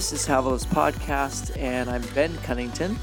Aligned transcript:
This 0.00 0.14
is 0.14 0.26
Havilah's 0.26 0.64
podcast, 0.64 1.54
and 1.58 1.90
I'm 1.90 2.00
Ben 2.14 2.34
Cunnington. 2.38 2.94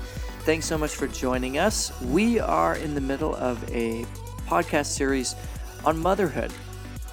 Thanks 0.45 0.65
so 0.65 0.79
much 0.79 0.95
for 0.95 1.05
joining 1.05 1.59
us. 1.59 1.91
We 2.01 2.39
are 2.39 2.75
in 2.75 2.95
the 2.95 3.01
middle 3.01 3.35
of 3.35 3.63
a 3.71 4.03
podcast 4.47 4.87
series 4.87 5.35
on 5.85 5.99
motherhood. 5.99 6.51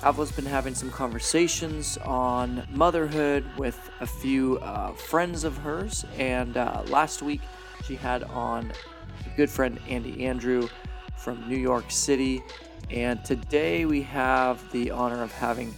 Havilah's 0.00 0.32
been 0.32 0.46
having 0.46 0.74
some 0.74 0.90
conversations 0.90 1.98
on 1.98 2.66
motherhood 2.70 3.44
with 3.58 3.78
a 4.00 4.06
few 4.06 4.56
uh, 4.60 4.92
friends 4.94 5.44
of 5.44 5.58
hers, 5.58 6.06
and 6.16 6.56
uh, 6.56 6.82
last 6.86 7.20
week 7.20 7.42
she 7.84 7.94
had 7.94 8.22
on 8.22 8.72
a 9.26 9.36
good 9.36 9.50
friend 9.50 9.78
Andi 9.86 10.22
Andrew 10.22 10.66
from 11.14 11.46
New 11.46 11.58
York 11.58 11.90
City. 11.90 12.42
And 12.88 13.22
today 13.22 13.84
we 13.84 14.00
have 14.00 14.72
the 14.72 14.92
honor 14.92 15.22
of 15.22 15.30
having 15.32 15.74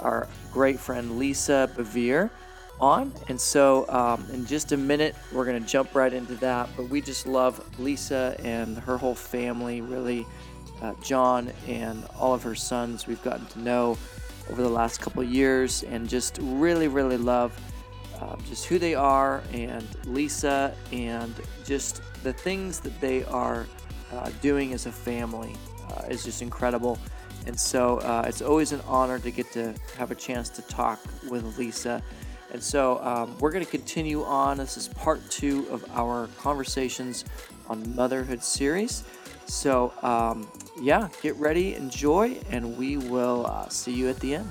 our 0.00 0.28
great 0.52 0.78
friend 0.78 1.18
Lisa 1.18 1.70
Bevere 1.74 2.28
on. 2.80 3.12
And 3.28 3.40
so, 3.40 3.86
um, 3.88 4.24
in 4.32 4.46
just 4.46 4.72
a 4.72 4.76
minute, 4.76 5.14
we're 5.32 5.44
going 5.44 5.62
to 5.62 5.68
jump 5.68 5.94
right 5.94 6.12
into 6.12 6.34
that. 6.36 6.68
But 6.76 6.88
we 6.88 7.00
just 7.00 7.26
love 7.26 7.64
Lisa 7.78 8.36
and 8.42 8.78
her 8.78 8.96
whole 8.96 9.14
family, 9.14 9.80
really. 9.80 10.26
Uh, 10.80 10.94
John 11.02 11.50
and 11.66 12.06
all 12.18 12.34
of 12.34 12.42
her 12.44 12.54
sons, 12.54 13.06
we've 13.06 13.22
gotten 13.22 13.46
to 13.46 13.58
know 13.58 13.98
over 14.50 14.62
the 14.62 14.68
last 14.68 15.00
couple 15.00 15.22
years 15.24 15.82
and 15.82 16.08
just 16.08 16.38
really, 16.40 16.88
really 16.88 17.16
love 17.16 17.58
uh, 18.20 18.36
just 18.48 18.66
who 18.66 18.78
they 18.78 18.94
are 18.94 19.42
and 19.52 19.86
Lisa 20.04 20.74
and 20.92 21.34
just 21.64 22.02
the 22.22 22.32
things 22.32 22.80
that 22.80 22.98
they 23.00 23.24
are 23.24 23.66
uh, 24.12 24.30
doing 24.40 24.72
as 24.72 24.86
a 24.86 24.92
family 24.92 25.54
uh, 25.90 26.02
is 26.08 26.24
just 26.24 26.42
incredible. 26.42 26.98
And 27.46 27.58
so 27.58 27.98
uh, 27.98 28.24
it's 28.26 28.42
always 28.42 28.72
an 28.72 28.80
honor 28.86 29.18
to 29.18 29.30
get 29.30 29.52
to 29.52 29.74
have 29.96 30.10
a 30.10 30.14
chance 30.14 30.48
to 30.50 30.62
talk 30.62 31.00
with 31.30 31.58
Lisa. 31.58 32.02
And 32.52 32.62
so 32.62 32.98
um, 33.02 33.36
we're 33.38 33.50
going 33.50 33.64
to 33.64 33.70
continue 33.70 34.24
on. 34.24 34.58
This 34.58 34.76
is 34.76 34.88
part 34.88 35.20
two 35.30 35.66
of 35.70 35.84
our 35.92 36.28
conversations 36.38 37.24
on 37.68 37.94
motherhood 37.94 38.42
series. 38.42 39.04
So, 39.46 39.92
um, 40.02 40.50
yeah, 40.80 41.08
get 41.22 41.34
ready, 41.36 41.74
enjoy, 41.74 42.38
and 42.50 42.76
we 42.76 42.96
will 42.96 43.46
uh, 43.46 43.68
see 43.68 43.92
you 43.92 44.08
at 44.08 44.20
the 44.20 44.36
end. 44.36 44.50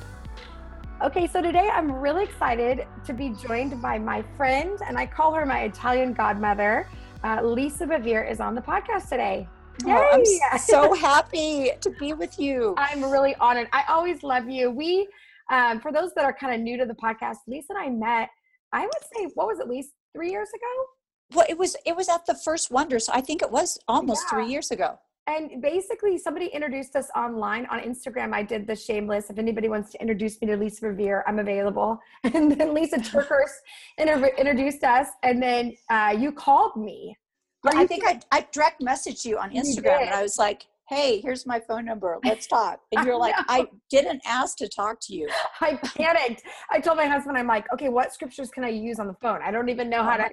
Okay, 1.03 1.27
so 1.27 1.41
today 1.43 1.69
I'm 1.71 1.91
really 1.91 2.23
excited 2.23 2.87
to 3.05 3.13
be 3.13 3.29
joined 3.29 3.79
by 3.79 3.99
my 3.99 4.23
friend, 4.35 4.79
and 4.87 4.97
I 4.97 5.05
call 5.05 5.33
her 5.35 5.45
my 5.45 5.61
Italian 5.61 6.13
godmother. 6.13 6.87
Uh, 7.23 7.41
Lisa 7.43 7.85
Bevere 7.85 8.29
is 8.29 8.39
on 8.39 8.55
the 8.55 8.61
podcast 8.61 9.09
today. 9.09 9.47
Oh, 9.85 10.09
I'm 10.11 10.57
so 10.57 10.93
happy 10.95 11.71
to 11.81 11.89
be 11.91 12.13
with 12.13 12.39
you. 12.39 12.73
I'm 12.77 13.03
really 13.03 13.35
honored. 13.35 13.67
I 13.71 13.83
always 13.87 14.23
love 14.23 14.49
you. 14.49 14.71
We, 14.71 15.07
um, 15.49 15.79
for 15.79 15.91
those 15.91 16.13
that 16.15 16.25
are 16.25 16.33
kind 16.33 16.53
of 16.53 16.61
new 16.61 16.77
to 16.77 16.85
the 16.85 16.93
podcast, 16.93 17.37
Lisa 17.47 17.73
and 17.73 17.79
I 17.79 17.89
met. 17.89 18.29
I 18.73 18.81
would 18.81 19.03
say, 19.15 19.31
what 19.35 19.47
was 19.47 19.59
it, 19.59 19.67
least 19.67 19.91
three 20.13 20.29
years 20.29 20.49
ago? 20.49 21.35
Well, 21.35 21.45
it 21.49 21.57
was 21.57 21.75
it 21.85 21.95
was 21.95 22.09
at 22.09 22.25
the 22.25 22.35
first 22.35 22.71
wonder, 22.71 22.99
so 22.99 23.11
I 23.13 23.21
think 23.21 23.41
it 23.41 23.51
was 23.51 23.77
almost 23.87 24.25
yeah. 24.25 24.29
three 24.29 24.51
years 24.51 24.71
ago. 24.71 24.97
And 25.27 25.61
basically, 25.61 26.17
somebody 26.17 26.45
introduced 26.47 26.95
us 26.95 27.09
online 27.13 27.65
on 27.65 27.81
Instagram. 27.81 28.33
I 28.33 28.43
did 28.43 28.65
the 28.65 28.75
shameless. 28.75 29.29
If 29.29 29.37
anybody 29.37 29.67
wants 29.67 29.91
to 29.91 29.99
introduce 29.99 30.39
me 30.41 30.47
to 30.47 30.55
Lisa 30.55 30.85
Bevere, 30.85 31.23
I'm 31.27 31.39
available. 31.39 31.99
And 32.23 32.51
then 32.51 32.73
Lisa 32.73 32.97
TerKeurst 32.97 33.59
introduced 33.99 34.83
us, 34.85 35.07
and 35.23 35.43
then 35.43 35.75
uh, 35.89 36.15
you 36.17 36.31
called 36.31 36.77
me 36.77 37.17
I 37.65 37.87
think 37.87 38.03
I, 38.05 38.19
I 38.31 38.47
direct 38.51 38.81
messaged 38.81 39.25
you 39.25 39.37
on 39.37 39.51
Instagram 39.51 40.01
and 40.01 40.09
I 40.11 40.21
was 40.21 40.37
like, 40.37 40.67
hey, 40.89 41.19
here's 41.19 41.45
my 41.45 41.59
phone 41.59 41.85
number. 41.85 42.17
Let's 42.23 42.47
talk. 42.57 42.79
And 42.91 43.05
you're 43.05 43.17
like, 43.17 43.35
I 43.49 43.67
didn't 43.89 44.21
ask 44.25 44.57
to 44.57 44.69
talk 44.69 44.99
to 45.01 45.13
you. 45.13 45.29
I 45.61 45.75
panicked. 45.75 46.43
I 46.71 46.79
told 46.79 46.97
my 46.97 47.05
husband, 47.05 47.37
I'm 47.37 47.47
like, 47.47 47.65
okay, 47.73 47.89
what 47.89 48.13
scriptures 48.13 48.49
can 48.49 48.63
I 48.63 48.69
use 48.69 48.99
on 48.99 49.07
the 49.07 49.15
phone? 49.21 49.39
I 49.43 49.51
don't 49.51 49.69
even 49.69 49.89
know 49.89 50.03
how 50.03 50.17
to. 50.17 50.29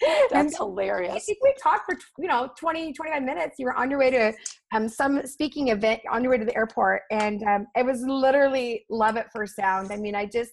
That's 0.30 0.56
hilarious. 0.56 1.14
I 1.14 1.18
think 1.18 1.38
we 1.42 1.54
talked 1.62 1.90
for, 1.90 1.98
you 2.18 2.28
know, 2.28 2.50
20, 2.58 2.92
25 2.92 3.22
minutes. 3.22 3.56
You 3.58 3.66
were 3.66 3.74
on 3.74 3.90
your 3.90 3.98
way 3.98 4.10
to 4.10 4.32
um, 4.72 4.88
some 4.88 5.26
speaking 5.26 5.68
event, 5.68 6.00
on 6.10 6.22
your 6.22 6.32
way 6.32 6.38
to 6.38 6.44
the 6.44 6.56
airport. 6.56 7.02
And 7.10 7.42
um, 7.44 7.66
it 7.76 7.84
was 7.84 8.02
literally 8.02 8.84
love 8.90 9.16
at 9.16 9.32
first 9.32 9.56
sound. 9.56 9.92
I 9.92 9.96
mean, 9.96 10.14
I 10.14 10.26
just, 10.26 10.52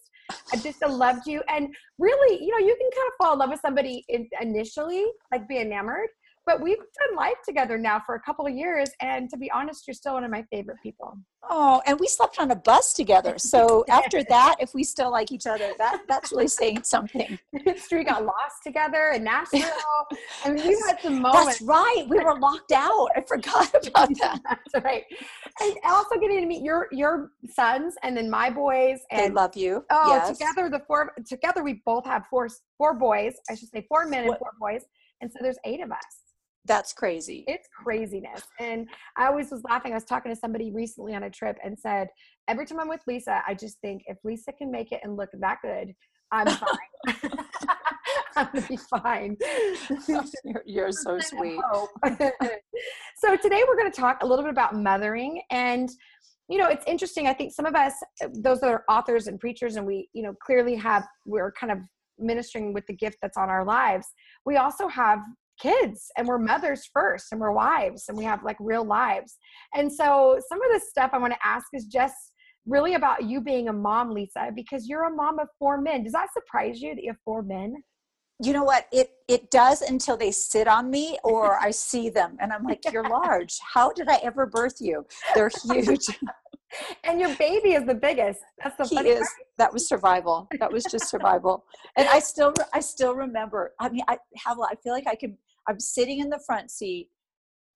I 0.53 0.57
just 0.57 0.81
loved 0.85 1.27
you. 1.27 1.41
And 1.49 1.73
really, 1.99 2.44
you 2.44 2.51
know, 2.51 2.65
you 2.65 2.75
can 2.75 2.89
kind 2.95 3.07
of 3.07 3.13
fall 3.17 3.33
in 3.33 3.39
love 3.39 3.49
with 3.49 3.61
somebody 3.61 4.05
initially, 4.41 5.05
like 5.31 5.47
be 5.47 5.59
enamored 5.59 6.09
but 6.47 6.61
we've 6.61 6.77
done 6.77 7.15
life 7.17 7.35
together 7.45 7.77
now 7.77 8.01
for 8.03 8.15
a 8.15 8.21
couple 8.21 8.47
of 8.47 8.53
years 8.53 8.89
and 9.01 9.29
to 9.29 9.37
be 9.37 9.51
honest 9.51 9.85
you're 9.85 9.93
still 9.93 10.13
one 10.13 10.23
of 10.23 10.31
my 10.31 10.41
favorite 10.49 10.77
people. 10.81 11.15
Oh 11.49 11.81
and 11.85 11.99
we 11.99 12.07
slept 12.07 12.39
on 12.39 12.49
a 12.51 12.55
bus 12.55 12.93
together. 12.93 13.37
So 13.37 13.83
after 13.89 14.23
that 14.23 14.55
if 14.59 14.73
we 14.73 14.83
still 14.83 15.11
like 15.11 15.31
each 15.31 15.45
other 15.45 15.73
that 15.77 16.03
that's 16.07 16.31
really 16.31 16.47
saying 16.47 16.83
something. 16.83 17.37
We 17.91 18.03
got 18.03 18.25
lost 18.25 18.63
together 18.63 19.11
in 19.15 19.23
nashville. 19.23 19.61
I 20.45 20.51
mean 20.51 20.65
we've 20.65 20.77
had 20.87 21.01
some 21.01 21.21
moments. 21.21 21.45
that's 21.45 21.61
right. 21.61 22.05
We 22.07 22.19
were 22.19 22.39
locked 22.39 22.71
out. 22.71 23.09
I 23.15 23.21
forgot 23.21 23.87
about 23.87 24.09
that. 24.19 24.39
That's 24.43 24.85
right. 24.85 25.03
And 25.59 25.73
also 25.83 26.15
getting 26.19 26.41
to 26.41 26.45
meet 26.45 26.63
your 26.63 26.87
your 26.91 27.31
sons 27.49 27.95
and 28.03 28.15
then 28.15 28.29
my 28.29 28.49
boys 28.49 28.99
and 29.11 29.19
they 29.19 29.29
love 29.33 29.57
you. 29.57 29.83
Oh 29.91 30.09
yes. 30.09 30.37
together 30.37 30.69
the 30.69 30.81
four 30.87 31.11
together 31.27 31.63
we 31.63 31.81
both 31.85 32.05
have 32.05 32.25
four 32.29 32.47
four 32.77 32.93
boys. 32.93 33.33
I 33.49 33.55
should 33.55 33.69
say 33.69 33.85
four 33.89 34.05
men 34.05 34.27
and 34.27 34.37
four 34.37 34.51
boys. 34.59 34.83
And 35.19 35.31
so 35.31 35.39
there's 35.41 35.57
eight 35.65 35.81
of 35.81 35.91
us 35.91 36.26
that's 36.67 36.94
crazy. 36.94 37.44
It's 37.47 37.67
craziness. 37.83 38.44
And 38.59 38.88
I 39.16 39.28
always 39.28 39.51
was 39.51 39.63
laughing. 39.63 39.94
I 39.94 39.95
was 39.95 40.03
talking 40.03 40.33
to 40.33 40.39
somebody 40.39 40.72
recently 40.72 41.16
on 41.16 41.23
a 41.23 41.29
trip 41.29 41.57
and 41.63 41.78
said, 41.78 42.07
every 42.47 42.66
time 42.66 42.79
I'm 42.79 42.89
with 42.89 43.01
Lisa, 43.07 43.41
I 43.47 43.53
just 43.53 43.79
think 43.81 44.03
if 44.07 44.17
Lisa 44.23 44.51
can 44.51 44.72
make 44.72 44.91
it 44.91 45.00
and 45.03 45.16
look 45.16 45.29
that 45.33 45.57
good, 45.61 45.94
I'm 46.31 46.47
fine. 46.47 47.31
I'm 48.35 48.47
gonna 48.53 48.67
be 48.67 48.77
fine. 48.77 49.38
you're, 50.07 50.63
you're 50.66 50.91
so 50.91 51.19
sweet. 51.19 51.59
so 53.17 53.35
today 53.38 53.63
we're 53.67 53.77
going 53.77 53.91
to 53.91 53.97
talk 54.00 54.19
a 54.22 54.25
little 54.25 54.44
bit 54.44 54.51
about 54.51 54.75
mothering 54.75 55.41
and 55.50 55.89
you 56.47 56.57
know 56.57 56.67
it's 56.67 56.85
interesting 56.88 57.27
i 57.27 57.33
think 57.33 57.51
some 57.51 57.66
of 57.66 57.75
us 57.75 57.94
uh, 58.23 58.27
those 58.35 58.61
that 58.61 58.69
are 58.69 58.83
authors 58.89 59.27
and 59.27 59.39
preachers 59.39 59.75
and 59.75 59.85
we 59.85 60.07
you 60.13 60.23
know 60.23 60.33
clearly 60.41 60.75
have 60.75 61.03
we're 61.25 61.51
kind 61.51 61.72
of 61.72 61.79
ministering 62.19 62.73
with 62.73 62.85
the 62.88 62.94
gift 62.94 63.17
that's 63.22 63.38
on 63.38 63.50
our 63.50 63.66
lives 63.66 64.07
we 64.45 64.56
also 64.57 64.88
have 64.88 65.19
kids 65.59 66.12
and 66.18 66.28
we're 66.28 66.38
mothers 66.38 66.90
first 66.94 67.28
and 67.31 67.41
we're 67.41 67.51
wives 67.51 68.06
and 68.07 68.18
we 68.18 68.23
have 68.23 68.44
like 68.44 68.57
real 68.59 68.85
lives. 68.85 69.38
And 69.75 69.91
so 69.91 70.40
some 70.47 70.62
of 70.62 70.72
the 70.73 70.81
stuff 70.88 71.12
I 71.13 71.18
want 71.18 71.34
to 71.34 71.47
ask 71.47 71.68
is 71.73 71.85
just 71.85 72.16
really 72.66 72.95
about 72.95 73.23
you 73.23 73.41
being 73.41 73.69
a 73.69 73.73
mom, 73.73 74.12
Lisa, 74.12 74.51
because 74.56 74.88
you're 74.88 75.06
a 75.06 75.16
mom 75.16 75.40
of 75.40 75.47
four 75.57 75.79
men. 75.79 76.03
Does 76.03 76.13
that 76.13 76.34
surprise 76.34 76.81
you 76.81 76.95
that 76.95 77.03
you 77.03 77.12
have 77.12 77.19
four 77.23 77.41
men? 77.41 77.75
You 78.44 78.53
know 78.53 78.63
what? 78.63 78.88
It 78.91 79.09
it 79.28 79.50
does 79.50 79.81
until 79.81 80.16
they 80.16 80.31
sit 80.31 80.68
on 80.68 80.91
me 80.91 81.18
or 81.23 81.57
I 81.59 81.72
see 81.72 82.09
them 82.09 82.38
and 82.39 82.53
I'm 82.53 82.63
like, 82.63 82.84
You're 82.91 83.09
large. 83.09 83.57
How 83.74 83.91
did 83.91 84.09
I 84.09 84.18
ever 84.18 84.45
birth 84.45 84.75
you? 84.79 85.07
They're 85.34 85.50
huge. 85.66 86.06
and 87.03 87.19
your 87.19 87.35
baby 87.35 87.74
is 87.74 87.85
the 87.85 87.95
biggest. 87.95 88.39
That's 88.63 88.78
the 88.78 88.85
he 88.85 89.09
is. 89.09 89.19
Part. 89.19 89.29
That 89.57 89.74
was 89.74 89.88
survival. 89.88 90.47
That 90.59 90.72
was 90.72 90.84
just 90.85 91.09
survival. 91.09 91.66
and 91.95 92.07
I 92.09 92.19
still, 92.19 92.53
I 92.74 92.79
still 92.79 93.16
remember. 93.16 93.74
I 93.79 93.89
mean, 93.89 94.03
I 94.07 94.18
have. 94.45 94.59
I 94.59 94.75
feel 94.84 94.94
like 94.94 95.07
I 95.07 95.16
can 95.16 95.38
I'm 95.67 95.79
sitting 95.79 96.19
in 96.19 96.29
the 96.29 96.41
front 96.45 96.72
seat 96.72 97.09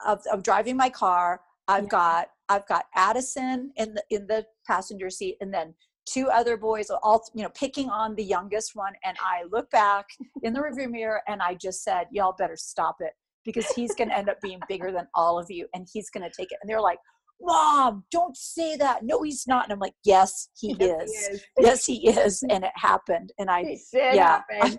of, 0.06 0.22
of 0.32 0.44
driving 0.44 0.78
my 0.78 0.90
car. 0.90 1.42
I've 1.68 1.84
yeah. 1.84 1.90
got 1.90 2.28
I've 2.50 2.68
got 2.68 2.86
Addison 2.96 3.72
in 3.78 3.94
the 3.94 4.04
in 4.10 4.28
the 4.28 4.46
passenger 4.68 5.10
seat, 5.10 5.38
and 5.42 5.54
then 5.54 5.74
two 6.06 6.28
other 6.30 6.58
boys, 6.58 6.90
all 6.90 7.24
you 7.34 7.44
know, 7.44 7.50
picking 7.50 7.90
on 7.90 8.16
the 8.16 8.24
youngest 8.24 8.72
one. 8.76 8.94
And 9.06 9.16
I 9.22 9.44
look 9.52 9.70
back 9.72 10.06
in 10.44 10.54
the 10.54 10.60
rearview 10.60 10.90
mirror, 10.90 11.22
and 11.28 11.42
I 11.42 11.56
just 11.56 11.84
said, 11.84 12.08
"Y'all 12.12 12.36
better 12.38 12.58
stop 12.58 12.98
it." 13.00 13.14
Because 13.44 13.68
he's 13.72 13.96
going 13.96 14.10
to 14.10 14.16
end 14.16 14.30
up 14.30 14.40
being 14.40 14.60
bigger 14.70 14.92
than 14.92 15.08
all 15.16 15.40
of 15.40 15.50
you, 15.50 15.68
and 15.74 15.88
he's 15.92 16.12
going 16.12 16.22
to 16.24 16.30
take 16.30 16.52
it. 16.52 16.60
And 16.62 16.70
they're 16.70 16.82
like, 16.82 17.00
mom 17.44 18.04
don't 18.12 18.36
say 18.36 18.76
that. 18.78 19.04
No 19.04 19.22
he's 19.24 19.46
not. 19.48 19.66
And 19.66 19.74
i'm 19.74 19.80
like 19.80 19.94
yes 20.04 20.50
he 20.58 20.76
yes, 20.80 21.10
is. 21.10 21.28
He 21.28 21.34
is. 21.34 21.44
yes 21.60 21.86
he 21.86 22.10
is. 22.10 22.44
And 22.50 22.64
it 22.64 22.72
happened. 22.76 23.32
And 23.40 23.50
i 23.50 23.78
yeah 23.94 24.42
I'm 24.62 24.78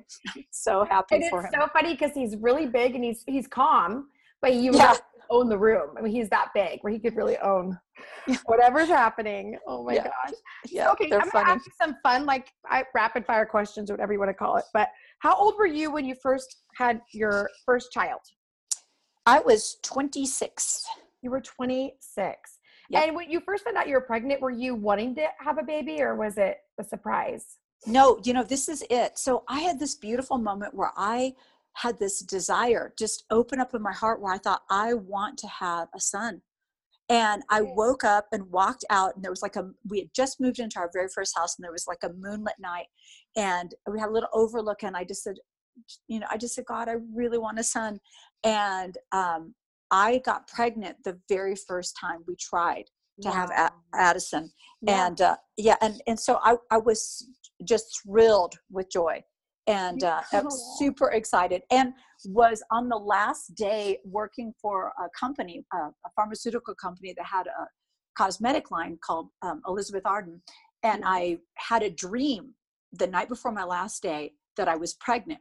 so 0.50 0.84
happy 0.84 1.16
and 1.16 1.24
for 1.30 1.44
it's 1.44 1.54
him. 1.54 1.62
so 1.62 1.68
funny 1.72 1.92
because 1.94 2.12
he's 2.14 2.36
really 2.36 2.66
big 2.66 2.94
and 2.94 3.04
he's 3.04 3.24
he's 3.26 3.46
calm 3.46 4.08
but 4.40 4.54
you 4.54 4.74
yeah. 4.74 4.96
own 5.30 5.48
the 5.48 5.58
room. 5.58 5.90
I 5.96 6.02
mean 6.02 6.12
he's 6.12 6.28
that 6.30 6.48
big 6.54 6.80
where 6.82 6.92
he 6.92 6.98
could 6.98 7.16
really 7.16 7.38
own 7.38 7.78
whatever's 8.46 8.88
happening. 8.88 9.56
Oh 9.66 9.84
my 9.84 9.94
yeah. 9.94 10.04
gosh. 10.04 10.34
Yeah 10.68 10.90
okay 10.92 11.04
i'm 11.12 11.20
funny. 11.30 11.30
gonna 11.32 11.50
ask 11.54 11.66
you 11.66 11.72
some 11.80 11.96
fun 12.02 12.26
like 12.26 12.52
I, 12.68 12.84
rapid 12.94 13.24
fire 13.26 13.46
questions 13.46 13.90
or 13.90 13.94
whatever 13.94 14.12
you 14.12 14.18
want 14.18 14.30
to 14.30 14.34
call 14.34 14.56
it. 14.56 14.64
But 14.72 14.88
how 15.20 15.36
old 15.36 15.54
were 15.58 15.66
you 15.66 15.90
when 15.90 16.04
you 16.04 16.16
first 16.22 16.62
had 16.76 17.00
your 17.12 17.48
first 17.64 17.92
child? 17.92 18.20
I 19.24 19.38
was 19.38 19.76
26 19.84 20.84
you 21.22 21.30
were 21.30 21.40
26. 21.40 22.58
Yep. 22.90 23.02
And 23.02 23.16
when 23.16 23.30
you 23.30 23.40
first 23.40 23.64
found 23.64 23.76
out 23.76 23.88
you 23.88 23.94
were 23.94 24.00
pregnant, 24.00 24.40
were 24.40 24.50
you 24.50 24.74
wanting 24.74 25.14
to 25.14 25.26
have 25.38 25.58
a 25.58 25.62
baby 25.62 26.02
or 26.02 26.14
was 26.14 26.36
it 26.36 26.58
a 26.78 26.84
surprise? 26.84 27.58
No, 27.86 28.20
you 28.24 28.32
know, 28.32 28.42
this 28.44 28.68
is 28.68 28.84
it. 28.90 29.18
So 29.18 29.44
I 29.48 29.60
had 29.60 29.78
this 29.78 29.94
beautiful 29.94 30.38
moment 30.38 30.74
where 30.74 30.92
I 30.96 31.34
had 31.74 31.98
this 31.98 32.20
desire 32.20 32.92
just 32.98 33.24
open 33.30 33.60
up 33.60 33.74
in 33.74 33.82
my 33.82 33.92
heart 33.92 34.20
where 34.20 34.32
I 34.32 34.38
thought, 34.38 34.62
I 34.70 34.94
want 34.94 35.38
to 35.38 35.48
have 35.48 35.88
a 35.94 36.00
son. 36.00 36.42
And 37.08 37.42
I 37.50 37.62
woke 37.62 38.04
up 38.04 38.28
and 38.32 38.50
walked 38.50 38.84
out, 38.88 39.14
and 39.14 39.24
there 39.24 39.32
was 39.32 39.42
like 39.42 39.56
a, 39.56 39.70
we 39.88 39.98
had 39.98 40.14
just 40.14 40.40
moved 40.40 40.60
into 40.60 40.78
our 40.78 40.88
very 40.92 41.08
first 41.08 41.36
house, 41.36 41.56
and 41.56 41.64
there 41.64 41.72
was 41.72 41.86
like 41.86 41.98
a 42.04 42.12
moonlit 42.12 42.54
night, 42.58 42.86
and 43.36 43.74
we 43.90 43.98
had 43.98 44.08
a 44.08 44.12
little 44.12 44.30
overlook, 44.32 44.82
and 44.82 44.96
I 44.96 45.04
just 45.04 45.22
said, 45.22 45.34
you 46.08 46.20
know, 46.20 46.26
I 46.30 46.36
just 46.36 46.54
said, 46.54 46.64
God, 46.66 46.88
I 46.88 46.96
really 47.12 47.38
want 47.38 47.58
a 47.58 47.64
son. 47.64 48.00
And 48.44 48.96
um, 49.12 49.54
I 49.92 50.22
got 50.24 50.48
pregnant 50.48 50.96
the 51.04 51.18
very 51.28 51.54
first 51.54 51.96
time 52.00 52.24
we 52.26 52.34
tried 52.36 52.84
to 53.20 53.28
wow. 53.28 53.34
have 53.34 53.50
a- 53.50 53.96
Addison. 53.96 54.50
Yeah. 54.80 55.06
And 55.06 55.20
uh, 55.20 55.36
yeah, 55.56 55.76
and, 55.80 56.02
and 56.06 56.18
so 56.18 56.40
I, 56.42 56.56
I 56.70 56.78
was 56.78 57.28
just 57.64 58.00
thrilled 58.02 58.54
with 58.70 58.90
joy 58.90 59.22
and 59.66 60.02
uh, 60.02 60.22
I'm 60.32 60.50
super 60.78 61.10
excited 61.10 61.62
and 61.70 61.92
was 62.24 62.62
on 62.70 62.88
the 62.88 62.96
last 62.96 63.54
day 63.54 63.98
working 64.04 64.52
for 64.60 64.92
a 64.98 65.08
company, 65.18 65.64
uh, 65.74 65.90
a 66.06 66.10
pharmaceutical 66.16 66.74
company 66.74 67.14
that 67.16 67.26
had 67.26 67.46
a 67.46 67.66
cosmetic 68.16 68.70
line 68.70 68.98
called 69.04 69.28
um, 69.42 69.60
Elizabeth 69.66 70.06
Arden. 70.06 70.42
And 70.82 71.02
I 71.06 71.38
had 71.56 71.82
a 71.82 71.90
dream 71.90 72.54
the 72.92 73.06
night 73.06 73.28
before 73.28 73.52
my 73.52 73.64
last 73.64 74.02
day 74.02 74.32
that 74.56 74.68
I 74.68 74.76
was 74.76 74.94
pregnant. 74.94 75.40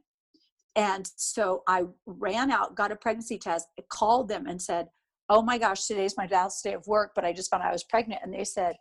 And 0.75 1.09
so 1.15 1.63
I 1.67 1.83
ran 2.05 2.51
out, 2.51 2.75
got 2.75 2.91
a 2.91 2.95
pregnancy 2.95 3.37
test, 3.37 3.67
called 3.89 4.29
them 4.29 4.47
and 4.47 4.61
said, 4.61 4.87
Oh 5.29 5.41
my 5.41 5.57
gosh, 5.57 5.85
today's 5.85 6.17
my 6.17 6.27
last 6.31 6.63
day 6.63 6.73
of 6.73 6.87
work, 6.87 7.11
but 7.15 7.25
I 7.25 7.33
just 7.33 7.49
found 7.49 7.63
I 7.63 7.71
was 7.71 7.83
pregnant. 7.83 8.21
And 8.23 8.33
they 8.33 8.43
said, 8.43 8.75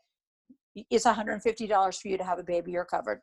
It's 0.75 1.07
$150 1.07 2.01
for 2.01 2.09
you 2.09 2.19
to 2.19 2.25
have 2.25 2.39
a 2.39 2.45
baby, 2.45 2.73
you're 2.73 2.85
covered. 2.85 3.21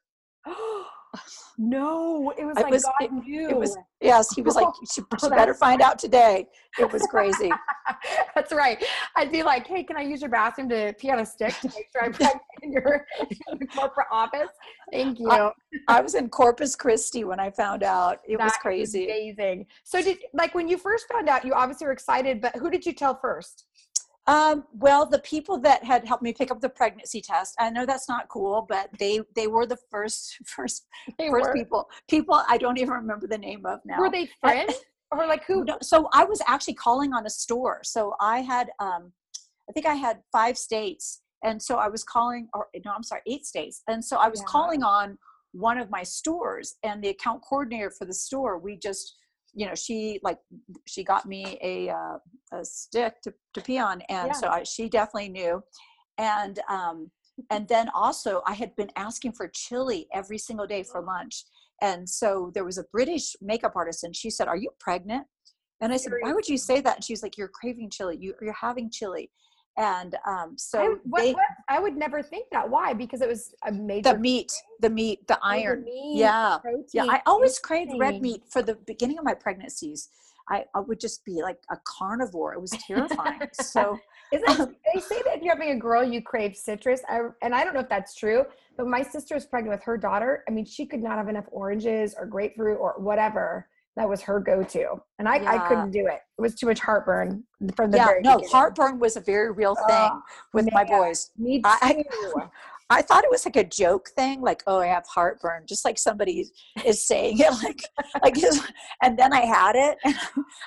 No, 1.60 2.32
it 2.38 2.46
was 2.46 2.56
like 2.56 2.70
was, 2.70 2.84
God 2.84 2.94
it, 3.02 3.12
knew. 3.12 3.50
It 3.50 3.58
was 3.58 3.76
yes. 4.00 4.32
He 4.36 4.44
was 4.44 4.56
like, 4.56 4.68
she, 4.92 5.02
she 5.02 5.30
better 5.30 5.56
find 5.56 5.82
out 5.82 5.98
today. 5.98 6.48
It 6.78 6.94
was 6.94 7.02
crazy. 7.10 7.52
That's 8.36 8.54
right. 8.54 8.84
I'd 9.16 9.32
be 9.32 9.42
like, 9.42 9.66
hey, 9.66 9.84
can 9.84 9.98
I 9.98 10.02
use 10.02 10.22
your 10.22 10.30
bathroom 10.30 10.70
to 10.70 10.94
pee 11.00 11.10
on 11.10 11.20
a 11.20 11.26
stick 11.26 11.56
to 11.62 11.68
make 11.70 11.88
sure 11.92 12.04
I'm 12.04 12.14
in 12.62 12.72
your 12.72 13.08
in 13.52 13.58
the 13.58 13.66
corporate 13.66 14.06
office? 14.12 14.50
Thank 14.92 15.20
you. 15.20 15.32
I, 15.32 15.52
I, 15.88 16.00
was 16.00 16.14
in 16.14 16.30
Corpus 16.30 16.76
Christi 16.76 17.24
when 17.24 17.40
I 17.40 17.50
found 17.50 17.82
out. 17.82 18.20
It 18.28 18.38
that 18.38 18.44
was 18.44 18.54
crazy. 18.62 19.06
Amazing. 19.06 19.66
So 19.84 20.00
did 20.00 20.20
like 20.34 20.54
when 20.54 20.68
you 20.68 20.78
first 20.78 21.08
found 21.12 21.28
out, 21.28 21.44
you 21.44 21.54
obviously 21.54 21.88
were 21.88 21.94
excited, 21.94 22.40
but 22.40 22.56
who 22.56 22.70
did 22.70 22.86
you 22.86 22.94
tell 22.94 23.18
first? 23.20 23.66
Um, 24.28 24.66
well, 24.74 25.06
the 25.06 25.20
people 25.20 25.58
that 25.60 25.86
had 25.86 26.06
helped 26.06 26.22
me 26.22 26.34
pick 26.34 26.52
up 26.52 26.60
the 26.60 26.70
pregnancy 26.70 27.22
test, 27.22 27.56
I 27.60 27.70
know 27.70 27.86
that's 27.86 28.10
not 28.10 28.28
cool, 28.28 28.66
but 28.68 28.90
they 29.00 29.22
they 29.36 29.48
were 29.48 29.66
the 29.66 29.78
first 29.90 30.38
first 30.46 30.86
they 31.18 31.30
first 31.30 31.48
were. 31.48 31.54
people. 31.54 31.90
People 32.10 32.44
I 32.48 32.58
don't 32.58 32.78
even 32.78 32.94
remember 32.94 33.28
the 33.28 33.38
name 33.38 33.66
of 33.66 33.80
now. 33.86 34.00
Were 34.00 34.12
they 34.12 34.30
friends 34.42 34.74
or 35.12 35.26
like 35.26 35.46
who? 35.46 35.64
No, 35.64 35.78
so 35.82 36.10
I 36.14 36.26
was 36.26 36.42
actually 36.46 36.74
calling 36.74 37.14
on 37.14 37.26
a 37.26 37.30
store. 37.30 37.80
So 37.84 38.16
I 38.20 38.42
had 38.42 38.70
um, 38.80 39.14
I 39.70 39.74
think 39.74 39.86
I 39.86 39.96
had 39.96 40.20
five 40.32 40.58
states, 40.58 41.22
and 41.44 41.62
so 41.62 41.78
I 41.78 41.88
was 41.88 42.04
calling, 42.04 42.50
or 42.54 42.68
no, 42.86 42.92
I'm 42.92 43.04
sorry, 43.04 43.22
eight 43.28 43.46
states, 43.46 43.82
and 43.88 44.04
so 44.04 44.18
I 44.18 44.28
was 44.28 44.42
yeah. 44.42 44.48
calling 44.50 44.84
on 44.84 45.18
one 45.54 45.78
of 45.78 45.90
my 45.90 46.04
stores, 46.04 46.76
and 46.84 47.02
the 47.02 47.10
account 47.10 47.42
coordinator 47.48 47.92
for 47.92 48.04
the 48.04 48.14
store. 48.14 48.60
We 48.60 48.78
just 48.78 49.16
you 49.54 49.66
know 49.66 49.76
she 49.76 50.20
like 50.22 50.38
she 50.86 51.06
got 51.06 51.26
me 51.26 51.58
a 51.64 51.90
uh, 51.90 52.18
a 52.52 52.64
stick 52.64 53.22
to, 53.22 53.34
to 53.54 53.62
pee 53.62 53.78
on 53.78 54.02
and 54.10 54.28
yeah. 54.28 54.32
so 54.34 54.48
I, 54.48 54.64
she 54.64 54.90
definitely 54.90 55.30
knew 55.30 55.64
and 56.18 56.60
um 56.70 57.12
and 57.50 57.68
then 57.68 57.90
also 57.94 58.42
i 58.48 58.54
had 58.54 58.76
been 58.76 58.90
asking 58.96 59.34
for 59.34 59.50
chili 59.54 60.08
every 60.14 60.38
single 60.38 60.66
day 60.66 60.84
for 60.84 61.02
lunch 61.02 61.46
and 61.82 62.08
so 62.08 62.52
there 62.54 62.66
was 62.66 62.78
a 62.78 62.86
british 62.92 63.36
makeup 63.42 63.74
artist 63.76 64.04
and 64.04 64.16
she 64.16 64.30
said 64.30 64.48
are 64.48 64.58
you 64.58 64.70
pregnant 64.80 65.26
and 65.82 65.94
i 65.94 65.98
said 65.98 66.14
why 66.22 66.34
would 66.34 66.48
you 66.48 66.58
say 66.58 66.82
that 66.82 66.96
and 66.96 67.04
she's 67.04 67.22
like 67.22 67.38
you're 67.38 67.50
craving 67.50 67.90
chili 67.90 68.18
you, 68.20 68.34
you're 68.42 68.54
having 68.54 68.90
chili 68.90 69.30
and 69.78 70.16
um, 70.26 70.56
so 70.58 70.80
I, 70.80 70.96
what, 71.04 71.22
they, 71.22 71.34
what, 71.34 71.44
I 71.70 71.80
would 71.80 71.96
never 71.96 72.24
think 72.24 72.48
that. 72.52 72.68
Why? 72.68 72.94
Because 72.94 73.22
it 73.22 73.30
was 73.30 73.54
a 73.66 73.72
major 73.72 74.14
the 74.14 74.18
meat, 74.18 74.52
the 74.82 74.90
meat, 74.90 75.28
the 75.28 75.38
iron. 75.44 75.82
The 75.82 75.92
meat, 75.92 76.18
yeah, 76.18 76.58
protein, 76.60 76.86
yeah. 76.94 77.06
I 77.08 77.22
always 77.28 77.60
craved 77.60 77.94
red 78.00 78.20
meat 78.20 78.42
for 78.50 78.64
the 78.64 78.74
beginning 78.88 79.20
of 79.20 79.24
my 79.24 79.36
pregnancies. 79.36 80.10
I, 80.50 80.66
I 80.74 80.80
would 80.80 81.00
just 81.00 81.26
be 81.26 81.42
like 81.42 81.58
a 81.70 81.78
carnivore. 81.84 82.54
It 82.54 82.62
was 82.62 82.72
terrifying. 82.72 83.42
so 83.54 84.00
is 84.32 84.42
it, 84.42 84.60
um, 84.60 84.76
they 84.94 85.00
say 85.00 85.22
that 85.26 85.38
if 85.38 85.42
you're 85.42 85.56
having 85.56 85.72
a 85.72 85.80
girl, 85.80 86.04
you 86.04 86.22
crave 86.22 86.56
citrus. 86.56 87.02
I, 87.10 87.22
and 87.42 87.54
I 87.54 87.64
don't 87.64 87.74
know 87.74 87.82
if 87.82 87.90
that's 87.90 88.16
true, 88.16 88.46
but 88.78 88.88
my 88.88 89.02
sister 89.02 89.36
is 89.36 89.46
pregnant 89.46 89.78
with 89.78 89.84
her 89.84 89.98
daughter. 89.98 90.44
I 90.48 90.52
mean, 90.52 90.66
she 90.66 90.86
could 90.86 91.02
not 91.02 91.18
have 91.18 91.30
enough 91.30 91.46
oranges 91.52 92.16
or 92.18 92.26
grapefruit 92.26 92.78
or 92.80 92.96
whatever 92.98 93.68
that 93.98 94.08
was 94.08 94.22
her 94.22 94.40
go-to 94.40 95.02
and 95.20 95.28
i, 95.28 95.38
yeah. 95.38 95.54
I 95.54 95.68
couldn't 95.68 95.92
do 95.92 96.06
it 96.06 96.20
it 96.38 96.42
was 96.42 96.54
too 96.54 96.68
much 96.68 96.80
heartburn 96.80 97.44
from 97.76 97.90
the 97.90 97.98
yeah 97.98 98.06
no 98.22 98.36
beginning. 98.36 98.50
heartburn 98.52 99.00
was 99.00 99.18
a 99.18 99.22
very 99.22 99.52
real 99.52 99.76
thing 99.76 99.86
oh, 99.90 100.22
with 100.54 100.66
man. 100.66 100.74
my 100.74 100.84
boys 100.84 101.32
me 101.36 101.58
too. 101.58 101.64
I, 101.66 102.04
I 102.90 103.02
thought 103.02 103.26
it 103.26 103.32
was 103.32 103.46
like 103.46 103.58
a 103.58 103.66
joke 103.66 104.10
thing, 104.16 104.42
like, 104.42 104.64
oh, 104.66 104.80
I 104.80 104.88
have 104.88 105.06
heartburn, 105.08 105.64
just 105.68 105.84
like 105.84 105.98
somebody 105.98 106.46
is 106.86 107.06
saying 107.06 107.40
it, 107.40 107.52
like, 107.64 107.84
like, 108.24 108.36
and 109.04 109.20
then 109.20 109.34
I 109.34 109.42
had 109.42 109.76
it, 109.76 109.98
and 110.06 110.16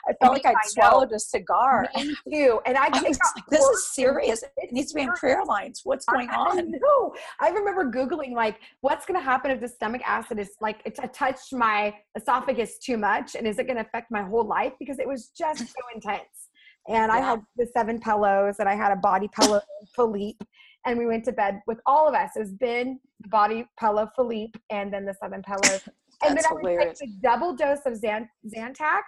I 0.07 0.13
felt 0.21 0.35
like 0.35 0.45
I'd 0.45 0.55
swallowed 0.67 1.13
a 1.13 1.19
cigar. 1.19 1.89
Me 1.97 2.15
too, 2.31 2.61
and 2.67 2.77
I, 2.77 2.87
I 2.93 3.03
was 3.03 3.19
like, 3.37 3.47
this 3.49 3.65
is 3.65 3.93
serious. 3.93 4.43
It 4.59 4.73
needs 4.73 4.91
to 4.91 4.97
be 4.97 5.03
in 5.03 5.13
prayer 5.13 5.45
lines. 5.45 5.81
What's 5.85 6.05
going 6.05 6.29
on? 6.29 6.71
No, 6.71 7.15
I 7.41 7.49
remember 7.49 7.91
googling 7.91 8.33
like, 8.33 8.59
what's 8.83 9.07
going 9.07 9.19
to 9.19 9.25
happen 9.25 9.51
if 9.51 9.61
the 9.61 9.69
stomach 9.69 10.03
acid 10.05 10.39
is 10.39 10.51
like 10.61 10.83
it 10.85 10.99
uh, 11.03 11.07
touched 11.15 11.55
my 11.55 11.95
esophagus 12.17 12.79
too 12.79 12.99
much, 12.99 13.35
and 13.35 13.47
is 13.47 13.59
it 13.59 13.65
going 13.65 13.77
to 13.77 13.83
affect 13.83 14.11
my 14.11 14.23
whole 14.23 14.45
life? 14.47 14.75
Because 14.79 14.99
it 14.99 15.09
was 15.09 15.31
just 15.37 15.61
so 15.61 15.81
intense. 15.95 16.49
And 16.89 17.11
yeah. 17.11 17.19
I 17.19 17.21
had 17.21 17.41
the 17.57 17.67
seven 17.67 17.99
pillows, 17.99 18.57
and 18.59 18.69
I 18.69 18.75
had 18.75 18.93
a 18.93 18.97
body 18.97 19.29
pillow, 19.29 19.61
Philippe 19.95 20.45
and 20.87 20.99
we 20.99 21.07
went 21.07 21.25
to 21.27 21.33
bed 21.33 21.61
with 21.67 21.79
all 21.87 22.09
of 22.09 22.15
us. 22.15 22.31
It 22.37 22.41
was 22.41 22.53
Ben, 22.53 22.99
the 23.21 23.29
body 23.29 23.67
pillow, 23.79 24.09
Philippe, 24.17 24.59
and 24.71 24.93
then 24.93 25.05
the 25.05 25.15
seven 25.15 25.43
pillows. 25.43 25.83
and 26.25 26.37
then 26.37 26.45
I 26.49 26.53
would 26.53 26.61
hilarious. 26.61 26.99
take 26.99 27.11
a 27.11 27.13
double 27.23 27.55
dose 27.55 27.81
of 27.87 27.97
Zan- 27.97 28.29
Zantac, 28.47 29.03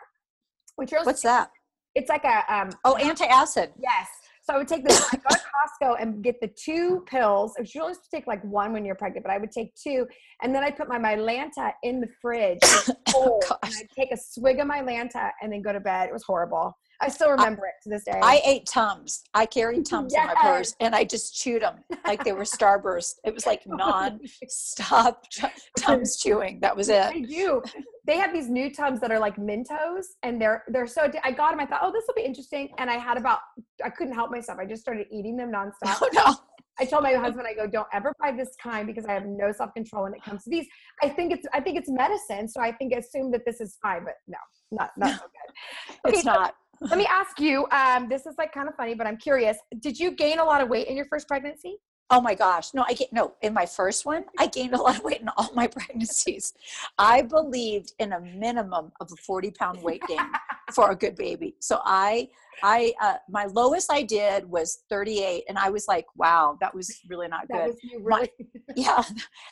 which 0.76 0.92
are 0.92 1.04
what's 1.04 1.22
that? 1.22 1.50
It's 1.94 2.08
like 2.08 2.24
a 2.24 2.54
um, 2.54 2.70
oh 2.84 2.96
antacid. 3.00 3.70
Yes. 3.78 4.08
So 4.44 4.54
I 4.54 4.58
would 4.58 4.66
take 4.66 4.84
this. 4.84 5.08
I 5.12 5.18
go 5.18 5.28
to 5.30 5.40
Costco 5.40 6.02
and 6.02 6.22
get 6.22 6.40
the 6.40 6.48
two 6.48 7.04
pills. 7.06 7.54
You're 7.58 7.84
only 7.84 7.94
supposed 7.94 8.10
to 8.10 8.16
take 8.16 8.26
like 8.26 8.42
one 8.42 8.72
when 8.72 8.84
you're 8.84 8.96
pregnant, 8.96 9.24
but 9.24 9.32
I 9.32 9.38
would 9.38 9.52
take 9.52 9.72
two, 9.76 10.06
and 10.42 10.52
then 10.52 10.64
I 10.64 10.70
put 10.70 10.88
my 10.88 10.98
Mylanta 10.98 11.72
in 11.84 12.00
the 12.00 12.08
fridge. 12.20 12.58
oh, 13.14 13.40
and 13.62 13.72
I'd 13.72 13.88
take 13.96 14.10
a 14.10 14.16
swig 14.16 14.58
of 14.58 14.66
Mylanta 14.66 15.30
and 15.40 15.52
then 15.52 15.62
go 15.62 15.72
to 15.72 15.78
bed. 15.78 16.08
It 16.08 16.12
was 16.12 16.24
horrible. 16.24 16.76
I 17.02 17.08
still 17.08 17.30
remember 17.30 17.66
I, 17.66 17.70
it 17.70 17.74
to 17.82 17.88
this 17.88 18.04
day. 18.04 18.20
I 18.22 18.40
ate 18.44 18.64
Tums. 18.66 19.24
I 19.34 19.44
carried 19.44 19.84
Tums 19.90 20.12
yes. 20.14 20.22
in 20.22 20.34
my 20.34 20.40
purse 20.40 20.74
and 20.80 20.94
I 20.94 21.04
just 21.04 21.34
chewed 21.34 21.62
them 21.62 21.78
like 22.06 22.24
they 22.24 22.32
were 22.32 22.44
Starburst. 22.44 23.14
It 23.24 23.34
was 23.34 23.44
like 23.44 23.62
oh 23.70 23.74
non-stop 23.74 25.24
Tums 25.78 26.16
chewing. 26.16 26.60
That 26.60 26.76
was 26.76 26.88
it. 26.88 27.02
I 27.02 27.20
do. 27.20 27.62
They 28.06 28.16
have 28.18 28.32
these 28.32 28.48
new 28.48 28.72
Tums 28.72 29.00
that 29.00 29.10
are 29.10 29.18
like 29.18 29.36
Mentos 29.36 30.04
and 30.22 30.40
they're 30.40 30.62
they're 30.68 30.86
so 30.86 31.10
I 31.24 31.32
got 31.32 31.50
them. 31.50 31.60
I 31.60 31.66
thought, 31.66 31.80
oh, 31.82 31.92
this 31.92 32.04
will 32.06 32.14
be 32.14 32.22
interesting. 32.22 32.70
And 32.78 32.88
I 32.88 32.98
had 32.98 33.18
about 33.18 33.40
I 33.84 33.90
couldn't 33.90 34.14
help 34.14 34.30
myself. 34.30 34.58
I 34.60 34.64
just 34.64 34.82
started 34.82 35.08
eating 35.10 35.36
them 35.36 35.50
nonstop. 35.50 35.98
Oh 36.00 36.08
no. 36.12 36.36
I 36.80 36.86
told 36.86 37.02
my 37.02 37.12
husband, 37.12 37.46
I 37.46 37.54
go, 37.54 37.66
don't 37.66 37.86
ever 37.92 38.14
buy 38.18 38.32
this 38.32 38.56
kind 38.60 38.86
because 38.86 39.04
I 39.04 39.12
have 39.12 39.26
no 39.26 39.52
self 39.52 39.74
control 39.74 40.04
when 40.04 40.14
it 40.14 40.22
comes 40.22 40.44
to 40.44 40.50
these. 40.50 40.66
I 41.02 41.08
think 41.08 41.32
it's 41.32 41.46
I 41.52 41.60
think 41.60 41.78
it's 41.78 41.90
medicine, 41.90 42.48
so 42.48 42.60
I 42.60 42.72
think 42.72 42.94
assume 42.94 43.30
that 43.32 43.42
this 43.44 43.60
is 43.60 43.76
fine, 43.82 44.04
but 44.04 44.14
no, 44.26 44.38
not 44.70 44.90
not 44.96 45.10
so 45.10 45.26
good. 45.26 46.08
Okay, 46.08 46.16
it's 46.16 46.24
not. 46.24 46.54
Let 46.88 46.98
me 46.98 47.06
ask 47.06 47.38
you. 47.40 47.66
Um, 47.70 48.08
this 48.08 48.26
is 48.26 48.34
like 48.38 48.52
kind 48.52 48.68
of 48.68 48.74
funny, 48.74 48.94
but 48.94 49.06
I'm 49.06 49.16
curious. 49.16 49.58
Did 49.80 49.98
you 49.98 50.10
gain 50.10 50.38
a 50.38 50.44
lot 50.44 50.60
of 50.60 50.68
weight 50.68 50.88
in 50.88 50.96
your 50.96 51.06
first 51.06 51.28
pregnancy? 51.28 51.78
Oh 52.10 52.20
my 52.20 52.34
gosh. 52.34 52.74
No, 52.74 52.84
I 52.86 52.92
get 52.92 53.10
no, 53.12 53.32
in 53.40 53.54
my 53.54 53.64
first 53.64 54.04
one, 54.04 54.24
I 54.38 54.46
gained 54.46 54.74
a 54.74 54.80
lot 54.82 54.98
of 54.98 55.04
weight 55.04 55.22
in 55.22 55.30
all 55.36 55.50
my 55.54 55.66
pregnancies. 55.78 56.52
I 56.98 57.22
believed 57.22 57.94
in 57.98 58.12
a 58.12 58.20
minimum 58.20 58.92
of 59.00 59.10
a 59.10 59.16
40 59.16 59.50
pound 59.52 59.82
weight 59.82 60.02
gain 60.06 60.18
for 60.74 60.90
a 60.90 60.96
good 60.96 61.16
baby. 61.16 61.56
So 61.60 61.80
I 61.84 62.28
I 62.62 62.92
uh, 63.00 63.14
my 63.30 63.46
lowest 63.46 63.90
I 63.90 64.02
did 64.02 64.48
was 64.48 64.82
38, 64.90 65.44
and 65.48 65.56
I 65.56 65.70
was 65.70 65.88
like, 65.88 66.04
wow, 66.16 66.58
that 66.60 66.74
was 66.74 67.00
really 67.08 67.28
not 67.28 67.48
that 67.48 67.70
good. 67.70 67.76
really- 67.90 68.04
my, 68.04 68.28
yeah, 68.76 69.02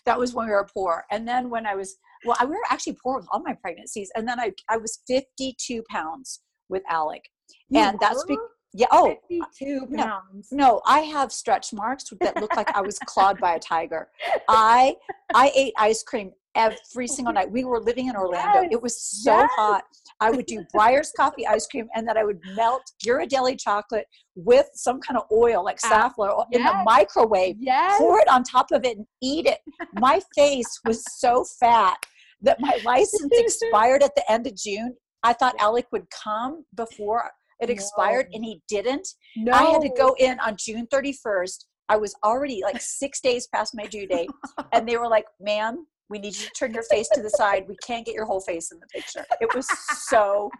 that 0.05 0.19
was 0.19 0.35
when 0.35 0.47
we 0.47 0.53
were 0.53 0.69
poor. 0.73 1.05
And 1.11 1.27
then 1.27 1.49
when 1.49 1.65
I 1.65 1.75
was 1.75 1.97
well, 2.27 2.37
I, 2.39 2.45
we 2.45 2.51
were 2.51 2.67
actually 2.71 2.99
poor 3.03 3.17
with 3.17 3.27
all 3.33 3.41
my 3.41 3.55
pregnancies, 3.55 4.11
and 4.15 4.29
then 4.29 4.39
I 4.39 4.53
I 4.69 4.77
was 4.77 4.99
52 5.09 5.83
pounds 5.89 6.41
with 6.71 6.83
Alec, 6.89 7.23
you 7.69 7.81
and 7.81 7.99
that's 8.01 8.25
because 8.25 8.49
yeah. 8.73 8.87
Oh, 8.93 9.17
52 9.29 9.89
pounds. 9.97 10.49
No, 10.53 10.65
no, 10.65 10.83
I 10.87 11.01
have 11.01 11.33
stretch 11.33 11.73
marks 11.73 12.05
that 12.21 12.37
look 12.41 12.55
like 12.55 12.71
I 12.75 12.81
was 12.81 12.99
clawed 13.01 13.39
by 13.41 13.55
a 13.55 13.59
tiger. 13.59 14.09
I 14.49 14.95
I 15.35 15.51
ate 15.57 15.75
ice 15.77 16.03
cream 16.03 16.33
every 16.55 17.09
single 17.09 17.33
night. 17.33 17.51
We 17.51 17.65
were 17.65 17.81
living 17.81 18.09
in 18.09 18.17
Orlando. 18.17 18.63
Yes, 18.63 18.69
it 18.73 18.83
was 18.83 19.01
so 19.01 19.37
yes. 19.39 19.51
hot. 19.57 19.85
I 20.21 20.31
would 20.31 20.47
do 20.47 20.65
Breyers 20.75 21.09
coffee 21.17 21.47
ice 21.47 21.67
cream 21.67 21.89
and 21.95 22.07
then 22.07 22.17
I 22.17 22.25
would 22.25 22.41
melt 22.55 22.83
Ghirardelli 23.05 23.59
chocolate 23.59 24.07
with 24.35 24.67
some 24.75 25.01
kind 25.01 25.19
of 25.19 25.25
oil 25.33 25.65
like 25.65 25.81
safflower 25.81 26.45
yes. 26.53 26.61
in 26.61 26.65
the 26.65 26.83
microwave, 26.85 27.57
yes. 27.59 27.99
pour 27.99 28.21
it 28.21 28.29
on 28.29 28.43
top 28.43 28.67
of 28.73 28.85
it 28.85 28.99
and 28.99 29.07
eat 29.23 29.47
it. 29.47 29.59
My 29.95 30.21
face 30.35 30.81
was 30.85 31.03
so 31.19 31.45
fat 31.59 31.97
that 32.43 32.61
my 32.61 32.79
license 32.85 33.33
expired 33.33 34.03
at 34.03 34.15
the 34.15 34.31
end 34.31 34.47
of 34.47 34.55
June. 34.57 34.95
I 35.23 35.33
thought 35.33 35.55
Alec 35.59 35.87
would 35.93 36.07
come 36.11 36.65
before 36.75 37.31
it 37.61 37.69
expired 37.71 38.27
No. 38.31 38.37
and 38.37 38.45
he 38.45 38.63
didn't. 38.69 39.07
No. 39.37 39.53
I 39.53 39.65
had 39.65 39.83
to 39.83 39.91
go 39.91 40.15
in 40.19 40.39
on 40.41 40.57
June 40.59 40.87
31st. 40.93 41.65
I 41.89 41.97
was 41.97 42.15
already 42.25 42.63
like 42.63 42.81
six 43.01 43.21
days 43.21 43.47
past 43.55 43.75
my 43.75 43.85
due 43.87 44.07
date. 44.07 44.31
And 44.73 44.89
they 44.89 44.97
were 44.97 45.09
like, 45.09 45.27
ma'am, 45.41 45.87
we 46.09 46.19
need 46.19 46.37
you 46.37 46.47
to 46.47 46.51
turn 46.59 46.73
your 46.73 46.85
face 46.85 47.09
to 47.15 47.23
the 47.23 47.31
side. 47.31 47.67
We 47.69 47.77
can't 47.87 48.07
get 48.07 48.15
your 48.15 48.25
whole 48.25 48.41
face 48.41 48.73
in 48.73 48.81
the 48.81 48.87
picture. 48.87 49.25
It 49.41 49.55
was 49.55 49.67
so 50.09 50.51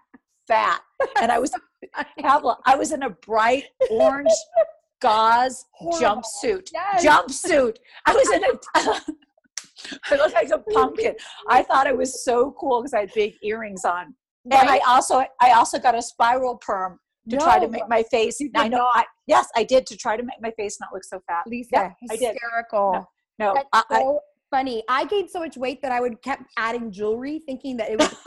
fat. 0.47 0.81
And 1.21 1.33
I 1.33 1.39
was, 1.39 1.53
Pavla, 2.21 2.57
I 2.67 2.77
was 2.77 2.93
in 2.93 3.03
a 3.05 3.11
bright 3.11 3.65
orange 3.91 4.31
gauze 5.01 5.65
Horrible. 5.73 6.23
jumpsuit. 6.45 6.69
Yes. 6.73 7.05
Jumpsuit. 7.05 7.77
I 8.07 8.13
was 8.13 8.31
in 8.31 8.45
a, 8.45 9.01
I 10.11 10.17
looked 10.17 10.35
like 10.35 10.51
a 10.51 10.59
pumpkin. 10.59 11.15
I 11.49 11.63
thought 11.63 11.87
it 11.87 11.97
was 11.97 12.23
so 12.23 12.55
cool 12.61 12.83
because 12.83 12.93
I 12.93 13.01
had 13.01 13.11
big 13.15 13.35
earrings 13.43 13.85
on. 13.87 14.15
And 14.45 14.69
I 14.69 14.81
also, 14.87 15.25
I 15.41 15.53
also 15.53 15.79
got 15.79 15.95
a 15.95 16.03
spiral 16.03 16.57
perm 16.57 16.99
to 17.29 17.37
try 17.37 17.59
to 17.59 17.69
make 17.69 17.89
my 17.89 18.03
face. 18.05 18.41
I 18.55 18.69
know. 18.69 18.89
I, 18.93 19.05
yes, 19.27 19.49
I 19.57 19.65
did 19.65 19.87
to 19.87 19.97
try 19.97 20.17
to 20.17 20.23
make 20.23 20.41
my 20.41 20.51
face 20.53 20.79
not 20.81 20.91
look 20.93 21.05
so 21.05 21.21
fat. 21.27 21.45
Lisa, 21.47 21.69
Yeah, 21.73 21.91
I 22.11 22.17
did. 22.17 22.33
hysterical. 22.33 23.07
No, 23.39 23.55
That's 23.55 23.69
I, 23.73 23.83
I, 23.91 23.99
so 24.01 24.21
funny. 24.51 24.83
I 24.89 25.05
gained 25.05 25.31
so 25.31 25.39
much 25.39 25.57
weight 25.57 25.81
that 25.83 25.93
I 25.93 26.01
would 26.01 26.21
kept 26.23 26.45
adding 26.57 26.91
jewelry, 26.91 27.43
thinking 27.47 27.77
that 27.79 27.91
it 27.91 27.99
was. 27.99 28.15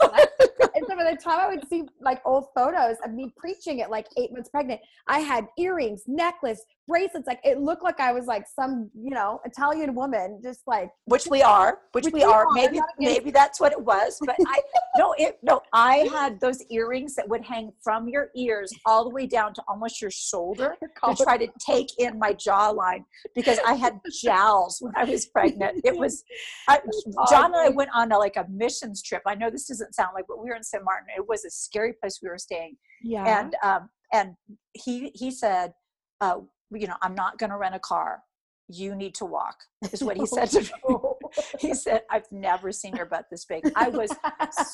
and 0.74 0.84
so 0.88 0.96
by 0.96 1.10
the 1.10 1.16
time 1.16 1.40
I 1.40 1.48
would 1.48 1.68
see 1.68 1.84
like 2.00 2.20
old 2.24 2.46
photos 2.54 2.96
of 3.04 3.12
me 3.12 3.32
preaching 3.36 3.80
at 3.82 3.90
like 3.90 4.06
eight 4.16 4.32
months 4.32 4.48
pregnant, 4.48 4.80
I 5.06 5.20
had 5.20 5.46
earrings, 5.58 6.04
necklace, 6.06 6.64
bracelets. 6.86 7.26
Like 7.26 7.40
it 7.44 7.60
looked 7.60 7.82
like 7.82 8.00
I 8.00 8.12
was 8.12 8.26
like 8.26 8.46
some 8.48 8.90
you 8.94 9.10
know 9.10 9.40
Italian 9.44 9.94
woman, 9.94 10.40
just 10.42 10.60
like 10.66 10.90
which 11.06 11.26
we 11.26 11.42
are, 11.42 11.78
which, 11.92 12.04
Which 12.04 12.14
we 12.14 12.20
we 12.20 12.24
are. 12.24 12.46
are, 12.46 12.52
Maybe, 12.54 12.80
maybe 12.98 13.30
that's 13.30 13.60
what 13.60 13.72
it 13.72 13.80
was. 13.80 14.18
But 14.24 14.36
I, 14.46 14.60
no, 14.96 15.14
it, 15.18 15.38
no, 15.42 15.60
I 15.72 16.08
had 16.12 16.40
those 16.40 16.62
earrings 16.70 17.14
that 17.16 17.28
would 17.28 17.44
hang 17.44 17.72
from 17.82 18.08
your 18.08 18.30
ears 18.36 18.72
all 18.86 19.04
the 19.04 19.10
way 19.10 19.26
down 19.26 19.54
to 19.54 19.62
almost 19.68 20.00
your 20.00 20.10
shoulder 20.10 20.76
to 20.80 21.24
try 21.24 21.36
to 21.36 21.48
take 21.58 21.88
in 21.98 22.18
my 22.18 22.32
jawline 22.34 23.04
because 23.34 23.58
I 23.66 23.74
had 23.74 24.00
jowls 24.22 24.78
when 24.80 24.92
I 24.96 25.04
was 25.04 25.26
pregnant. 25.26 25.80
It 25.84 25.96
was, 25.96 26.24
I, 26.68 26.80
John 27.28 27.46
and 27.46 27.56
I 27.56 27.68
went 27.68 27.90
on 27.94 28.12
a, 28.12 28.18
like 28.18 28.36
a 28.36 28.46
missions 28.50 29.02
trip. 29.02 29.22
I 29.26 29.34
know 29.34 29.50
this 29.50 29.68
doesn't 29.68 29.94
sound 29.94 30.10
like, 30.14 30.24
but 30.28 30.42
we 30.42 30.48
were 30.48 30.56
in 30.56 30.64
San 30.64 30.84
Martin. 30.84 31.08
It 31.16 31.26
was 31.28 31.44
a 31.44 31.50
scary 31.50 31.92
place 31.92 32.20
we 32.22 32.28
were 32.28 32.38
staying, 32.38 32.76
yeah. 33.02 33.40
and 33.40 33.56
um, 33.62 33.88
and 34.12 34.34
he 34.72 35.10
he 35.14 35.30
said, 35.30 35.72
uh, 36.20 36.38
you 36.74 36.86
know, 36.86 36.96
I'm 37.02 37.14
not 37.14 37.38
going 37.38 37.50
to 37.50 37.56
rent 37.56 37.74
a 37.74 37.78
car. 37.78 38.22
You 38.68 38.94
need 38.94 39.14
to 39.16 39.26
walk. 39.26 39.56
Is 39.92 40.02
what 40.02 40.16
he 40.16 40.22
oh, 40.22 40.26
said 40.26 40.48
to 40.50 40.60
me. 40.60 40.70
He 41.58 41.74
said, 41.74 42.02
I've 42.10 42.30
never 42.30 42.70
seen 42.72 42.94
your 42.94 43.06
butt 43.06 43.26
this 43.30 43.44
big. 43.44 43.64
I 43.74 43.88
was 43.88 44.10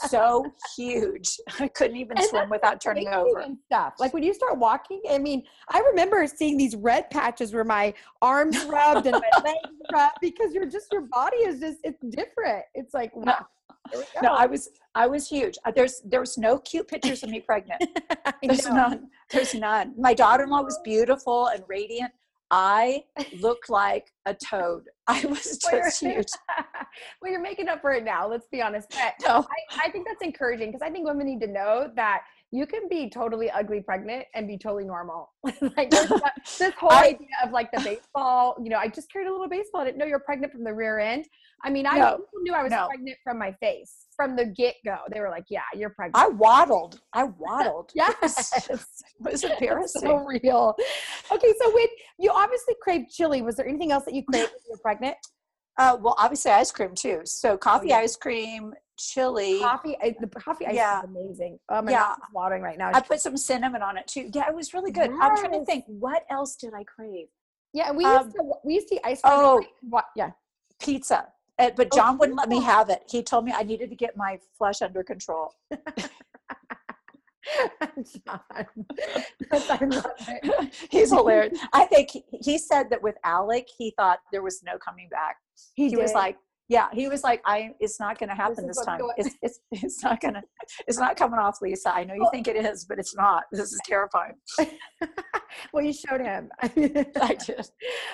so 0.09 0.45
huge. 0.77 1.39
I 1.59 1.69
couldn't 1.69 1.97
even 1.97 2.19
And 2.19 2.27
swim 2.27 2.51
without 2.51 2.81
turning 2.81 3.09
over. 3.09 3.41
and 3.41 3.57
stuff. 3.67 3.95
Like 3.99 4.13
when 4.13 4.23
you 4.23 4.35
start 4.35 4.59
walking, 4.59 5.01
I 5.11 5.19
mean, 5.19 5.43
I 5.71 5.81
remember 5.81 6.25
seeing 6.27 6.57
these 6.57 6.77
red 6.77 7.09
patches 7.11 7.53
where 7.55 7.65
my 7.65 7.95
arms 8.21 8.63
rubbed 8.67 9.07
and 9.07 9.15
my 9.15 9.43
legs 9.43 9.59
rubbed 9.93 10.19
because 10.21 10.53
you're 10.53 10.67
just 10.67 10.93
your 10.93 11.03
body 11.03 11.39
is 11.39 11.61
just 11.61 11.79
it's 11.83 12.05
different. 12.11 12.65
It's 12.75 12.95
like 12.95 13.15
wow. 13.17 13.47
No. 14.23 14.35
I 14.35 14.47
was 14.47 14.71
I 14.95 15.07
was 15.07 15.29
huge. 15.29 15.57
Uh, 15.65 15.73
There's 15.75 16.01
there 16.05 16.21
was 16.21 16.37
no 16.39 16.59
cute 16.59 16.89
pictures 16.89 17.23
of 17.23 17.31
me 17.31 17.41
pregnant. 17.41 17.83
There's 18.43 18.67
none. 18.69 19.09
There's 19.31 19.55
none. 19.55 19.95
My 19.99 20.15
daughter-in-law 20.15 20.63
was 20.63 20.79
beautiful 20.85 21.49
and 21.49 21.63
radiant. 21.69 22.13
I 22.51 23.05
looked 23.39 23.71
like 23.71 24.13
a 24.27 24.35
toad. 24.35 24.89
I 25.07 25.25
was 25.27 25.59
Well, 25.73 25.83
just 25.83 26.01
huge. 26.01 26.27
well, 27.23 27.31
you're 27.31 27.41
making 27.41 27.69
up 27.69 27.81
for 27.81 27.93
it 27.93 28.05
now. 28.05 28.29
Let's 28.29 28.49
be 28.49 28.61
honest. 28.61 28.91
But 28.91 29.15
No, 29.27 29.47
I, 29.71 29.87
I 29.87 29.91
think 29.91 30.07
that's 30.07 30.23
encouraging 30.23 30.69
because 30.71 30.83
I 30.83 30.91
think 30.91 31.07
women 31.07 31.27
need 31.27 31.41
to 31.41 31.47
know 31.47 31.91
that 31.95 32.23
you 32.53 32.67
can 32.67 32.89
be 32.89 33.09
totally 33.09 33.49
ugly 33.51 33.81
pregnant 33.81 34.25
and 34.35 34.49
be 34.49 34.59
totally 34.59 34.85
normal. 34.85 35.31
like 35.45 35.91
that- 35.91 36.33
this 36.59 36.75
whole 36.75 36.91
I- 36.91 37.05
idea 37.09 37.29
of 37.45 37.53
like 37.53 37.71
the 37.73 37.81
baseball, 37.85 38.57
you 38.63 38.71
know, 38.71 38.77
I 38.79 38.89
just 38.89 39.11
carried 39.13 39.29
a 39.29 39.33
little 39.33 39.49
baseball. 39.49 39.83
I 39.83 39.85
didn't 39.85 39.99
know 39.99 40.07
you're 40.07 40.19
pregnant 40.19 40.53
from 40.53 40.65
the 40.65 40.73
rear 40.75 40.99
end. 40.99 41.27
I 41.63 41.71
mean, 41.71 41.87
I 41.87 41.99
No, 41.99 42.21
knew 42.43 42.55
I 42.55 42.63
was 42.63 42.73
no. 42.73 42.87
pregnant 42.89 43.19
from 43.23 43.39
my 43.39 43.53
face 43.61 44.07
from 44.17 44.35
the 44.35 44.47
get 44.47 44.77
go. 44.85 44.97
They 45.13 45.21
were 45.21 45.29
like, 45.29 45.45
"Yeah, 45.51 45.61
you're 45.75 45.91
pregnant." 45.91 46.17
I 46.17 46.29
waddled. 46.29 47.01
I 47.13 47.25
waddled. 47.25 47.91
yes, 47.95 48.69
It 48.71 48.81
was 49.21 49.45
embarrassing. 49.45 50.01
so 50.03 50.17
real. 50.17 50.75
Okay, 51.31 51.55
so 51.61 51.75
when 51.75 51.87
you 52.19 52.31
obviously 52.33 52.75
craved 52.83 53.11
chili, 53.11 53.43
was 53.43 53.57
there 53.57 53.69
anything 53.69 53.93
else 53.93 54.05
that 54.07 54.15
you 54.15 54.23
craved 54.25 54.51
when 54.53 54.61
you 54.69 54.73
were 54.73 54.79
pregnant? 54.79 55.17
Uh, 55.79 55.97
well, 56.01 56.15
obviously 56.19 56.51
ice 56.51 56.71
cream 56.73 56.95
too. 56.95 57.21
So 57.25 57.57
coffee, 57.59 57.89
yeah. 57.89 57.99
ice 57.99 58.17
cream, 58.17 58.73
chili. 59.09 59.61
Coffee, 59.61 59.97
I- 60.03 60.17
the 60.21 60.27
coffee 60.27 60.67
ice 60.67 60.75
Yeah. 60.75 60.99
is 60.99 61.05
amazing. 61.05 61.59
Oh 61.69 61.83
my 61.83 61.93
Yeah. 61.93 62.01
mouth 62.01 62.19
is 62.19 62.35
watering 62.35 62.63
right 62.63 62.79
now. 62.79 62.91
I 62.93 63.01
put 63.01 63.21
some 63.21 63.37
cinnamon 63.37 63.83
on 63.83 63.97
it 63.97 64.07
too. 64.07 64.31
Yeah, 64.33 64.49
it 64.49 64.55
was 64.55 64.75
really 64.75 64.91
good. 64.93 65.11
I'm 65.11 65.37
trying 65.37 65.53
to 65.53 65.65
think, 65.65 65.85
what 65.87 66.25
else 66.31 66.57
did 66.57 66.75
I 66.75 66.85
crave? 66.85 67.29
yeah, 67.73 67.93
we 67.93 68.05
um, 68.05 68.25
used 68.27 68.37
to 68.37 68.53
we 68.65 68.75
used 68.75 68.89
to 68.89 68.95
eat 68.97 69.01
ice 69.05 69.21
cream. 69.21 69.33
oh. 69.37 69.65
What? 69.83 70.07
Yeah. 70.17 70.31
Pizza. 70.81 71.29
Uh, 71.59 71.71
but 71.77 71.89
Oh, 71.93 71.97
John 71.97 72.19
wouldn't 72.19 72.39
let 72.39 72.49
me 72.49 72.63
have 72.63 72.89
it. 72.89 73.03
He 73.09 73.23
told 73.23 73.45
me 73.45 73.53
I 73.55 73.63
needed 73.63 73.91
to 73.91 73.97
get 73.97 74.17
my 74.17 74.39
flesh 74.57 74.81
under 74.83 75.03
control. 75.03 75.55
He's 80.91 81.11
hilarious. 81.11 81.59
I 81.73 81.85
think 81.87 82.11
he, 82.11 82.25
he 82.43 82.59
said 82.59 82.91
that 82.91 83.03
with 83.03 83.17
Alec, 83.25 83.67
he 83.77 83.93
thought 83.97 84.19
there 84.33 84.43
was 84.43 84.63
no 84.63 84.79
coming 84.79 85.09
back. 85.11 85.37
He, 85.75 85.95
was 85.97 86.13
like, 86.15 86.37
yeah, 86.71 86.87
he 86.93 87.09
was 87.09 87.25
like, 87.25 87.43
I, 87.45 87.75
it's 87.81 87.99
not 87.99 88.17
going 88.17 88.29
to 88.29 88.35
happen 88.37 88.71
is 88.71 88.77
this 88.77 88.87
time. 88.87 89.01
It's, 89.17 89.35
it's, 89.43 89.59
it's 89.73 90.05
not 90.05 90.21
going 90.21 90.35
to, 90.35 90.43
it's 90.87 90.99
not 90.99 91.17
coming 91.17 91.41
off, 91.41 91.61
Lisa. 91.61 91.93
I 91.93 92.05
know 92.05 92.15
you 92.15 92.29
think 92.31 92.47
it 92.47 92.55
is, 92.55 92.85
but 92.85 93.01
it's 93.01 93.17
not. 93.17 93.43
This 93.51 93.73
is 93.73 93.81
terrifying. 93.85 94.35
well, 95.73 95.85
you 95.85 95.93
showed 95.93 96.21
him. 96.21 96.49
I 96.63 96.69
did. 96.69 97.69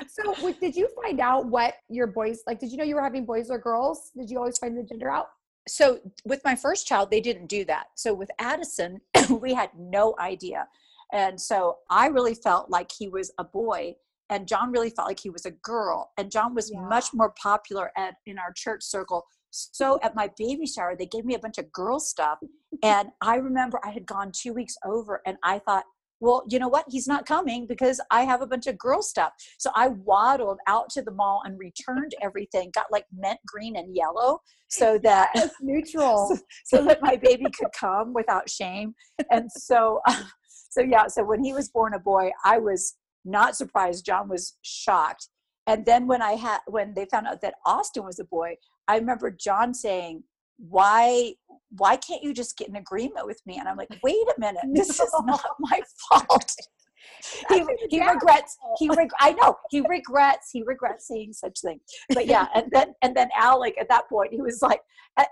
so, 0.09 0.53
did 0.59 0.75
you 0.75 0.89
find 1.03 1.21
out 1.21 1.45
what 1.45 1.75
your 1.91 2.07
boys 2.07 2.43
like? 2.47 2.59
Did 2.59 2.73
you 2.73 2.79
know 2.79 2.85
you 2.85 2.95
were 2.95 3.03
having 3.03 3.27
boys 3.27 3.51
or 3.51 3.59
girls? 3.59 4.11
Did 4.17 4.31
you 4.31 4.39
always 4.39 4.57
find 4.57 4.77
the 4.77 4.83
gender 4.83 5.11
out? 5.11 5.27
so 5.69 5.99
with 6.25 6.41
my 6.45 6.55
first 6.55 6.87
child 6.87 7.11
they 7.11 7.21
didn't 7.21 7.47
do 7.47 7.65
that 7.65 7.87
so 7.97 8.15
with 8.15 8.31
addison 8.39 9.01
we 9.41 9.53
had 9.53 9.69
no 9.77 10.15
idea 10.21 10.65
and 11.13 11.41
so 11.41 11.79
i 11.91 12.07
really 12.07 12.35
felt 12.35 12.71
like 12.71 12.89
he 12.97 13.09
was 13.09 13.33
a 13.39 13.43
boy 13.43 13.93
and 14.31 14.47
john 14.49 14.71
really 14.71 14.91
felt 14.91 15.09
like 15.09 15.21
he 15.21 15.31
was 15.31 15.47
a 15.47 15.51
girl 15.51 16.11
and 16.19 16.31
john 16.31 16.55
was 16.55 16.71
Yeah. 16.73 16.81
much 16.83 17.07
more 17.13 17.33
popular 17.41 17.91
at 17.97 18.15
in 18.27 18.39
our 18.39 18.53
church 18.55 18.83
circle 18.83 19.25
so 19.51 19.99
at 20.03 20.15
my 20.15 20.31
baby 20.37 20.67
shower 20.67 20.95
they 20.97 21.07
gave 21.07 21.25
me 21.25 21.35
a 21.35 21.39
bunch 21.39 21.59
of 21.59 21.71
girl 21.73 21.99
stuff 21.99 22.39
and 22.83 23.09
i 23.21 23.37
remember 23.37 23.81
i 23.85 23.91
had 23.91 24.07
gone 24.07 24.31
two 24.33 24.53
weeks 24.53 24.77
over 24.85 25.21
and 25.27 25.37
i 25.43 25.59
thought 25.59 25.85
well 26.21 26.45
you 26.49 26.59
know 26.59 26.69
what 26.69 26.85
he's 26.89 27.07
not 27.07 27.27
coming 27.27 27.67
because 27.67 28.01
i 28.11 28.23
have 28.23 28.43
a 28.43 28.47
bunch 28.47 28.67
of 28.67 28.77
girl 28.79 29.03
stuff 29.03 29.33
so 29.59 29.71
i 29.75 29.89
waddled 29.89 30.59
out 30.67 30.89
to 30.91 31.03
the 31.03 31.11
mall 31.11 31.43
and 31.45 31.59
returned 31.59 32.13
everything 32.23 32.71
got 32.75 32.87
like 32.91 33.05
mint 33.13 33.39
green 33.47 33.77
and 33.77 33.95
yellow 33.97 34.41
so 34.69 34.99
that 34.99 35.33
neutral. 35.61 36.37
so 36.65 36.85
that 36.85 37.01
my 37.01 37.17
baby 37.17 37.47
could 37.57 37.69
come 37.79 38.13
without 38.13 38.49
shame. 38.49 38.95
And 39.31 39.51
so, 39.51 40.01
so 40.71 40.83
yeah, 40.83 41.07
so 41.07 41.25
when 41.25 41.43
he 41.43 41.53
was 41.53 41.69
born 41.69 41.95
a 41.95 41.99
boy, 41.99 42.31
I 42.45 42.59
was 42.59 42.95
not 43.27 43.57
surprised. 43.57 44.07
John 44.07 44.29
was 44.29 44.57
shocked. 44.63 45.29
And 45.67 45.85
then 45.85 46.07
when 46.07 46.23
I 46.23 46.33
had, 46.33 46.61
when 46.67 46.95
they 46.95 47.07
found 47.07 47.27
out 47.27 47.41
that 47.43 47.55
Austin 47.67 48.05
was 48.05 48.21
a 48.21 48.25
boy, 48.25 48.57
I 48.87 48.97
remember 48.99 49.31
John 49.31 49.75
saying, 49.75 50.23
why, 50.59 51.35
why 51.71 51.97
can't 51.97 52.23
you 52.23 52.33
just 52.33 52.57
get 52.57 52.69
an 52.69 52.77
agreement 52.77 53.27
with 53.27 53.41
me? 53.47 53.59
And 53.59 53.69
I'm 53.69 53.77
like, 53.77 53.91
wait 54.03 54.15
a 54.15 54.41
minute, 54.41 54.63
this 54.73 54.89
is 55.01 55.13
not 55.25 55.45
my 55.59 55.81
fault. 56.09 56.55
he, 57.51 57.65
he 57.91 58.05
regrets 58.05 58.57
he 58.79 58.89
reg- 58.91 59.11
i 59.21 59.33
know 59.33 59.57
he 59.71 59.81
regrets 59.89 60.51
he 60.53 60.63
regrets 60.65 61.07
saying 61.09 61.33
such 61.33 61.61
thing 61.61 61.79
but 62.15 62.27
yeah 62.27 62.47
and 62.55 62.67
then 62.73 62.95
and 63.03 63.17
then 63.17 63.29
alec 63.37 63.75
at 63.81 63.89
that 63.89 64.09
point 64.09 64.33
he 64.33 64.41
was 64.41 64.61
like 64.63 64.81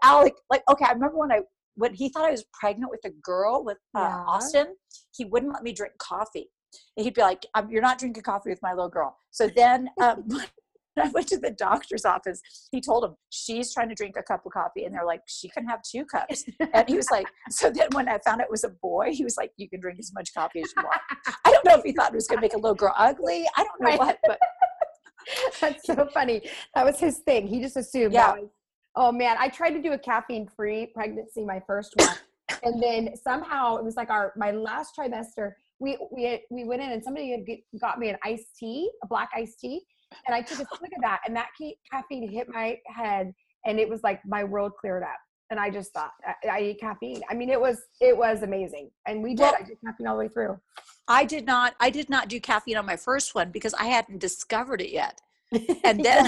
alec 0.03 0.35
like 0.51 0.63
okay 0.71 0.85
i 0.87 0.93
remember 0.93 1.17
when 1.19 1.33
i 1.33 1.41
when 1.77 1.93
he 1.93 2.09
thought 2.09 2.27
i 2.27 2.31
was 2.31 2.45
pregnant 2.53 2.91
with 2.91 3.01
a 3.05 3.11
girl 3.23 3.65
with 3.65 3.79
uh, 3.97 4.01
Yeah. 4.01 4.25
austin 4.27 4.67
he 5.17 5.25
wouldn't 5.25 5.53
let 5.53 5.63
me 5.63 5.73
drink 5.73 5.95
coffee 5.99 6.49
and 6.97 7.05
he'd 7.05 7.15
be 7.15 7.21
like 7.21 7.45
you're 7.69 7.83
not 7.83 7.99
drinking 7.99 8.23
coffee 8.23 8.51
with 8.51 8.61
my 8.63 8.73
little 8.73 8.89
girl 8.89 9.17
so 9.31 9.49
then 9.55 9.89
um, 10.01 10.25
when 10.95 11.09
I 11.09 11.11
went 11.11 11.29
to 11.29 11.39
the 11.39 11.51
doctor's 11.51 12.05
office. 12.05 12.41
He 12.71 12.81
told 12.81 13.05
him 13.05 13.15
she's 13.31 13.73
trying 13.73 13.89
to 13.89 13.95
drink 13.95 14.17
a 14.19 14.23
cup 14.23 14.47
of 14.47 14.53
coffee, 14.53 14.85
and 14.85 14.95
they're 14.95 15.07
like, 15.07 15.23
she 15.27 15.49
can 15.49 15.67
have 15.67 15.81
two 15.83 16.05
cups. 16.05 16.45
And 16.73 16.89
he 16.89 16.97
was 16.97 17.11
like, 17.11 17.27
so 17.51 17.71
then 17.71 17.89
when 17.93 18.09
I 18.09 18.19
found 18.25 18.41
out 18.41 18.47
it 18.47 18.51
was 18.51 18.65
a 18.65 18.71
boy, 18.71 19.11
he 19.13 19.25
was 19.25 19.37
like, 19.37 19.51
you 19.57 19.69
can 19.69 19.81
drink 19.81 19.99
as 19.99 20.13
much 20.15 20.33
coffee 20.35 20.61
as 20.61 20.73
you 20.77 20.83
want. 20.83 21.01
I 21.45 21.51
don't 21.51 21.65
know 21.65 21.77
if 21.77 21.85
he 21.85 21.93
thought 21.93 22.13
it 22.13 22.15
was 22.15 22.27
going 22.27 22.39
to 22.39 22.43
make 22.43 22.55
a 22.55 22.59
little 22.59 22.75
girl 22.75 22.95
ugly. 22.97 23.47
I 23.57 23.65
don't 23.65 23.81
know 23.81 23.89
Right. 23.89 23.99
what, 23.99 24.19
but 24.27 24.39
That's 25.61 25.87
so 25.87 26.09
funny. 26.13 26.43
That 26.75 26.85
was 26.85 26.99
his 26.99 27.19
thing. 27.19 27.47
He 27.47 27.61
just 27.61 27.77
assumed. 27.77 28.13
Yeah. 28.13 28.33
That 28.33 28.43
was, 28.43 28.51
oh 28.97 29.13
man, 29.13 29.37
I 29.39 29.49
tried 29.49 29.71
to 29.71 29.83
do 29.83 29.93
a 29.93 29.99
caffeine-free 29.99 30.93
pregnancy, 30.95 31.45
my 31.45 31.61
first 31.67 31.95
one, 31.97 32.17
and 32.63 32.83
then 32.83 33.17
somehow 33.17 33.77
it 33.77 33.85
was 33.85 33.97
like 33.97 34.11
our 34.11 34.33
my 34.37 34.51
last 34.51 34.95
trimester. 34.97 35.53
We 35.85 35.99
we 36.11 36.43
we 36.51 36.65
went 36.65 36.81
in 36.83 36.91
and 36.93 37.03
somebody 37.05 37.31
had 37.33 37.81
got 37.81 37.99
me 37.99 38.09
an 38.09 38.17
iced 38.25 38.57
tea, 38.59 38.91
a 39.03 39.07
black 39.07 39.29
iced 39.37 39.61
tea, 39.61 39.83
and 40.27 40.35
I 40.35 40.41
took 40.41 40.59
a 40.59 40.67
sip 40.73 40.81
of 40.97 41.03
that, 41.03 41.21
and 41.27 41.37
that 41.37 41.49
caffeine 41.93 42.29
hit 42.37 42.47
my 42.49 42.79
head, 42.87 43.33
and 43.67 43.79
it 43.79 43.89
was 43.89 44.01
like 44.03 44.21
my 44.27 44.43
world 44.45 44.73
cleared 44.81 45.03
up. 45.03 45.21
and 45.51 45.61
I 45.61 45.69
just 45.71 45.93
thought 45.93 46.13
I, 46.27 46.49
I 46.57 46.61
eat 46.69 46.81
caffeine. 46.81 47.21
I 47.31 47.35
mean, 47.35 47.51
it 47.51 47.61
was 47.61 47.77
it 48.01 48.17
was 48.17 48.43
amazing, 48.43 48.91
and 49.07 49.23
we 49.23 49.31
did. 49.35 49.43
Well- 49.43 49.57
I 49.61 49.63
did 49.63 49.77
caffeine 49.85 50.07
all 50.07 50.17
the 50.17 50.21
way 50.25 50.29
through. 50.29 50.59
I 51.07 51.25
did 51.27 51.45
not. 51.45 51.75
I 51.81 51.91
did 51.91 52.09
not 52.09 52.29
do 52.29 52.41
caffeine 52.41 52.79
on 52.79 52.87
my 52.87 52.97
first 52.97 53.35
one 53.35 53.51
because 53.51 53.75
I 53.75 53.87
hadn't 53.97 54.21
discovered 54.21 54.81
it 54.81 54.91
yet. 55.03 55.21
And 55.85 56.03
then, 56.03 56.25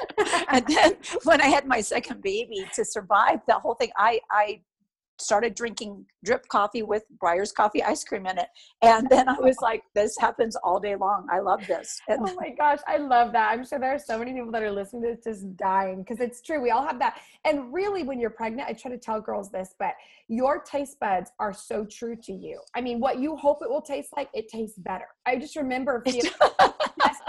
and 0.50 0.66
then 0.66 0.96
when 1.28 1.40
I 1.40 1.46
had 1.46 1.64
my 1.66 1.80
second 1.80 2.20
baby 2.22 2.60
to 2.74 2.84
survive 2.84 3.38
the 3.46 3.54
whole 3.54 3.74
thing, 3.80 3.90
I 3.96 4.20
I 4.30 4.60
started 5.18 5.54
drinking 5.54 6.04
drip 6.24 6.46
coffee 6.48 6.82
with 6.82 7.04
Breyer's 7.22 7.52
coffee 7.52 7.82
ice 7.82 8.04
cream 8.04 8.26
in 8.26 8.38
it, 8.38 8.48
and 8.82 9.08
then 9.10 9.28
I 9.28 9.38
was 9.38 9.56
like, 9.60 9.82
"This 9.94 10.16
happens 10.18 10.56
all 10.56 10.80
day 10.80 10.96
long. 10.96 11.26
I 11.30 11.40
love 11.40 11.66
this." 11.66 12.00
And 12.08 12.20
oh 12.22 12.34
my 12.34 12.50
gosh, 12.50 12.78
I 12.86 12.98
love 12.98 13.32
that. 13.32 13.52
I'm 13.52 13.64
sure 13.64 13.78
there 13.78 13.94
are 13.94 13.98
so 13.98 14.18
many 14.18 14.32
people 14.32 14.52
that 14.52 14.62
are 14.62 14.72
listening 14.72 15.02
to 15.02 15.14
this 15.14 15.24
just 15.24 15.56
dying 15.56 16.02
because 16.02 16.20
it's 16.20 16.40
true. 16.40 16.60
We 16.60 16.70
all 16.70 16.86
have 16.86 16.98
that. 16.98 17.20
And 17.44 17.72
really, 17.72 18.02
when 18.02 18.20
you're 18.20 18.30
pregnant, 18.30 18.68
I 18.68 18.72
try 18.72 18.90
to 18.90 18.98
tell 18.98 19.20
girls 19.20 19.50
this, 19.50 19.74
but 19.78 19.94
your 20.28 20.60
taste 20.60 20.98
buds 21.00 21.30
are 21.38 21.52
so 21.52 21.84
true 21.84 22.16
to 22.24 22.32
you. 22.32 22.60
I 22.74 22.80
mean, 22.80 23.00
what 23.00 23.18
you 23.18 23.36
hope 23.36 23.58
it 23.62 23.70
will 23.70 23.82
taste 23.82 24.10
like, 24.16 24.28
it 24.34 24.48
tastes 24.48 24.78
better. 24.78 25.06
I 25.26 25.36
just 25.36 25.56
remember 25.56 26.02
feeling 26.06 26.30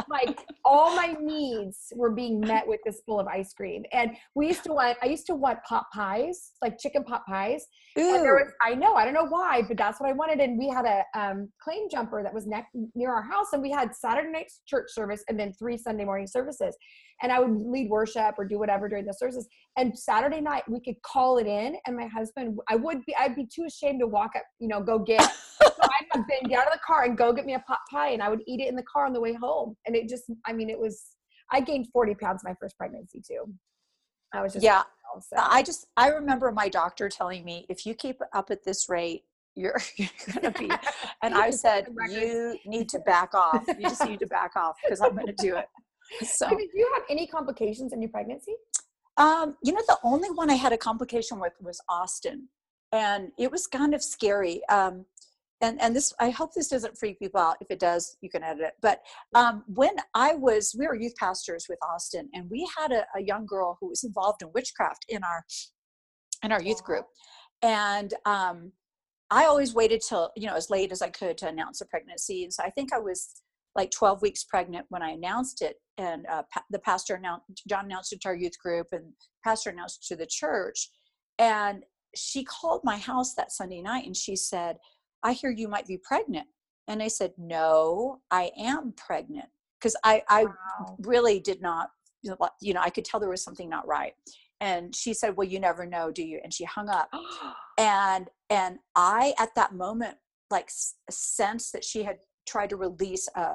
like 0.10 0.40
all 0.66 0.96
my 0.96 1.16
needs 1.20 1.94
were 1.96 2.12
being 2.12 2.40
met 2.40 2.68
with 2.68 2.80
this 2.86 3.02
bowl 3.08 3.20
of 3.20 3.28
ice 3.28 3.54
cream. 3.54 3.84
And 3.92 4.12
we 4.36 4.48
used 4.48 4.64
to 4.64 4.74
want, 4.74 4.98
I 5.02 5.08
used 5.08 5.28
to 5.28 5.36
want 5.36 5.60
pot 5.68 5.86
pies, 5.94 6.54
like 6.62 6.80
chicken 6.80 7.04
pot 7.04 7.26
pies. 7.28 7.68
And 7.98 8.24
there 8.24 8.36
was, 8.36 8.52
I 8.62 8.76
know, 8.76 8.94
I 8.94 9.06
don't 9.06 9.16
know 9.16 9.26
why, 9.28 9.64
but 9.68 9.76
that's 9.76 10.00
what 10.00 10.08
I 10.08 10.14
wanted. 10.14 10.40
And 10.40 10.58
we 10.60 10.70
had 10.70 10.86
a 10.86 11.04
um, 11.20 11.50
claim 11.60 11.90
jumper 11.90 12.22
that 12.22 12.34
was 12.34 12.46
next 12.46 12.70
near 12.94 13.12
our 13.12 13.24
house, 13.24 13.48
and 13.54 13.62
we 13.62 13.72
had 13.72 13.96
Saturday 13.96 14.30
night 14.32 14.52
church 14.68 14.90
service 14.90 15.24
and 15.28 15.40
then 15.40 15.52
three 15.54 15.78
Sunday 15.78 16.06
morning 16.06 16.28
services. 16.28 16.78
And 17.24 17.32
I 17.32 17.40
would 17.40 17.52
lead 17.52 17.90
worship 17.90 18.36
or 18.38 18.46
do 18.46 18.60
whatever 18.60 18.88
during 18.88 19.06
the 19.06 19.14
services. 19.14 19.48
And 19.78 19.98
Saturday 19.98 20.42
night 20.42 20.64
we 20.70 20.80
could 20.80 21.02
call 21.02 21.40
it 21.40 21.48
in, 21.48 21.78
and 21.88 21.98
my 21.98 22.06
husband, 22.06 22.60
I 22.70 22.76
would 22.76 23.04
be, 23.06 23.16
I'd 23.16 23.36
be 23.36 23.48
too 23.52 23.66
ashamed 23.66 24.00
to 24.02 24.08
walk 24.08 24.32
up, 24.36 24.44
you 24.60 24.68
know, 24.68 24.82
go 24.82 25.00
get. 25.00 25.22
so 25.62 25.68
I'd 25.82 26.06
have 26.14 26.28
been 26.28 26.50
get 26.50 26.60
out 26.60 26.68
of 26.68 26.74
the 26.74 26.80
car 26.86 27.06
and 27.06 27.18
go 27.18 27.34
get 27.34 27.46
me 27.46 27.56
a 27.56 27.60
pot 27.60 27.80
pie, 27.90 28.10
and 28.10 28.22
I 28.22 28.30
would 28.30 28.42
eat 28.48 28.60
it 28.60 28.68
in 28.68 28.76
the 28.76 28.84
car 28.84 29.08
on 29.08 29.14
the 29.14 29.22
way 29.22 29.34
home. 29.34 29.76
And 29.88 29.96
it 29.96 30.08
just, 30.08 30.26
I 30.46 30.54
mean, 30.54 30.70
it 30.70 30.80
was. 30.80 31.02
I 31.50 31.62
gained 31.62 31.88
forty 31.94 32.14
pounds 32.14 32.42
my 32.44 32.54
first 32.60 32.78
pregnancy 32.78 33.22
too. 33.26 33.46
I 34.34 34.42
was 34.42 34.54
just 34.54 34.64
yeah, 34.64 34.84
so. 35.22 35.38
I 35.38 35.64
just 35.64 35.88
I 35.96 36.10
remember 36.10 36.52
my 36.52 36.70
doctor 36.70 37.10
telling 37.10 37.44
me 37.44 37.66
if 37.70 37.86
you 37.86 37.94
keep 37.94 38.20
up 38.34 38.52
at 38.52 38.64
this 38.64 38.90
rate, 38.90 39.24
you're 39.56 39.80
you're 39.98 40.10
gonna 40.34 40.52
be. 40.52 40.70
And 41.22 41.34
I 41.36 41.50
said, 41.50 41.88
you 42.10 42.58
need 42.66 42.90
to 42.90 43.00
back 43.06 43.34
off. 43.34 43.64
You 43.68 43.90
just 43.90 44.06
need 44.06 44.20
to 44.20 44.28
back 44.28 44.56
off 44.56 44.76
because 44.84 45.02
I'm 45.02 45.16
going 45.16 45.28
to 45.28 45.34
do 45.34 45.56
it. 45.56 45.66
So, 46.26 46.50
Did 46.50 46.70
you 46.74 46.90
have 46.96 47.04
any 47.10 47.28
complications 47.28 47.92
in 47.92 48.02
your 48.02 48.10
pregnancy? 48.12 48.54
um, 49.18 49.58
you 49.64 49.74
know, 49.74 49.82
the 49.88 49.98
only 50.04 50.30
one 50.30 50.50
I 50.50 50.54
had 50.54 50.72
a 50.72 50.78
complication 50.78 51.40
with 51.40 51.54
was 51.60 51.82
Austin, 51.90 52.50
and 52.92 53.32
it 53.38 53.52
was 53.52 53.68
kind 53.68 53.94
of 53.94 54.04
scary. 54.04 54.62
Um, 54.70 55.06
and 55.62 55.82
and 55.82 55.96
this, 55.96 56.14
I 56.20 56.30
hope 56.30 56.54
this 56.54 56.68
doesn't 56.68 56.98
freak 56.98 57.20
people 57.20 57.42
out. 57.42 57.58
If 57.62 57.72
it 57.72 57.80
does, 57.80 58.18
you 58.22 58.30
can 58.30 58.44
edit 58.44 58.64
it. 58.64 58.74
But 58.82 59.02
um, 59.34 59.64
when 59.68 59.96
I 60.14 60.36
was, 60.36 60.76
we 60.78 60.88
were 60.88 60.96
youth 60.96 61.16
pastors 61.20 61.66
with 61.68 61.80
Austin, 61.82 62.30
and 62.34 62.50
we 62.50 62.70
had 62.78 62.92
a, 62.92 63.06
a 63.16 63.22
young 63.22 63.46
girl 63.46 63.78
who 63.82 63.90
was 63.90 64.04
involved 64.04 64.42
in 64.42 64.50
witchcraft 64.54 65.06
in 65.10 65.24
our 65.24 65.44
in 66.44 66.52
our 66.52 66.62
youth 66.62 66.84
group, 66.84 67.06
and 67.64 68.14
um, 68.26 68.72
I 69.32 69.46
always 69.46 69.74
waited 69.74 70.02
till 70.08 70.32
you 70.36 70.48
know 70.48 70.56
as 70.56 70.70
late 70.70 70.92
as 70.92 71.02
I 71.02 71.10
could 71.10 71.38
to 71.40 71.48
announce 71.48 71.82
a 71.82 71.86
pregnancy, 71.86 72.44
and 72.44 72.54
so 72.54 72.64
I 72.64 72.70
think 72.70 72.94
I 72.94 73.00
was 73.00 73.42
like 73.76 73.92
12 73.92 74.24
weeks 74.24 74.44
pregnant 74.44 74.88
when 74.90 75.04
I 75.04 75.12
announced 75.12 75.62
it, 75.62 75.78
and 75.98 76.26
uh, 76.28 76.44
pa- 76.54 76.64
the 76.70 76.80
pastor 76.80 77.16
announced 77.16 77.46
John 77.68 77.86
announced 77.86 78.14
it 78.14 78.22
to 78.22 78.30
our 78.30 78.36
youth 78.36 78.60
group, 78.60 78.88
and 78.92 79.14
pastor 79.44 79.72
announced 79.72 80.04
it 80.04 80.14
to 80.14 80.20
the 80.20 80.28
church, 80.30 80.92
and 81.40 81.84
she 82.16 82.44
called 82.44 82.82
my 82.84 82.98
house 82.98 83.34
that 83.36 83.52
Sunday 83.52 83.82
night, 83.82 84.06
and 84.06 84.16
she 84.16 84.36
said, 84.36 84.78
"I 85.28 85.34
hear 85.34 85.52
you 85.52 85.68
might 85.68 85.88
be 85.88 85.98
pregnant," 85.98 86.48
and 86.88 87.04
I 87.04 87.10
said, 87.10 87.34
"No, 87.38 88.22
I 88.32 88.52
am 88.58 88.94
pregnant," 88.94 89.50
because 89.80 89.96
I 90.04 90.24
I 90.30 90.46
Wow. 90.46 90.96
really 91.00 91.40
did 91.40 91.62
not 91.62 91.92
you 92.62 92.74
know, 92.74 92.82
i 92.82 92.90
could 92.90 93.06
tell 93.06 93.20
there 93.20 93.30
was 93.30 93.44
something 93.44 93.70
not 93.70 93.88
right. 93.88 94.14
And 94.60 94.96
she 94.96 95.14
said 95.14 95.38
well 95.38 95.48
you 95.48 95.60
never 95.60 95.86
know 95.86 96.12
do 96.12 96.24
you? 96.24 96.40
And 96.44 96.52
she 96.54 96.64
hung 96.66 96.90
up. 96.90 97.10
And 97.80 98.28
and 98.50 98.80
i 98.96 99.36
at 99.38 99.54
that 99.56 99.76
moment 99.76 100.18
like 100.50 100.66
s- 100.66 100.96
sensed 101.12 101.74
that 101.74 101.84
she 101.84 102.02
had 102.04 102.18
tried 102.48 102.70
to 102.72 102.76
release 102.76 103.28
a 103.36 103.48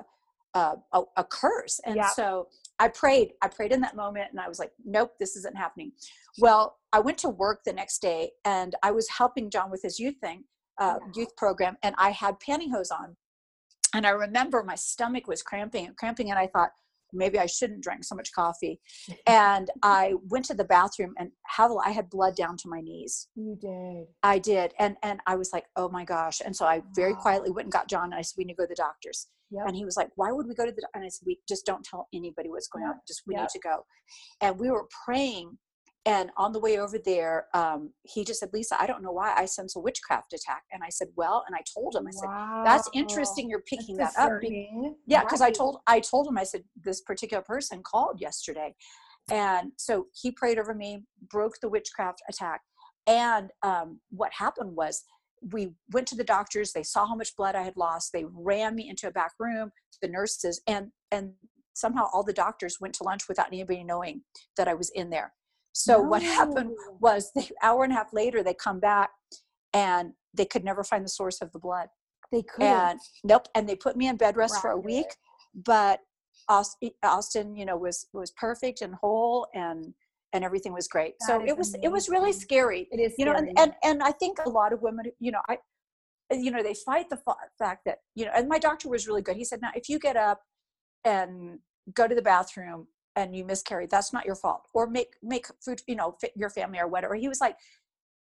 a, 0.54 0.74
a, 0.92 1.00
a 1.16 1.24
curse. 1.24 1.80
And 1.84 1.96
so 2.14 2.48
i 2.78 2.86
prayed 2.88 3.28
i 3.42 3.48
prayed 3.48 3.72
in 3.72 3.80
that 3.80 3.96
moment 3.96 4.28
and 4.30 4.38
i 4.40 4.48
was 4.48 4.58
like 4.60 4.72
nope 4.84 5.12
this 5.18 5.34
isn't 5.36 5.56
happening. 5.56 5.90
Well 6.38 6.64
i 6.92 7.00
went 7.00 7.18
to 7.18 7.28
work 7.44 7.58
the 7.64 7.72
next 7.72 7.98
day 8.00 8.30
and 8.44 8.70
i 8.82 8.90
was 8.98 9.06
helping 9.08 9.50
john 9.50 9.68
with 9.72 9.82
his 9.82 9.98
youth 9.98 10.18
thing 10.20 10.44
uh, 10.80 10.98
Yeah. 11.00 11.12
youth 11.14 11.36
program 11.36 11.76
and 11.82 11.94
i 11.98 12.10
had 12.10 12.36
pantyhose 12.46 12.90
on 12.92 13.16
and 13.94 14.06
i 14.06 14.10
remember 14.10 14.62
my 14.62 14.74
stomach 14.74 15.26
was 15.26 15.42
cramping 15.42 15.86
and 15.86 15.96
cramping 15.96 16.30
and 16.30 16.38
i 16.38 16.46
thought 16.46 16.70
maybe 17.12 17.38
i 17.38 17.46
shouldn't 17.46 17.82
drink 17.82 18.04
so 18.04 18.14
much 18.14 18.32
coffee 18.32 18.80
and 19.26 19.70
i 19.82 20.14
went 20.30 20.44
to 20.46 20.54
the 20.54 20.64
bathroom 20.64 21.14
and 21.18 21.30
how 21.46 21.76
i 21.78 21.90
had 21.90 22.08
blood 22.10 22.34
down 22.36 22.56
to 22.56 22.68
my 22.68 22.80
knees 22.80 23.28
You 23.36 23.56
did. 23.60 24.06
I 24.24 24.38
did, 24.38 24.72
and 24.78 24.96
and 25.02 25.18
I 25.26 25.34
was 25.34 25.50
like, 25.52 25.64
oh 25.74 25.88
my 25.88 26.04
gosh! 26.04 26.38
And 26.44 26.54
so 26.54 26.64
I 26.64 26.76
very 26.94 27.12
Wow. 27.14 27.22
quietly 27.24 27.50
went 27.50 27.66
and 27.66 27.72
got 27.72 27.88
John, 27.88 28.04
and 28.04 28.14
I 28.14 28.22
said, 28.22 28.36
we 28.38 28.44
need 28.44 28.52
to 28.54 28.60
go 28.62 28.66
to 28.66 28.68
the 28.68 28.82
doctors. 28.88 29.26
Yep. 29.50 29.64
And 29.66 29.74
he 29.76 29.84
was 29.84 29.96
like, 29.96 30.10
why 30.14 30.30
would 30.30 30.46
we 30.46 30.54
go 30.54 30.64
to 30.64 30.70
the? 30.76 30.80
doc-" 30.82 30.90
And 30.94 31.04
I 31.04 31.08
said, 31.08 31.26
we 31.26 31.40
just 31.48 31.66
don't 31.66 31.84
tell 31.84 32.06
anybody 32.14 32.48
what's 32.48 32.68
going 32.68 32.84
on. 32.84 32.94
Just 33.08 33.22
we 33.26 33.34
Yep. 33.34 33.42
need 33.42 33.48
to 33.56 33.58
go. 33.70 33.76
And 34.40 34.52
we 34.62 34.70
were 34.70 34.86
praying, 35.04 35.58
and 36.04 36.30
on 36.36 36.52
the 36.52 36.58
way 36.58 36.78
over 36.78 36.98
there, 36.98 37.46
um, 37.54 37.92
he 38.02 38.24
just 38.24 38.40
said, 38.40 38.50
Lisa, 38.52 38.80
I 38.80 38.86
don't 38.86 39.02
know 39.02 39.12
why 39.12 39.34
I 39.36 39.44
sense 39.44 39.76
a 39.76 39.80
witchcraft 39.80 40.32
attack. 40.32 40.62
And 40.72 40.82
I 40.82 40.88
said, 40.88 41.08
well, 41.16 41.44
and 41.46 41.54
I 41.54 41.60
told 41.72 41.94
him, 41.94 42.06
I 42.08 42.10
said, 42.10 42.28
that's 42.64 42.88
interesting. 42.92 43.48
You're 43.48 43.60
picking 43.60 43.96
That's 43.96 44.16
that 44.16 44.22
up. 44.22 44.30
yeah 45.06 45.20
because 45.22 45.40
i 45.40 45.50
told 45.50 45.78
i 45.86 46.00
told 46.00 46.26
him 46.26 46.38
i 46.38 46.44
said 46.44 46.62
this 46.82 47.00
particular 47.02 47.42
person 47.42 47.82
called 47.82 48.20
yesterday 48.20 48.74
and 49.30 49.72
so 49.76 50.06
he 50.20 50.30
prayed 50.30 50.58
over 50.58 50.74
me 50.74 51.04
broke 51.30 51.54
the 51.60 51.68
witchcraft 51.68 52.22
attack 52.28 52.60
and 53.06 53.50
um, 53.62 53.98
what 54.10 54.30
happened 54.32 54.74
was 54.76 55.04
we 55.52 55.72
went 55.92 56.06
to 56.06 56.14
the 56.14 56.24
doctors 56.24 56.72
they 56.72 56.82
saw 56.82 57.06
how 57.06 57.14
much 57.14 57.36
blood 57.36 57.54
i 57.54 57.62
had 57.62 57.76
lost 57.76 58.12
they 58.12 58.24
ran 58.32 58.74
me 58.74 58.88
into 58.88 59.08
a 59.08 59.12
back 59.12 59.32
room 59.38 59.70
the 60.00 60.08
nurses 60.08 60.60
and 60.66 60.88
and 61.10 61.32
somehow 61.74 62.06
all 62.12 62.22
the 62.22 62.32
doctors 62.32 62.78
went 62.80 62.94
to 62.94 63.04
lunch 63.04 63.22
without 63.28 63.48
anybody 63.48 63.82
knowing 63.82 64.22
that 64.56 64.68
i 64.68 64.74
was 64.74 64.90
in 64.90 65.10
there 65.10 65.32
so 65.72 66.00
what 66.00 66.22
happened 66.22 66.70
was 67.00 67.32
the 67.34 67.48
hour 67.62 67.84
and 67.84 67.92
a 67.92 67.96
half 67.96 68.12
later 68.12 68.42
they 68.42 68.54
come 68.54 68.80
back 68.80 69.10
and 69.72 70.12
they 70.34 70.44
could 70.44 70.64
never 70.64 70.84
find 70.84 71.04
the 71.04 71.08
source 71.08 71.40
of 71.40 71.52
the 71.52 71.58
blood. 71.58 71.88
They 72.30 72.42
could. 72.42 72.64
and 72.64 73.00
nope 73.24 73.46
and 73.54 73.68
they 73.68 73.76
put 73.76 73.96
me 73.96 74.08
in 74.08 74.16
bed 74.16 74.36
rest 74.36 74.60
for 74.60 74.70
a 74.70 74.78
week 74.78 75.06
but 75.54 76.00
austin 76.48 77.54
you 77.54 77.64
know 77.64 77.76
was 77.76 78.06
was 78.12 78.30
perfect 78.32 78.80
and 78.80 78.94
whole 78.94 79.46
and 79.54 79.92
and 80.34 80.44
everything 80.44 80.72
was 80.72 80.88
great. 80.88 81.14
So 81.20 81.44
it 81.44 81.56
was 81.56 81.74
it 81.82 81.88
was 81.88 82.08
really 82.08 82.32
scary 82.32 82.88
It 82.90 83.00
is 83.00 83.14
you 83.18 83.26
know 83.26 83.32
and, 83.32 83.50
scary. 83.50 83.54
and 83.58 83.72
and 83.84 84.02
i 84.02 84.12
think 84.12 84.38
a 84.44 84.48
lot 84.48 84.72
of 84.72 84.80
women 84.80 85.04
you 85.18 85.30
know 85.30 85.40
i 85.48 85.58
you 86.30 86.50
know 86.50 86.62
they 86.62 86.74
fight 86.74 87.10
the 87.10 87.20
fact 87.58 87.82
that 87.84 87.98
you 88.14 88.24
know 88.24 88.32
and 88.34 88.48
my 88.48 88.58
doctor 88.58 88.88
was 88.88 89.06
really 89.06 89.22
good. 89.22 89.36
He 89.36 89.44
said 89.44 89.60
now 89.60 89.70
if 89.74 89.88
you 89.88 89.98
get 89.98 90.16
up 90.16 90.40
and 91.04 91.58
go 91.94 92.06
to 92.06 92.14
the 92.14 92.22
bathroom 92.22 92.86
and 93.16 93.36
you 93.36 93.44
miscarry 93.44 93.86
that's 93.90 94.12
not 94.12 94.24
your 94.24 94.34
fault 94.34 94.62
or 94.72 94.86
make 94.86 95.14
make 95.22 95.46
food 95.60 95.82
you 95.86 95.94
know 95.94 96.16
fit 96.20 96.32
your 96.34 96.50
family 96.50 96.78
or 96.78 96.88
whatever. 96.88 97.14
He 97.14 97.28
was 97.28 97.40
like 97.40 97.56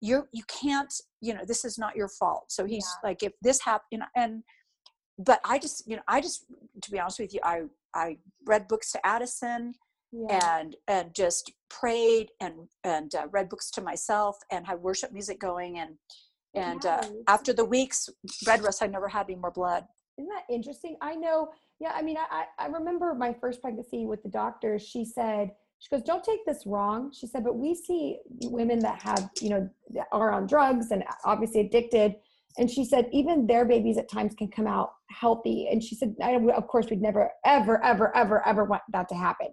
you're 0.02 0.28
you 0.32 0.44
can't 0.48 0.94
you 1.22 1.34
know 1.34 1.46
this 1.46 1.66
is 1.66 1.78
not 1.78 1.96
your 1.96 2.10
fault. 2.10 2.46
So 2.52 2.66
he's 2.66 2.88
like 3.04 3.24
if 3.24 3.34
this 3.42 3.62
happened 3.62 3.88
you 3.92 3.98
know, 4.00 4.06
and 4.16 4.44
but 5.26 5.40
i 5.46 5.58
just 5.58 5.88
you 5.88 5.96
know 5.96 6.02
i 6.08 6.22
just 6.22 6.46
to 6.82 6.92
be 6.92 7.00
honest 7.00 7.20
with 7.20 7.34
you 7.34 7.40
i 7.44 7.62
i 7.94 8.18
read 8.46 8.68
books 8.68 8.92
to 8.92 9.06
addison 9.06 9.74
yeah. 10.12 10.60
and 10.60 10.76
and 10.88 11.14
just 11.14 11.52
prayed 11.70 12.30
and 12.40 12.68
and 12.84 13.16
uh, 13.16 13.28
read 13.32 13.50
books 13.50 13.70
to 13.72 13.82
myself 13.82 14.38
and 14.52 14.66
had 14.66 14.82
worship 14.82 15.12
music 15.12 15.40
going 15.40 15.80
and 15.80 15.96
and 16.54 16.86
uh, 16.86 17.04
after 17.28 17.54
the 17.54 17.64
weeks 17.64 18.10
bed 18.46 18.62
rest 18.62 18.84
i 18.84 18.88
never 18.88 19.08
had 19.08 19.26
any 19.30 19.36
more 19.36 19.52
blood 19.52 19.86
Isn't 20.22 20.30
that 20.30 20.54
interesting? 20.54 20.98
I 21.02 21.16
know. 21.16 21.50
Yeah, 21.80 21.94
I 21.96 22.04
mean, 22.04 22.16
I, 22.18 22.46
I 22.60 22.68
remember 22.68 23.16
my 23.16 23.34
first 23.34 23.60
pregnancy 23.60 24.06
with 24.06 24.22
the 24.22 24.30
doctor. 24.30 24.78
She 24.78 25.04
said, 25.04 25.50
she 25.80 25.90
goes, 25.90 26.04
"Don't 26.04 26.24
take 26.24 26.46
this 26.46 26.64
wrong." 26.68 27.12
She 27.12 27.26
said, 27.26 27.44
"But 27.44 27.58
we 27.58 27.74
see 27.74 28.20
women 28.44 28.78
that 28.80 29.02
have, 29.02 29.32
you 29.42 29.50
know, 29.50 29.68
that 29.96 30.06
are 30.12 30.32
on 30.32 30.46
drugs 30.46 30.92
and 30.92 31.02
uh, 31.02 31.14
obviously 31.26 31.62
addicted." 31.62 32.16
And 32.58 32.70
she 32.70 32.84
said, 32.84 33.08
even 33.14 33.48
their 33.48 33.64
babies 33.64 33.98
at 33.98 34.10
times 34.10 34.36
can 34.38 34.50
come 34.50 34.68
out 34.68 34.92
healthy. 35.10 35.70
And 35.72 35.82
she 35.82 35.96
said, 35.96 36.14
I, 36.22 36.34
of 36.34 36.68
course, 36.68 36.88
we'd 36.90 37.02
never, 37.02 37.32
ever, 37.46 37.82
ever, 37.82 38.14
ever, 38.14 38.46
ever 38.46 38.66
want 38.66 38.82
that 38.92 39.08
to 39.08 39.16
happen. 39.16 39.48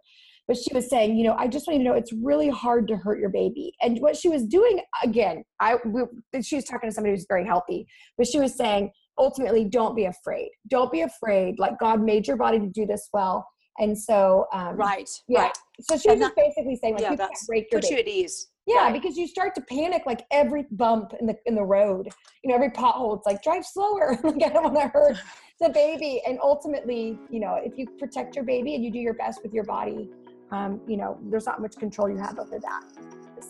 But 0.48 0.56
she 0.56 0.74
was 0.74 0.88
saying, 0.88 1.16
you 1.16 1.24
know, 1.24 1.34
I 1.34 1.46
just 1.46 1.68
want 1.68 1.78
you 1.78 1.84
to 1.84 1.90
know 1.90 1.96
it's 1.96 2.12
really 2.12 2.48
hard 2.48 2.88
to 2.88 2.96
hurt 2.96 3.20
your 3.20 3.28
baby. 3.28 3.72
And 3.82 4.00
what 4.00 4.16
she 4.16 4.28
was 4.28 4.44
doing, 4.44 4.80
again, 5.04 5.44
I 5.60 5.76
we, 5.84 6.02
she 6.42 6.56
was 6.56 6.64
talking 6.64 6.88
to 6.88 6.94
somebody 6.94 7.14
who's 7.14 7.26
very 7.28 7.46
healthy, 7.46 7.86
but 8.16 8.26
she 8.26 8.40
was 8.40 8.56
saying, 8.56 8.90
ultimately 9.18 9.64
don't 9.64 9.94
be 9.96 10.06
afraid 10.06 10.50
don't 10.68 10.90
be 10.92 11.02
afraid 11.02 11.58
like 11.58 11.78
god 11.78 12.00
made 12.00 12.26
your 12.26 12.36
body 12.36 12.58
to 12.58 12.68
do 12.68 12.86
this 12.86 13.08
well 13.12 13.46
and 13.78 13.96
so 13.96 14.46
um 14.52 14.76
right 14.76 15.08
yeah 15.28 15.42
right 15.42 15.58
so 15.80 15.96
she 15.96 16.08
was 16.08 16.14
And 16.14 16.20
just 16.22 16.36
basically 16.36 16.76
saying 16.76 16.94
like 16.94 17.02
yeah, 17.02 17.12
you 17.12 17.16
can't 17.16 17.32
break 17.46 17.70
your 17.70 17.80
put 17.80 17.90
you 17.90 17.96
at 17.98 18.08
ease 18.08 18.48
Yeah, 18.66 18.76
Right. 18.84 18.92
because 18.92 19.16
you 19.16 19.26
start 19.26 19.54
to 19.54 19.62
panic 19.62 20.02
like 20.06 20.22
every 20.30 20.64
bump 20.72 21.14
in 21.20 21.26
the 21.26 21.36
in 21.46 21.54
the 21.54 21.62
road, 21.64 22.08
you 22.42 22.50
know, 22.50 22.54
every 22.54 22.70
pothole. 22.70 23.16
It's 23.16 23.24
like 23.26 23.42
drive 23.42 23.64
slower. 23.64 24.18
like 24.24 24.42
I 24.44 24.48
don't 24.50 24.64
want 24.64 24.76
to 24.76 24.88
hurt 24.88 25.16
the 25.60 25.70
baby. 25.70 26.20
And 26.26 26.38
ultimately, 26.42 27.18
you 27.30 27.40
know, 27.40 27.54
if 27.64 27.78
you 27.78 27.86
protect 27.98 28.36
your 28.36 28.44
baby 28.44 28.74
and 28.74 28.84
you 28.84 28.90
do 28.90 28.98
your 28.98 29.14
best 29.14 29.40
with 29.42 29.54
your 29.54 29.64
body, 29.64 30.10
um, 30.50 30.80
you 30.86 30.96
know, 30.98 31.18
there's 31.30 31.46
not 31.46 31.62
much 31.62 31.76
control 31.76 32.10
you 32.10 32.18
have 32.18 32.38
over 32.38 32.58
that. 32.58 32.82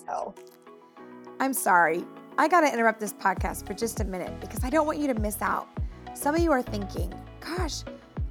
So 0.07 0.35
I'm 1.41 1.53
sorry. 1.53 2.05
I 2.41 2.47
got 2.47 2.61
to 2.61 2.73
interrupt 2.73 3.01
this 3.01 3.13
podcast 3.13 3.67
for 3.67 3.75
just 3.75 3.99
a 3.99 4.05
minute 4.05 4.41
because 4.41 4.63
I 4.63 4.71
don't 4.71 4.87
want 4.87 5.01
you 5.01 5.09
to 5.09 5.15
miss 5.15 5.43
out. 5.43 5.67
Some 6.15 6.37
of 6.37 6.41
you 6.41 6.53
are 6.53 6.63
thinking, 6.63 7.13
gosh, 7.41 7.83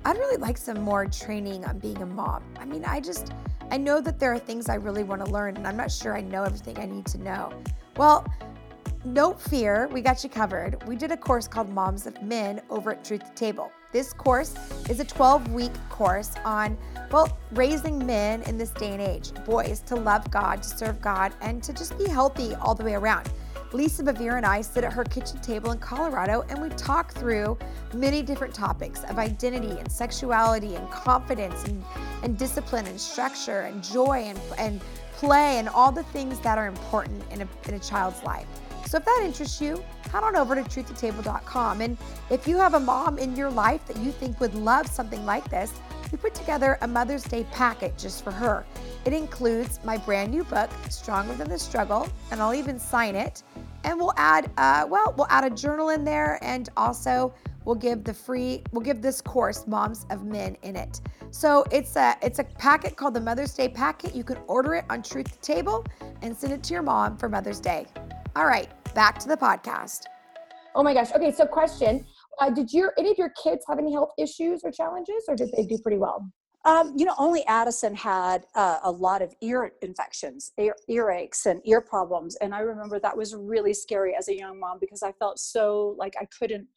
I'd 0.06 0.16
really 0.16 0.38
like 0.38 0.58
some 0.58 0.80
more 0.80 1.08
training 1.08 1.66
on 1.66 1.78
being 1.80 2.02
a 2.02 2.06
mom. 2.06 2.42
I 2.58 2.64
mean, 2.64 2.86
I 2.86 3.02
just, 3.02 3.34
I 3.70 3.76
know 3.76 4.00
that 4.00 4.18
there 4.18 4.32
are 4.32 4.40
things 4.40 4.70
I 4.70 4.76
really 4.76 5.04
want 5.04 5.26
to 5.26 5.30
learn, 5.30 5.58
and 5.58 5.68
I'm 5.68 5.76
not 5.76 5.92
sure 5.92 6.16
I 6.16 6.22
know 6.22 6.44
everything 6.44 6.80
I 6.80 6.86
need 6.86 7.06
to 7.08 7.18
know. 7.18 7.52
Well, 7.98 8.26
no 9.04 9.34
fear, 9.34 9.90
we 9.92 10.00
got 10.00 10.24
you 10.24 10.30
covered. 10.30 10.82
We 10.88 10.96
did 10.96 11.12
a 11.12 11.18
course 11.18 11.46
called 11.46 11.68
Moms 11.68 12.08
of 12.08 12.22
Men 12.22 12.62
over 12.70 12.92
at 12.92 13.04
Truth 13.04 13.36
Table. 13.36 13.74
This 13.92 14.14
course 14.14 14.56
is 14.90 15.02
a 15.02 15.06
12 15.06 15.52
week 15.52 15.74
course 15.90 16.32
on, 16.46 16.78
well, 17.12 17.38
raising 17.52 18.06
men 18.06 18.42
in 18.44 18.58
this 18.58 18.70
day 18.70 18.94
and 18.94 19.02
age, 19.02 19.34
boys 19.44 19.82
to 19.82 19.98
love 19.98 20.32
God, 20.32 20.64
to 20.64 20.70
serve 20.70 21.02
God, 21.02 21.34
and 21.42 21.62
to 21.62 21.74
just 21.74 21.98
be 21.98 22.08
healthy 22.08 22.56
all 22.56 22.74
the 22.74 22.86
way 22.86 22.94
around. 22.94 23.30
Lisa 23.74 24.02
Bevere 24.02 24.38
and 24.38 24.46
I 24.46 24.62
sit 24.62 24.84
at 24.84 24.94
her 24.94 25.04
kitchen 25.04 25.40
table 25.42 25.72
in 25.72 25.80
Colorado 25.80 26.46
and 26.50 26.62
we 26.62 26.70
talk 26.70 27.14
through 27.14 27.58
many 27.94 28.22
different 28.22 28.54
topics 28.54 29.04
of 29.04 29.20
identity 29.20 29.78
and 29.78 29.92
sexuality 29.92 30.76
and 30.76 30.90
confidence 30.90 31.66
and, 31.66 31.84
and 32.24 32.38
discipline 32.38 32.86
and 32.88 33.00
structure 33.00 33.62
and 33.62 33.84
joy 33.84 34.24
and, 34.26 34.40
and 34.58 34.82
play 35.14 35.58
and 35.58 35.68
all 35.68 35.92
the 35.92 36.04
things 36.04 36.40
that 36.40 36.58
are 36.58 36.68
important 36.68 37.22
in 37.32 37.42
a, 37.42 37.48
in 37.68 37.74
a 37.74 37.80
child's 37.80 38.24
life. 38.24 38.48
So 38.86 38.98
if 38.98 39.06
that 39.06 39.22
interests 39.26 39.60
you, 39.60 39.84
head 40.12 40.24
on 40.24 40.38
over 40.38 40.56
to 40.56 40.62
truthtotable.com. 40.62 41.82
And 41.82 41.98
if 42.30 42.48
you 42.48 42.56
have 42.58 42.74
a 42.74 42.80
mom 42.80 43.18
in 43.18 43.36
your 43.36 43.50
life 43.50 43.86
that 43.88 43.98
you 43.98 44.12
think 44.12 44.40
would 44.40 44.56
love 44.56 44.88
something 44.88 45.26
like 45.26 45.50
this, 45.50 45.74
we 46.12 46.18
put 46.18 46.34
together 46.34 46.78
a 46.82 46.88
Mother's 46.88 47.24
Day 47.24 47.46
packet 47.52 47.98
just 47.98 48.24
for 48.24 48.32
her. 48.32 48.66
It 49.06 49.14
includes 49.14 49.80
my 49.84 49.98
brand 49.98 50.32
new 50.32 50.44
book, 50.44 50.70
Stronger 50.90 51.34
Than 51.34 51.50
the 51.50 51.60
Struggle, 51.60 52.08
and 52.32 52.42
I'll 52.42 52.54
even 52.54 52.80
sign 52.80 53.16
it. 53.16 53.44
And 53.84 53.98
we'll 53.98 54.14
add, 54.18 54.52
uh, 54.58 54.86
well, 54.90 55.14
we'll 55.18 55.28
add 55.30 55.44
a 55.44 55.50
journal 55.50 55.90
in 55.90 56.04
there, 56.04 56.40
and 56.42 56.70
also 56.78 57.34
we'll 57.66 57.76
give 57.76 58.04
the 58.04 58.14
free, 58.14 58.64
we'll 58.72 58.84
give 58.84 59.02
this 59.02 59.22
course, 59.22 59.68
Moms 59.68 60.06
of 60.10 60.24
Men, 60.24 60.58
in 60.64 60.76
it. 60.76 61.02
So 61.32 61.66
it's 61.72 61.96
a 61.96 62.16
it's 62.22 62.40
a 62.40 62.44
packet 62.44 62.96
called 62.96 63.14
the 63.14 63.22
Mother's 63.22 63.54
Day 63.54 63.70
packet. 63.70 64.16
You 64.16 64.24
can 64.24 64.38
order 64.48 64.76
it 64.76 64.86
on 64.90 65.04
Truth 65.04 65.42
Table 65.42 65.86
and 66.22 66.36
send 66.36 66.54
it 66.54 66.64
to 66.64 66.74
your 66.74 66.84
mom 66.84 67.18
for 67.18 67.30
Mother's 67.30 67.60
Day. 67.60 67.86
All 68.36 68.46
right, 68.46 68.70
back 68.94 69.20
to 69.20 69.28
the 69.28 69.38
podcast. 69.38 70.04
Oh 70.74 70.84
my 70.84 70.94
gosh. 70.94 71.12
Okay, 71.12 71.32
so 71.32 71.46
question: 71.46 72.06
uh, 72.40 72.50
Did 72.50 72.72
your 72.72 72.94
any 72.98 73.12
of 73.12 73.18
your 73.18 73.32
kids 73.42 73.66
have 73.68 73.80
any 73.80 73.94
health 73.94 74.12
issues 74.18 74.62
or 74.64 74.72
challenges, 74.72 75.26
or 75.28 75.36
did 75.36 75.52
they 75.56 75.66
do 75.66 75.78
pretty 75.80 75.98
well? 75.98 76.30
Um, 76.66 76.94
you 76.98 77.06
know, 77.06 77.16
only 77.18 77.46
Addison 77.48 77.96
had 77.96 78.46
uh, 78.56 78.80
a 78.84 78.92
lot 78.92 79.22
of 79.22 79.34
ear 79.42 79.72
infections, 79.82 80.52
ear, 80.60 80.76
earaches, 80.90 81.46
and 81.46 81.62
ear 81.66 81.80
problems. 81.80 82.36
And 82.38 82.54
I 82.54 82.60
remember 82.60 83.00
that 83.00 83.16
was 83.16 83.34
really 83.34 83.74
scary 83.74 84.16
as 84.18 84.28
a 84.28 84.36
young 84.36 84.60
mom 84.60 84.78
because 84.82 85.02
I 85.02 85.14
felt 85.14 85.40
so 85.40 85.96
like 85.98 86.16
I 86.20 86.28
couldn't 86.38 86.68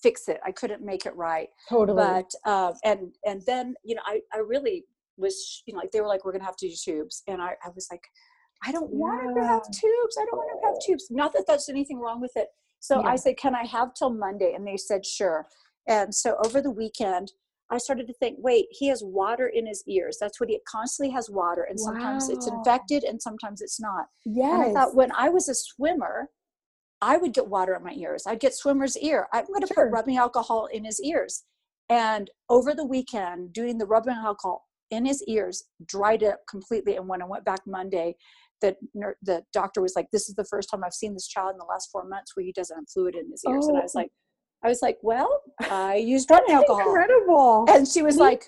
fix 0.00 0.28
it. 0.28 0.38
I 0.44 0.52
couldn't 0.52 0.82
make 0.82 1.04
it 1.04 1.16
right. 1.16 1.48
Totally. 1.68 1.96
But 1.96 2.30
uh, 2.44 2.74
and 2.84 3.12
and 3.24 3.42
then 3.46 3.74
you 3.82 3.96
know, 3.96 4.02
I 4.06 4.20
I 4.32 4.38
really 4.38 4.84
was 5.16 5.62
you 5.66 5.74
know 5.74 5.80
like 5.80 5.90
they 5.90 6.00
were 6.00 6.08
like 6.08 6.24
we're 6.24 6.32
gonna 6.32 6.44
have 6.44 6.56
to 6.56 6.68
do 6.68 6.74
tubes, 6.74 7.22
and 7.26 7.42
I 7.42 7.54
I 7.64 7.70
was 7.74 7.88
like, 7.90 8.04
I 8.64 8.72
don't 8.72 8.92
want 8.92 9.36
to 9.36 9.44
have 9.44 9.62
tubes. 9.64 10.16
I 10.20 10.24
don't 10.26 10.36
want 10.36 10.60
to 10.60 10.66
have 10.66 10.76
tubes. 10.86 11.08
Not 11.10 11.32
that 11.32 11.44
there's 11.46 11.68
anything 11.68 11.98
wrong 11.98 12.20
with 12.20 12.32
it. 12.36 12.48
So 12.84 13.00
Yeah. 13.00 13.08
I 13.12 13.16
said, 13.16 13.38
can 13.38 13.54
I 13.54 13.64
have 13.64 13.94
till 13.94 14.10
Monday? 14.10 14.52
And 14.54 14.66
they 14.66 14.76
said 14.76 15.06
sure. 15.06 15.46
And 15.88 16.14
so 16.14 16.36
over 16.44 16.60
the 16.60 16.70
weekend. 16.70 17.32
I 17.70 17.78
started 17.78 18.06
to 18.08 18.12
think, 18.20 18.36
wait, 18.40 18.66
he 18.70 18.88
has 18.88 19.02
water 19.02 19.46
in 19.48 19.66
his 19.66 19.82
ears. 19.88 20.18
That's 20.20 20.38
what 20.38 20.50
he 20.50 20.60
constantly 20.68 21.10
has 21.14 21.30
water, 21.30 21.62
and 21.62 21.80
sometimes 21.80 22.28
it's 22.28 22.46
infected 22.46 23.04
and 23.04 23.20
sometimes 23.20 23.62
it's 23.62 23.80
not. 23.80 24.04
yes. 24.26 24.52
And 24.52 24.62
I 24.62 24.72
thought 24.74 24.94
when 24.94 25.10
I 25.12 25.30
was 25.30 25.48
a 25.48 25.54
swimmer, 25.54 26.28
I 27.00 27.16
would 27.16 27.32
get 27.32 27.48
water 27.48 27.74
in 27.74 27.82
my 27.82 27.94
ears. 27.94 28.24
I'd 28.26 28.38
get 28.38 28.54
swimmer's 28.54 28.98
ear. 28.98 29.28
I'm 29.32 29.46
going 29.46 29.62
to 29.62 29.66
Sure. 29.66 29.86
put 29.86 29.92
rubbing 29.92 30.18
alcohol 30.18 30.66
in 30.66 30.84
his 30.84 31.00
ears. 31.02 31.44
And 31.88 32.30
over 32.50 32.74
the 32.74 32.84
weekend, 32.84 33.54
doing 33.54 33.78
the 33.78 33.86
rubbing 33.86 34.14
alcohol 34.14 34.66
in 34.90 35.06
his 35.06 35.22
ears 35.26 35.64
dried 35.86 36.22
it 36.22 36.34
up 36.34 36.40
completely. 36.46 36.96
And 36.96 37.08
when 37.08 37.22
I 37.22 37.26
went 37.26 37.46
back 37.46 37.60
Monday, 37.66 38.14
the 38.64 38.76
ner- 38.94 39.16
the 39.22 39.42
doctor 39.52 39.80
was 39.82 39.94
like, 39.96 40.08
"This 40.12 40.28
is 40.28 40.34
the 40.34 40.44
first 40.52 40.68
time 40.70 40.82
I've 40.84 40.94
seen 41.02 41.12
this 41.14 41.28
child 41.28 41.52
in 41.52 41.58
the 41.58 41.64
last 41.74 41.90
four 41.92 42.04
months 42.14 42.30
where 42.34 42.44
he 42.44 42.52
doesn't 42.52 42.76
have 42.76 42.88
fluid 42.94 43.14
in 43.14 43.30
his 43.30 43.42
ears." 43.48 43.66
And 43.66 43.76
I 43.78 43.82
was 43.82 43.94
Oh. 43.94 44.00
like, 44.00 44.10
"I 44.64 44.68
was 44.68 44.80
like, 44.82 44.98
well, 45.02 45.30
I 45.60 45.96
used 45.96 46.28
That's 46.32 46.50
alcohol." 46.50 46.80
incredible. 46.80 47.66
And 47.68 47.86
she 47.86 48.02
was 48.02 48.16
like, 48.16 48.42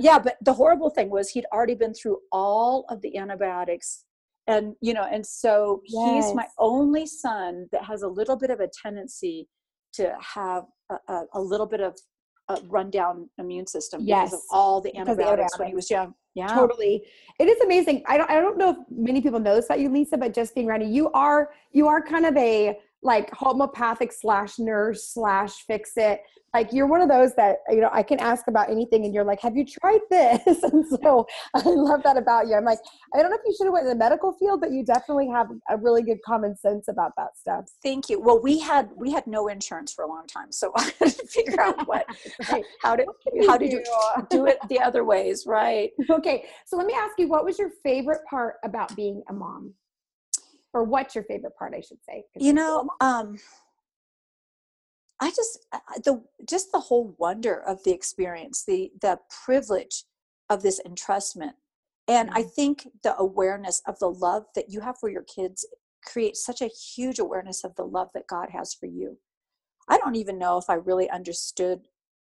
yeah 0.00 0.18
but 0.18 0.36
the 0.48 0.54
horrible 0.54 0.90
thing 0.90 1.08
was 1.10 1.28
he'd 1.30 1.46
already 1.54 1.74
been 1.74 1.94
through 1.94 2.18
all 2.32 2.84
of 2.88 3.00
the 3.02 3.16
antibiotics 3.16 4.04
and 4.48 4.74
you 4.80 4.92
know 4.92 5.06
and 5.14 5.24
so 5.24 5.80
he's 5.84 6.34
my 6.34 6.46
only 6.58 7.06
son 7.06 7.68
that 7.72 7.84
has 7.84 8.02
a 8.02 8.08
little 8.08 8.36
bit 8.36 8.50
of 8.50 8.58
a 8.60 8.68
tendency 8.84 9.48
to 9.98 10.12
have 10.20 10.64
a, 10.90 10.96
a, 11.14 11.24
a 11.34 11.40
little 11.40 11.66
bit 11.74 11.80
of 11.80 11.96
a 12.48 12.56
rundown 12.68 13.28
immune 13.38 13.66
system 13.68 14.04
because 14.04 14.32
of 14.32 14.40
all 14.50 14.80
the 14.80 14.94
antibiotics 14.96 15.56
when 15.58 15.68
he 15.68 15.74
was 15.74 15.88
young 15.90 16.12
yeah. 16.34 16.54
Totally. 16.54 17.04
It 17.38 17.48
is 17.48 17.60
amazing. 17.60 18.02
I 18.06 18.16
don't 18.16 18.30
i 18.30 18.40
don't 18.40 18.56
know 18.56 18.70
if 18.70 18.76
many 18.90 19.20
people 19.20 19.40
know 19.40 19.54
this 19.54 19.66
about 19.66 19.80
you 19.80 19.88
lisa 19.88 20.16
but 20.16 20.32
just 20.32 20.54
being 20.54 20.66
you 20.66 20.86
you 20.86 21.10
are 21.12 21.50
you 21.72 21.86
are 21.88 22.00
kind 22.02 22.26
of 22.26 22.36
a 22.36 22.78
like 23.02 23.30
homeopathic 23.34 24.12
slash 24.12 24.58
nurse 24.58 25.08
slash 25.12 25.64
fix 25.66 25.92
it. 25.96 26.20
Like 26.54 26.70
you're 26.70 26.86
one 26.86 27.00
of 27.00 27.08
those 27.08 27.34
that 27.36 27.56
you 27.70 27.80
know 27.80 27.88
i 27.94 28.02
can 28.02 28.20
ask 28.20 28.46
about 28.46 28.68
anything 28.70 29.06
and 29.06 29.14
you're 29.14 29.24
like 29.24 29.40
have 29.40 29.56
you 29.56 29.64
tried 29.64 30.00
this? 30.10 30.62
And 30.62 30.84
so 31.02 31.26
i 31.54 31.62
love 31.64 32.02
that 32.04 32.16
about 32.18 32.46
you. 32.46 32.54
I'm 32.54 32.64
like 32.64 32.78
i 33.14 33.22
don't 33.22 33.30
know 33.30 33.36
if 33.36 33.42
you 33.46 33.54
should 33.56 33.64
have 33.64 33.72
went 33.72 33.84
in 33.86 33.88
the 33.90 33.96
medical 33.96 34.32
field 34.34 34.60
but 34.60 34.70
you 34.70 34.84
definitely 34.84 35.28
have 35.28 35.46
a 35.70 35.78
really 35.78 36.02
good 36.02 36.18
common 36.26 36.54
sense 36.56 36.88
about 36.88 37.12
that 37.16 37.38
stuff. 37.38 37.64
Thank 37.82 38.10
you. 38.10 38.20
Well 38.20 38.40
we 38.42 38.58
had 38.58 38.90
we 38.96 39.10
had 39.10 39.26
no 39.26 39.48
insurance 39.48 39.92
for 39.94 40.04
a 40.04 40.08
long 40.08 40.26
time 40.26 40.52
so 40.52 40.70
i 40.76 40.82
had 41.00 41.12
to 41.16 41.26
figure 41.26 41.60
out 41.60 41.86
what 41.88 42.04
Right. 42.52 42.64
how 42.82 42.96
to 42.96 43.04
how 43.48 43.56
to 43.56 43.68
do? 43.68 43.82
do 44.28 44.46
it 44.46 44.58
the 44.68 44.78
other 44.78 45.04
ways 45.04 45.44
right. 45.46 45.90
Okay 46.10 46.44
so 46.66 46.76
let 46.76 46.86
me 46.86 46.92
ask 46.94 47.12
you 47.18 47.28
what 47.28 47.44
was 47.46 47.58
your 47.58 47.70
favorite 47.82 48.20
part 48.28 48.56
about 48.62 48.94
being 48.94 49.22
a 49.30 49.32
mom 49.32 49.72
or 50.74 50.84
what's 50.84 51.14
your 51.14 51.24
favorite 51.24 51.56
part 51.56 51.74
i 51.74 51.80
should 51.80 52.02
say 52.08 52.24
you 52.36 52.52
you're 52.52 52.56
still 52.56 52.80
a 52.80 52.84
know 52.84 52.90
um 53.00 53.36
i 55.20 55.30
just 55.30 55.66
the 56.04 56.22
just 56.48 56.72
the 56.72 56.80
whole 56.80 57.14
wonder 57.18 57.62
of 57.62 57.82
the 57.84 57.92
experience 57.92 58.64
the 58.66 58.90
the 59.00 59.18
privilege 59.44 60.04
of 60.50 60.62
this 60.62 60.80
entrustment 60.86 61.52
and 62.08 62.30
i 62.32 62.42
think 62.42 62.88
the 63.02 63.16
awareness 63.18 63.80
of 63.86 63.98
the 63.98 64.10
love 64.10 64.44
that 64.54 64.70
you 64.70 64.80
have 64.80 64.98
for 64.98 65.08
your 65.08 65.24
kids 65.24 65.66
creates 66.04 66.44
such 66.44 66.60
a 66.60 66.66
huge 66.66 67.18
awareness 67.18 67.64
of 67.64 67.74
the 67.76 67.84
love 67.84 68.08
that 68.14 68.26
god 68.26 68.50
has 68.50 68.74
for 68.74 68.86
you. 68.86 69.18
I 69.88 69.98
don't 69.98 70.16
even 70.16 70.38
know 70.38 70.58
if 70.58 70.64
i 70.68 70.74
really 70.74 71.10
understood 71.10 71.80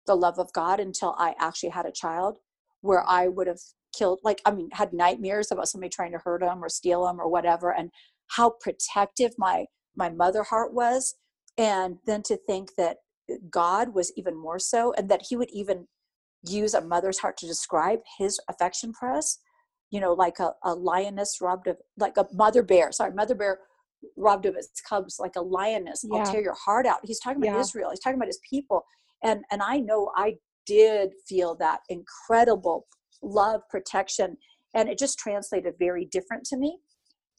the 0.07 0.17
love 0.17 0.39
of 0.39 0.53
god 0.53 0.81
until 0.81 1.15
i 1.19 1.35
actually 1.39 1.71
had 1.71 1.87
a 1.87 1.93
child 1.93 2.39
where 2.81 3.09
i 3.09 3.29
would 3.29 3.47
have 3.47 3.61
killed 3.97 4.21
like 4.25 4.41
i 4.47 4.51
mean 4.51 4.69
had 4.73 4.93
nightmares 4.93 5.51
about 5.51 5.69
somebody 5.69 5.91
trying 5.91 6.13
to 6.13 6.19
hurt 6.19 6.43
him 6.43 6.63
or 6.65 6.69
steal 6.69 7.07
him 7.07 7.21
or 7.21 7.29
whatever 7.29 7.73
and 7.73 7.91
how 8.37 8.51
protective 8.61 9.33
my 9.39 9.67
my 9.97 10.09
mother 10.09 10.43
heart 10.43 10.73
was 10.73 11.15
and 11.59 11.97
then 12.07 12.23
to 12.23 12.37
think 12.37 12.71
that 12.77 12.99
god 13.51 13.95
was 13.95 14.13
even 14.17 14.37
more 14.37 14.59
so 14.59 14.93
and 14.97 15.09
that 15.09 15.23
he 15.29 15.37
would 15.37 15.51
even 15.53 15.87
use 16.45 16.75
a 16.75 16.81
mother's 16.81 17.19
heart 17.19 17.37
to 17.37 17.47
describe 17.47 18.01
his 18.19 18.41
affection 18.49 18.93
for 18.99 19.11
us 19.11 19.39
you 19.91 20.01
know 20.01 20.13
like 20.13 20.39
a, 20.41 20.53
a 20.65 20.75
lioness 20.75 21.39
robbed 21.41 21.67
of 21.69 21.77
like 21.99 22.17
a 22.17 22.27
mother 22.33 22.63
bear 22.63 22.91
sorry 22.93 23.13
mother 23.13 23.35
bear 23.35 23.59
robbed 24.17 24.47
of 24.47 24.57
its 24.57 24.81
cubs 24.81 25.19
like 25.21 25.37
a 25.37 25.41
lioness. 25.41 26.05
Yeah. 26.05 26.19
i'll 26.19 26.33
tear 26.33 26.43
your 26.43 26.57
heart 26.65 26.87
out. 26.87 26.99
He's 27.05 27.21
talking 27.21 27.41
about 27.43 27.55
Yeah. 27.55 27.61
israel. 27.61 27.91
He's 27.91 28.01
talking 28.01 28.17
about 28.19 28.27
his 28.27 28.41
people. 28.49 28.85
And 29.23 29.45
and 29.53 29.63
i 29.63 29.79
know 29.79 30.11
i 30.17 30.35
did 30.67 31.11
feel 31.29 31.55
that 31.57 31.81
incredible 31.89 32.87
love 33.23 33.61
protection 33.71 34.37
and 34.75 34.89
it 34.89 34.99
just 34.99 35.19
translated 35.19 35.75
very 35.79 36.05
different 36.07 36.45
to 36.45 36.57
me 36.57 36.79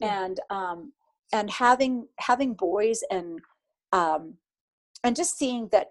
Yeah. 0.04 0.24
and 0.24 0.40
um 0.50 0.92
and 1.32 1.50
having 1.50 2.06
having 2.18 2.54
boys 2.54 3.02
and 3.10 3.40
um 3.92 4.34
and 5.02 5.16
just 5.16 5.38
seeing 5.38 5.68
that 5.72 5.88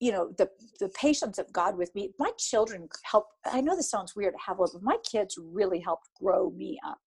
you 0.00 0.12
know 0.12 0.30
the 0.38 0.48
the 0.80 0.88
patience 0.90 1.38
of 1.38 1.52
god 1.52 1.76
with 1.76 1.94
me 1.94 2.10
my 2.18 2.30
children 2.38 2.88
help 3.04 3.26
i 3.46 3.60
know 3.60 3.74
this 3.76 3.90
sounds 3.90 4.14
weird 4.14 4.34
to 4.34 4.38
have 4.46 4.58
but 4.58 4.70
my 4.82 4.96
kids 5.10 5.36
really 5.38 5.80
helped 5.80 6.08
grow 6.20 6.50
me 6.50 6.78
up. 6.86 6.98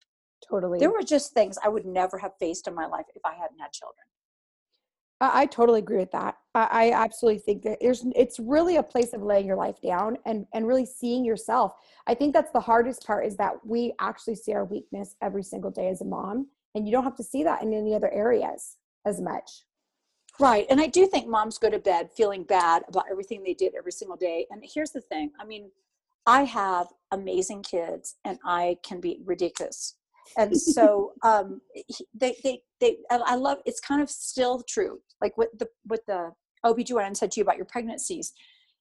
Totally. 0.50 0.78
There 0.80 0.90
were 0.90 1.02
just 1.02 1.32
things 1.32 1.56
i 1.64 1.68
would 1.68 1.86
never 1.86 2.18
have 2.18 2.32
faced 2.38 2.68
in 2.68 2.74
my 2.74 2.86
life 2.86 3.06
if 3.14 3.22
i 3.24 3.32
hadn't 3.32 3.60
had 3.60 3.72
children 3.72 4.04
I, 5.22 5.42
I 5.42 5.46
totally 5.46 5.78
agree 5.78 5.98
with 5.98 6.12
that. 6.12 6.36
I, 6.54 6.68
I 6.70 6.90
absolutely 6.92 7.40
think 7.40 7.62
that 7.62 7.78
there's 7.80 8.04
it's 8.14 8.38
really 8.38 8.76
a 8.76 8.82
place 8.82 9.14
of 9.14 9.22
laying 9.22 9.46
your 9.46 9.56
life 9.56 9.80
down 9.80 10.18
and 10.26 10.46
and 10.52 10.66
really 10.66 10.84
seeing 10.84 11.24
yourself. 11.24 11.72
I 12.06 12.14
think 12.14 12.34
that's 12.34 12.52
the 12.52 12.60
hardest 12.60 13.06
part 13.06 13.24
is 13.26 13.36
that 13.36 13.54
we 13.64 13.94
actually 14.00 14.34
see 14.34 14.52
our 14.52 14.66
weakness 14.66 15.16
every 15.22 15.42
single 15.42 15.70
day 15.70 15.88
as 15.88 16.02
a 16.02 16.04
mom 16.04 16.48
and 16.74 16.86
you 16.86 16.92
don't 16.92 17.04
have 17.04 17.16
to 17.16 17.24
see 17.24 17.42
that 17.44 17.62
in 17.62 17.72
any 17.72 17.94
other 17.94 18.12
areas 18.12 18.76
as 19.06 19.20
much 19.20 19.64
Right. 20.40 20.66
And 20.70 20.80
I 20.80 20.86
do 20.86 21.06
think 21.06 21.28
moms 21.28 21.58
go 21.58 21.70
to 21.70 21.78
bed 21.78 22.10
feeling 22.16 22.44
bad 22.44 22.84
about 22.88 23.04
everything 23.10 23.42
they 23.42 23.54
did 23.54 23.74
every 23.76 23.92
single 23.92 24.16
day. 24.16 24.46
And 24.50 24.64
here's 24.74 24.90
the 24.90 25.00
thing 25.00 25.30
I 25.38 25.44
mean, 25.44 25.70
I 26.26 26.44
have 26.44 26.88
amazing 27.10 27.62
kids 27.62 28.16
and 28.24 28.38
I 28.44 28.78
can 28.82 29.00
be 29.00 29.20
ridiculous. 29.24 29.96
And 30.36 30.56
so 30.56 31.12
um, 31.22 31.60
they, 32.14 32.36
they, 32.42 32.62
they, 32.80 32.96
I 33.10 33.36
love, 33.36 33.58
it's 33.66 33.80
kind 33.80 34.02
of 34.02 34.10
still 34.10 34.62
true. 34.68 35.00
Like 35.20 35.36
what 35.36 35.48
the, 35.58 35.66
what 35.84 36.00
the 36.06 36.32
OBGYN 36.64 37.16
said 37.16 37.30
to 37.32 37.40
you 37.40 37.44
about 37.44 37.56
your 37.56 37.66
pregnancies, 37.66 38.32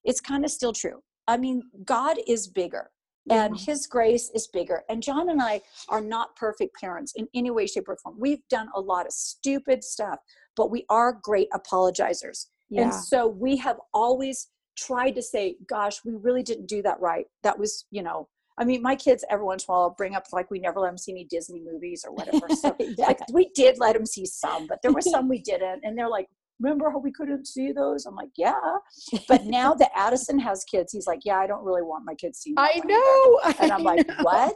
it's 0.03 0.21
kind 0.21 0.45
of 0.45 0.51
still 0.51 0.73
true. 0.73 1.01
I 1.27 1.37
mean, 1.37 1.61
God 1.85 2.17
is 2.27 2.47
bigger 2.47 2.89
and 3.29 3.57
his 3.57 3.85
grace 3.85 4.31
is 4.33 4.47
bigger. 4.47 4.81
And 4.89 5.03
John 5.03 5.29
and 5.29 5.41
I 5.41 5.61
are 5.89 6.01
not 6.01 6.35
perfect 6.35 6.75
parents 6.79 7.13
in 7.15 7.27
any 7.35 7.51
way, 7.51 7.67
shape, 7.67 7.87
or 7.87 7.95
form. 7.97 8.15
We've 8.19 8.41
done 8.49 8.69
a 8.75 8.81
lot 8.81 9.05
of 9.05 9.13
stupid 9.13 9.83
stuff 9.83 10.17
but 10.55 10.71
we 10.71 10.85
are 10.89 11.19
great 11.23 11.49
apologizers. 11.51 12.47
Yeah. 12.69 12.83
And 12.83 12.93
so 12.93 13.27
we 13.27 13.57
have 13.57 13.77
always 13.93 14.47
tried 14.77 15.11
to 15.11 15.21
say, 15.21 15.55
gosh, 15.67 16.03
we 16.05 16.13
really 16.13 16.43
didn't 16.43 16.67
do 16.67 16.81
that 16.83 16.99
right. 16.99 17.25
That 17.43 17.57
was, 17.57 17.85
you 17.91 18.03
know, 18.03 18.27
I 18.61 18.63
mean, 18.63 18.83
my 18.83 18.95
kids 18.95 19.25
every 19.31 19.43
once 19.43 19.63
in 19.63 19.71
a 19.71 19.75
while 19.75 19.89
bring 19.89 20.13
up 20.13 20.25
like 20.31 20.51
we 20.51 20.59
never 20.59 20.79
let 20.79 20.89
them 20.89 20.97
see 20.97 21.11
any 21.13 21.23
Disney 21.23 21.59
movies 21.59 22.05
or 22.07 22.13
whatever. 22.13 22.47
So 22.49 22.75
yeah. 22.79 23.07
like 23.07 23.19
we 23.33 23.49
did 23.55 23.79
let 23.79 23.95
them 23.95 24.05
see 24.05 24.23
some, 24.23 24.67
but 24.67 24.83
there 24.83 24.93
were 24.93 25.01
some 25.13 25.27
we 25.27 25.39
didn't, 25.39 25.81
and 25.83 25.97
they're 25.97 26.07
like, 26.07 26.27
"Remember 26.59 26.91
how 26.91 26.99
we 26.99 27.11
couldn't 27.11 27.47
see 27.47 27.71
those?" 27.71 28.05
I'm 28.05 28.13
like, 28.13 28.29
"Yeah," 28.37 28.53
but 29.27 29.45
now 29.45 29.73
that 29.73 29.89
Addison 29.95 30.37
has 30.37 30.63
kids, 30.65 30.93
he's 30.93 31.07
like, 31.07 31.21
"Yeah, 31.25 31.37
I 31.37 31.47
don't 31.47 31.65
really 31.65 31.81
want 31.81 32.05
my 32.05 32.13
kids 32.13 32.37
seeing." 32.37 32.53
I 32.59 32.79
know, 32.85 33.39
and 33.59 33.71
I'm 33.71 33.81
I 33.81 33.95
like, 33.95 34.07
know. 34.07 34.15
"What?" 34.21 34.53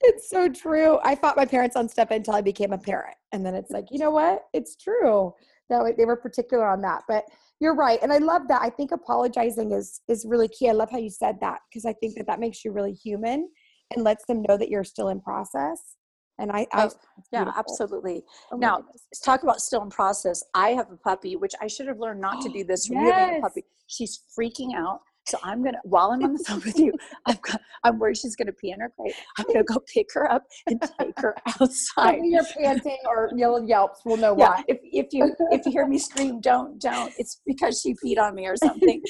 It's 0.00 0.30
so 0.30 0.48
true. 0.48 0.98
I 1.04 1.14
fought 1.14 1.36
my 1.36 1.44
parents 1.44 1.76
on 1.76 1.90
stuff 1.90 2.10
until 2.12 2.34
I 2.34 2.40
became 2.40 2.72
a 2.72 2.78
parent, 2.78 3.16
and 3.32 3.44
then 3.44 3.54
it's 3.54 3.70
like, 3.70 3.88
you 3.90 3.98
know 3.98 4.10
what? 4.10 4.44
It's 4.54 4.74
true. 4.76 5.34
That 5.68 5.94
they 5.98 6.06
were 6.06 6.16
particular 6.16 6.66
on 6.66 6.80
that, 6.82 7.02
but 7.08 7.24
you're 7.62 7.76
right, 7.76 8.00
and 8.02 8.12
I 8.12 8.18
love 8.18 8.48
that. 8.48 8.60
I 8.60 8.70
think 8.70 8.90
apologizing 8.90 9.70
is 9.70 10.00
is 10.08 10.26
really 10.28 10.48
key. 10.48 10.68
I 10.68 10.72
love 10.72 10.90
how 10.90 10.98
you 10.98 11.10
said 11.10 11.36
that 11.40 11.60
because 11.70 11.84
I 11.84 11.92
think 11.92 12.16
that 12.16 12.26
that 12.26 12.40
makes 12.40 12.64
you 12.64 12.72
really 12.72 12.92
human 12.92 13.48
and 13.94 14.02
lets 14.02 14.24
them 14.26 14.42
know 14.48 14.56
that 14.56 14.68
you're 14.68 14.82
still 14.82 15.10
in 15.10 15.20
process. 15.20 15.96
And 16.40 16.50
I, 16.50 16.66
I 16.72 16.86
Oh, 16.86 16.90
yeah, 17.30 17.52
absolutely. 17.56 18.24
Oh 18.50 18.56
Now, 18.56 18.78
goodness. 18.78 19.06
let's 19.12 19.20
talk 19.20 19.44
about 19.44 19.60
still 19.60 19.82
in 19.82 19.90
process. 19.90 20.42
I 20.54 20.70
have 20.70 20.90
a 20.90 20.96
puppy, 20.96 21.36
which 21.36 21.52
I 21.60 21.68
should 21.68 21.86
have 21.86 22.00
learned 22.00 22.20
not 22.20 22.40
to 22.40 22.48
do 22.54 22.64
this 22.64 22.86
from 22.86 22.96
you 22.98 23.12
being 23.14 23.36
a 23.38 23.40
puppy. 23.40 23.64
She's 23.86 24.22
freaking 24.36 24.74
out. 24.74 25.00
So 25.26 25.38
I'm 25.42 25.62
gonna 25.62 25.78
while 25.84 26.10
I'm 26.10 26.22
on 26.24 26.32
the 26.34 26.44
phone 26.46 26.60
with 26.64 26.78
you, 26.78 26.92
I've 27.26 27.40
got 27.42 27.60
I'm 27.84 27.98
worried 27.98 28.16
she's 28.16 28.34
gonna 28.36 28.52
pee 28.52 28.70
in 28.72 28.80
her 28.80 28.92
crate. 28.98 29.14
I'm 29.38 29.46
gonna 29.46 29.64
go 29.68 29.80
pick 29.92 30.08
her 30.14 30.30
up 30.30 30.44
and 30.66 30.80
take 31.00 31.18
her 31.18 31.34
outside. 31.60 32.14
Whether 32.14 32.24
you're 32.24 32.44
panting 32.58 32.98
or 33.06 33.30
yelling 33.36 33.68
yelps, 33.68 34.00
we'll 34.04 34.16
know 34.16 34.34
Yeah, 34.36 34.50
why. 34.50 34.64
if 34.68 34.78
if 34.82 35.06
you 35.12 35.34
if 35.52 35.64
you 35.64 35.72
hear 35.72 35.86
me 35.86 35.98
scream, 35.98 36.40
don't 36.40 36.80
don't. 36.80 37.12
It's 37.18 37.40
because 37.46 37.80
she 37.80 37.94
peed 37.94 38.18
on 38.18 38.34
me 38.34 38.46
or 38.46 38.56
something. 38.56 39.00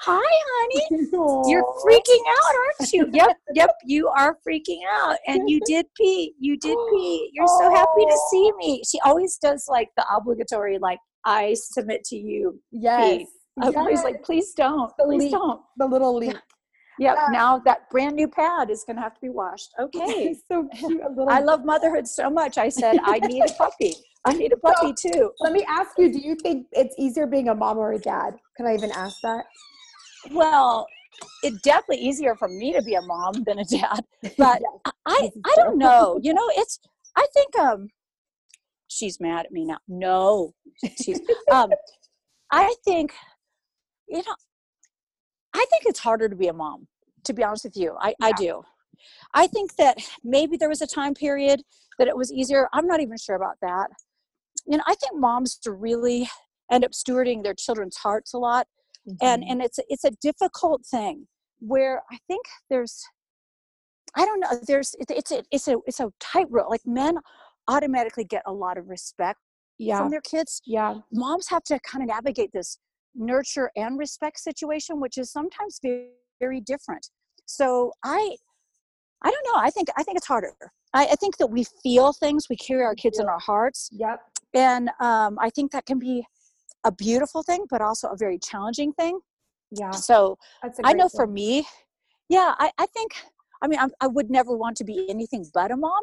Hi, 0.00 0.20
honey. 0.20 1.06
You're 1.48 1.64
freaking 1.86 2.22
out, 2.28 2.54
aren't 2.80 2.92
you? 2.92 3.08
Yep, 3.12 3.36
yep, 3.54 3.70
you 3.84 4.08
are 4.08 4.36
freaking 4.46 4.80
out. 4.92 5.16
And 5.28 5.48
you 5.48 5.60
did 5.64 5.86
pee. 5.96 6.34
You 6.40 6.56
did 6.56 6.76
pee. 6.90 7.30
You're 7.32 7.46
so 7.46 7.70
happy 7.70 8.04
to 8.04 8.18
see 8.30 8.50
me. 8.58 8.82
She 8.90 8.98
always 9.04 9.38
does 9.38 9.66
like 9.68 9.90
the 9.96 10.04
obligatory, 10.12 10.78
like, 10.80 10.98
I 11.24 11.54
submit 11.54 12.02
to 12.06 12.16
you. 12.16 12.60
Yes. 12.72 13.26
I'm 13.62 13.76
always 13.76 14.02
like, 14.02 14.22
please 14.22 14.52
don't. 14.54 14.92
The 14.98 15.04
Please 15.04 15.30
don't. 15.30 15.60
the 15.76 15.86
little 15.86 16.16
leak. 16.16 16.36
Yep, 16.98 17.16
Yeah. 17.16 17.26
now 17.30 17.58
that 17.60 17.88
brand 17.90 18.16
new 18.16 18.28
pad 18.28 18.70
is 18.70 18.84
going 18.84 18.96
to 18.96 19.02
have 19.02 19.14
to 19.14 19.20
be 19.20 19.30
washed. 19.30 19.70
Okay. 19.80 20.34
So 20.48 20.68
cute. 20.74 21.00
A 21.02 21.08
little 21.08 21.30
I 21.30 21.40
love 21.40 21.64
motherhood 21.64 22.06
so 22.06 22.28
much. 22.30 22.58
I 22.58 22.68
said, 22.68 22.98
I 23.02 23.18
need 23.22 23.44
a 23.48 23.52
puppy. 23.54 23.94
I 24.24 24.34
need 24.34 24.52
a 24.52 24.56
puppy 24.56 24.92
too. 24.92 25.32
Let 25.40 25.52
me 25.52 25.64
ask 25.68 25.90
you, 25.98 26.12
do 26.12 26.18
you 26.18 26.36
think 26.36 26.66
it's 26.72 26.94
easier 26.98 27.26
being 27.26 27.48
a 27.48 27.54
mom 27.54 27.78
or 27.78 27.92
a 27.92 27.98
dad? 27.98 28.34
Can 28.56 28.66
I 28.66 28.74
even 28.74 28.92
ask 28.92 29.16
that? 29.22 29.44
Well, 30.30 30.86
it's 31.42 31.60
definitely 31.62 32.04
easier 32.04 32.36
for 32.36 32.48
me 32.48 32.72
to 32.72 32.82
be 32.82 32.94
a 32.94 33.02
mom 33.02 33.42
than 33.44 33.58
a 33.58 33.64
dad. 33.64 34.04
But 34.38 34.62
I, 34.84 34.90
I, 35.06 35.30
I 35.44 35.54
don't 35.56 35.78
know. 35.78 36.18
You 36.22 36.34
know, 36.34 36.48
it's. 36.56 36.78
I 37.16 37.26
think 37.34 37.58
um, 37.58 37.88
she's 38.88 39.18
mad 39.20 39.46
at 39.46 39.52
me 39.52 39.64
now. 39.64 39.78
No, 39.88 40.54
she's. 41.02 41.20
Um, 41.50 41.70
I 42.52 42.74
think, 42.84 43.12
you 44.12 44.18
know, 44.18 44.34
I 45.54 45.64
think 45.70 45.84
it's 45.86 45.98
harder 45.98 46.28
to 46.28 46.36
be 46.36 46.48
a 46.48 46.52
mom. 46.52 46.86
To 47.24 47.32
be 47.32 47.44
honest 47.44 47.64
with 47.64 47.76
you, 47.76 47.96
I, 48.00 48.14
I 48.20 48.32
do. 48.32 48.62
I 49.34 49.46
think 49.46 49.76
that 49.76 49.98
maybe 50.24 50.56
there 50.56 50.68
was 50.68 50.82
a 50.82 50.86
time 50.86 51.14
period 51.14 51.62
that 51.98 52.08
it 52.08 52.16
was 52.16 52.32
easier. 52.32 52.68
I'm 52.72 52.86
not 52.86 53.00
even 53.00 53.16
sure 53.16 53.36
about 53.36 53.56
that. 53.62 53.88
You 54.66 54.76
know, 54.76 54.84
I 54.86 54.94
think 54.96 55.20
moms 55.20 55.56
to 55.58 55.72
really 55.72 56.28
end 56.70 56.84
up 56.84 56.92
stewarding 56.92 57.42
their 57.44 57.54
children's 57.54 57.96
hearts 57.96 58.34
a 58.34 58.38
lot 58.38 58.66
and 59.20 59.42
Mhm. 59.42 59.50
and 59.50 59.62
it's 59.62 59.78
it's 59.88 60.04
a 60.04 60.10
difficult 60.22 60.84
thing 60.86 61.26
where 61.58 62.02
i 62.10 62.18
think 62.28 62.44
there's 62.70 63.02
i 64.16 64.24
don't 64.24 64.40
know 64.40 64.48
there's 64.66 64.94
it, 64.98 65.10
it's 65.10 65.32
a 65.32 65.42
it's 65.50 65.68
a 65.68 65.78
it's 65.86 66.00
a 66.00 66.12
tightrope 66.20 66.70
like 66.70 66.86
men 66.86 67.18
automatically 67.68 68.24
get 68.24 68.42
a 68.46 68.52
lot 68.52 68.78
of 68.78 68.88
respect 68.88 69.38
yeah, 69.78 69.98
from 69.98 70.10
their 70.10 70.20
kids 70.20 70.60
yeah, 70.66 71.00
moms 71.12 71.48
have 71.48 71.62
to 71.64 71.78
kind 71.80 72.02
of 72.02 72.08
navigate 72.08 72.52
this 72.52 72.78
nurture 73.14 73.70
and 73.76 73.98
respect 73.98 74.38
situation 74.38 75.00
which 75.00 75.18
is 75.18 75.30
sometimes 75.30 75.78
very, 75.82 76.08
very 76.40 76.60
different 76.60 77.08
so 77.46 77.92
i 78.04 78.36
i 79.22 79.30
don't 79.30 79.46
know 79.46 79.60
i 79.60 79.70
think 79.70 79.88
i 79.96 80.02
think 80.02 80.16
it's 80.16 80.26
harder 80.26 80.54
I, 80.94 81.06
I 81.06 81.14
think 81.16 81.38
that 81.38 81.46
we 81.46 81.64
feel 81.82 82.12
things 82.12 82.48
we 82.50 82.56
carry 82.56 82.82
our 82.82 82.94
kids 82.94 83.18
in 83.18 83.26
our 83.26 83.38
hearts 83.38 83.88
yep. 83.92 84.20
and 84.54 84.90
um, 85.00 85.38
i 85.40 85.50
think 85.50 85.72
that 85.72 85.86
can 85.86 85.98
be 85.98 86.24
a 86.84 86.92
beautiful 86.92 87.42
thing 87.42 87.64
but 87.70 87.80
also 87.80 88.08
a 88.08 88.16
very 88.16 88.38
challenging 88.38 88.92
thing 88.92 89.20
Yeah, 89.70 89.90
so 89.92 90.36
I 90.84 90.92
know 90.92 91.08
for 91.08 91.26
me, 91.26 91.66
yeah, 92.28 92.54
I, 92.58 92.70
I 92.78 92.86
think, 92.86 93.12
I 93.62 93.68
mean, 93.68 93.78
I, 93.78 93.88
I 94.00 94.06
would 94.06 94.30
never 94.30 94.56
want 94.56 94.76
to 94.78 94.84
be 94.84 95.08
anything 95.08 95.46
but 95.52 95.70
a 95.70 95.76
mom, 95.76 96.00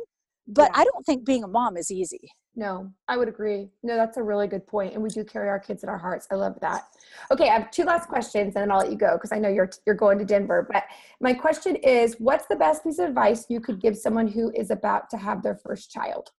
but 0.47 0.69
Yeah. 0.73 0.81
I 0.81 0.85
don't 0.85 1.05
think 1.05 1.25
being 1.25 1.43
a 1.43 1.47
mom 1.47 1.77
is 1.77 1.91
easy. 1.91 2.31
No, 2.55 2.91
I 3.07 3.17
would 3.17 3.27
agree. 3.27 3.69
No, 3.83 3.95
that's 3.95 4.17
a 4.17 4.23
really 4.23 4.47
good 4.47 4.65
point, 4.65 4.93
and 4.93 5.01
we 5.01 5.09
do 5.09 5.23
carry 5.23 5.49
our 5.49 5.59
kids 5.59 5.83
in 5.83 5.89
our 5.89 5.97
hearts. 5.97 6.27
I 6.31 6.35
love 6.35 6.57
that. 6.61 6.87
Okay, 7.31 7.47
I 7.49 7.53
have 7.53 7.71
two 7.71 7.83
last 7.83 8.09
questions, 8.09 8.55
and 8.55 8.63
then 8.63 8.71
I'll 8.71 8.79
let 8.79 8.91
you 8.91 8.97
go 8.97 9.15
because 9.15 9.31
I 9.31 9.39
know 9.39 9.49
you're 9.49 9.69
you're 9.85 9.95
going 9.95 10.17
to 10.19 10.25
Denver. 10.25 10.67
But 10.69 10.83
my 11.21 11.33
question 11.33 11.75
is, 11.77 12.15
what's 12.19 12.47
the 12.47 12.55
best 12.55 12.83
piece 12.83 12.99
of 12.99 13.09
advice 13.09 13.45
you 13.49 13.61
could 13.61 13.79
give 13.79 13.97
someone 13.97 14.27
who 14.27 14.51
is 14.55 14.71
about 14.71 15.09
to 15.11 15.17
have 15.17 15.43
their 15.43 15.55
first 15.55 15.91
child? 15.91 16.31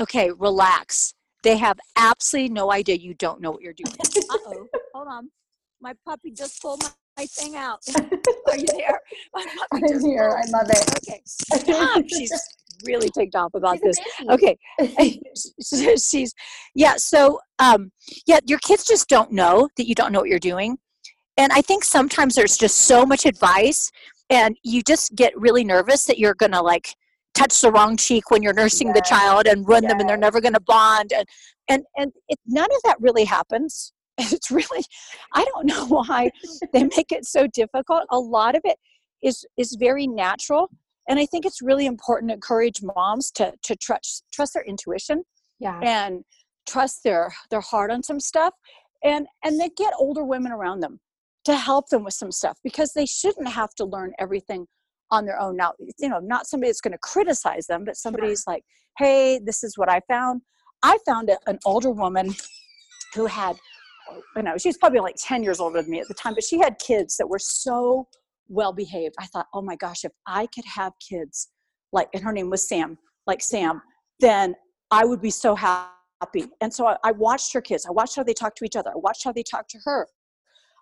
Okay, 0.00 0.30
relax. 0.30 1.14
They 1.42 1.56
have 1.56 1.78
absolutely 1.96 2.50
no 2.50 2.72
idea 2.72 2.96
you 2.96 3.14
don't 3.14 3.40
know 3.40 3.50
what 3.50 3.62
you're 3.62 3.74
doing. 3.74 3.94
uh 4.00 4.38
oh, 4.46 4.68
hold 4.94 5.08
on. 5.08 5.30
My 5.80 5.94
puppy 6.06 6.30
just 6.30 6.62
pulled 6.62 6.82
my, 6.82 6.90
my 7.18 7.26
thing 7.26 7.56
out. 7.56 7.80
Are 8.48 8.56
you 8.56 8.66
there? 8.66 9.00
I'm 9.72 10.00
here. 10.00 10.40
I 10.42 10.48
love 10.50 10.70
it. 10.70 10.96
Okay, 10.98 11.20
stop. 11.26 12.04
She's 12.08 12.32
really 12.86 13.08
ticked 13.10 13.34
off 13.34 13.54
about 13.54 13.78
this. 13.82 13.98
Okay. 14.30 14.56
she's 15.98 16.34
yeah 16.74 16.94
so 16.96 17.38
um 17.58 17.90
yeah 18.26 18.38
your 18.46 18.58
kids 18.58 18.84
just 18.84 19.08
don't 19.08 19.32
know 19.32 19.68
that 19.76 19.86
you 19.86 19.94
don't 19.94 20.12
know 20.12 20.20
what 20.20 20.28
you're 20.28 20.38
doing. 20.38 20.78
And 21.36 21.52
i 21.52 21.62
think 21.62 21.84
sometimes 21.84 22.34
there's 22.34 22.56
just 22.56 22.78
so 22.78 23.06
much 23.06 23.26
advice 23.26 23.90
and 24.30 24.56
you 24.62 24.82
just 24.82 25.14
get 25.14 25.38
really 25.38 25.64
nervous 25.64 26.04
that 26.06 26.18
you're 26.18 26.34
gonna 26.34 26.62
like 26.62 26.94
touch 27.34 27.60
the 27.60 27.70
wrong 27.70 27.96
cheek 27.96 28.30
when 28.30 28.42
you're 28.42 28.52
nursing 28.52 28.92
the 28.92 29.02
child 29.02 29.46
and 29.46 29.66
run 29.68 29.84
them 29.84 30.00
and 30.00 30.08
they're 30.08 30.16
never 30.16 30.40
gonna 30.40 30.60
bond 30.60 31.12
and 31.12 31.26
and 31.68 31.84
and 31.96 32.12
it, 32.28 32.38
none 32.46 32.70
of 32.70 32.82
that 32.84 32.96
really 33.00 33.24
happens. 33.24 33.92
It's 34.18 34.50
really 34.50 34.84
i 35.34 35.44
don't 35.44 35.66
know 35.66 35.86
why 35.96 36.30
they 36.72 36.84
make 36.84 37.12
it 37.12 37.24
so 37.24 37.46
difficult. 37.46 38.02
A 38.10 38.18
lot 38.18 38.54
of 38.54 38.62
it 38.64 38.76
is 39.22 39.44
is 39.56 39.76
very 39.78 40.06
natural 40.06 40.70
and 41.08 41.18
i 41.18 41.26
think 41.26 41.44
it's 41.44 41.62
really 41.62 41.86
important 41.86 42.30
to 42.30 42.34
encourage 42.34 42.82
moms 42.82 43.30
to 43.30 43.52
to 43.62 43.76
trust 43.76 44.24
trust 44.32 44.54
their 44.54 44.64
intuition 44.64 45.22
Yeah, 45.58 45.78
and 45.82 46.24
trust 46.68 47.02
their 47.04 47.32
their 47.50 47.60
heart 47.60 47.90
on 47.90 48.02
some 48.02 48.20
stuff. 48.20 48.54
And 49.04 49.26
and 49.44 49.60
they 49.60 49.70
get 49.76 49.92
older 49.98 50.24
women 50.24 50.52
around 50.52 50.80
them 50.80 51.00
to 51.44 51.56
help 51.56 51.88
them 51.88 52.04
with 52.04 52.14
some 52.14 52.30
stuff 52.30 52.58
because 52.62 52.92
they 52.92 53.06
shouldn't 53.06 53.48
have 53.48 53.74
to 53.74 53.84
learn 53.84 54.12
everything 54.18 54.66
on 55.10 55.24
their 55.26 55.40
own. 55.40 55.56
Now 55.56 55.72
you 55.98 56.08
know 56.08 56.20
not 56.20 56.46
somebody 56.46 56.68
that's 56.70 56.80
going 56.80 56.92
to 56.92 56.98
criticize 56.98 57.66
them 57.66 57.84
but 57.84 57.96
somebody's 57.96 58.44
like 58.46 58.62
hey 58.98 59.40
this 59.44 59.64
is 59.64 59.76
what 59.76 59.88
i 59.88 60.00
found. 60.08 60.42
I 60.84 60.98
found 61.06 61.30
a, 61.30 61.38
an 61.46 61.58
older 61.64 61.90
woman 61.90 62.34
who 63.14 63.26
had 63.26 63.56
oh, 64.10 64.22
you 64.36 64.42
know 64.42 64.56
she 64.56 64.68
was 64.68 64.78
probably 64.78 65.00
like 65.00 65.16
10 65.18 65.42
years 65.42 65.60
older 65.60 65.82
than 65.82 65.90
me 65.90 66.00
at 66.00 66.08
the 66.08 66.14
time 66.14 66.34
but 66.34 66.44
she 66.44 66.58
had 66.58 66.78
kids 66.78 67.16
that 67.16 67.28
were 67.28 67.38
so 67.38 68.06
well 68.48 68.72
behaved 68.72 69.14
i 69.18 69.26
thought 69.26 69.46
oh 69.54 69.62
my 69.62 69.76
gosh 69.76 70.04
if 70.04 70.12
i 70.26 70.46
could 70.54 70.64
have 70.64 70.92
kids 71.06 71.48
like 71.92 72.08
and 72.14 72.22
her 72.22 72.32
name 72.32 72.50
was 72.50 72.66
sam 72.68 72.98
like 73.26 73.42
sam 73.42 73.80
then 74.20 74.54
I 74.92 75.04
would 75.06 75.20
be 75.20 75.30
so 75.30 75.56
happy. 75.56 76.44
And 76.60 76.72
so 76.72 76.86
I, 76.86 76.96
I 77.02 77.12
watched 77.12 77.52
her 77.54 77.62
kids. 77.62 77.86
I 77.86 77.90
watched 77.90 78.14
how 78.14 78.22
they 78.22 78.34
talked 78.34 78.58
to 78.58 78.64
each 78.64 78.76
other. 78.76 78.90
I 78.90 78.98
watched 78.98 79.24
how 79.24 79.32
they 79.32 79.42
talked 79.42 79.70
to 79.70 79.78
her. 79.84 80.06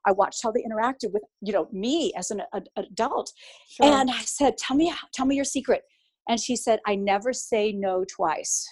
I 0.06 0.12
watched 0.12 0.42
how 0.42 0.50
they 0.50 0.62
interacted 0.62 1.12
with, 1.12 1.22
you 1.40 1.52
know, 1.52 1.68
me 1.72 2.12
as 2.16 2.30
an 2.32 2.42
a, 2.52 2.60
adult. 2.76 3.32
sure. 3.68 3.86
And 3.86 4.10
I 4.10 4.20
said, 4.22 4.58
"Tell 4.58 4.76
me, 4.76 4.92
tell 5.14 5.26
me 5.26 5.36
your 5.36 5.44
secret." 5.44 5.82
and 6.28 6.38
she 6.38 6.54
said, 6.54 6.78
I 6.86 6.94
never 6.94 7.32
say 7.32 7.72
no 7.72 8.04
twice. 8.04 8.64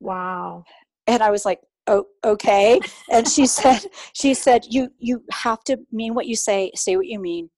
Wow. 0.00 0.64
And 1.06 1.22
I 1.22 1.30
was 1.30 1.44
like, 1.44 1.60
oh, 1.86 2.06
okay. 2.24 2.80
And 3.12 3.28
she 3.28 3.46
said, 3.46 3.82
she 4.12 4.34
said, 4.34 4.66
you, 4.68 4.88
you 4.98 5.22
have 5.30 5.62
to 5.64 5.78
mean 5.92 6.14
what 6.14 6.26
you 6.26 6.34
say, 6.34 6.72
say 6.74 6.96
what 6.96 7.06
you 7.06 7.20
mean. 7.20 7.48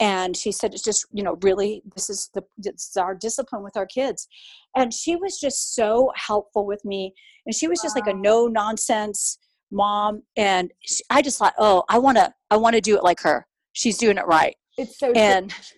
And 0.00 0.34
she 0.34 0.50
said, 0.50 0.72
it's 0.72 0.82
just, 0.82 1.04
you 1.12 1.22
know, 1.22 1.36
really, 1.42 1.82
this 1.94 2.08
is 2.08 2.30
the, 2.34 2.42
this 2.56 2.88
is 2.88 2.96
our 2.96 3.14
discipline 3.14 3.62
with 3.62 3.76
our 3.76 3.84
kids. 3.86 4.26
And 4.74 4.94
she 4.94 5.14
was 5.14 5.38
just 5.38 5.74
so 5.74 6.10
helpful 6.16 6.64
with 6.66 6.82
me. 6.84 7.12
And 7.44 7.54
she 7.54 7.68
was 7.68 7.82
just 7.82 7.94
like 7.94 8.06
a 8.06 8.14
no 8.14 8.46
nonsense 8.46 9.38
mom. 9.70 10.22
And 10.36 10.72
she, 10.80 11.02
I 11.10 11.20
just 11.20 11.38
thought, 11.38 11.54
oh, 11.58 11.84
I 11.90 11.98
want 11.98 12.16
to, 12.16 12.32
I 12.50 12.56
want 12.56 12.76
to 12.76 12.80
do 12.80 12.96
it 12.96 13.04
like 13.04 13.20
her. 13.20 13.46
She's 13.72 13.98
doing 13.98 14.16
it 14.16 14.26
right. 14.26 14.56
It's 14.78 14.98
so 14.98 15.12
And 15.12 15.50
it's 15.50 15.74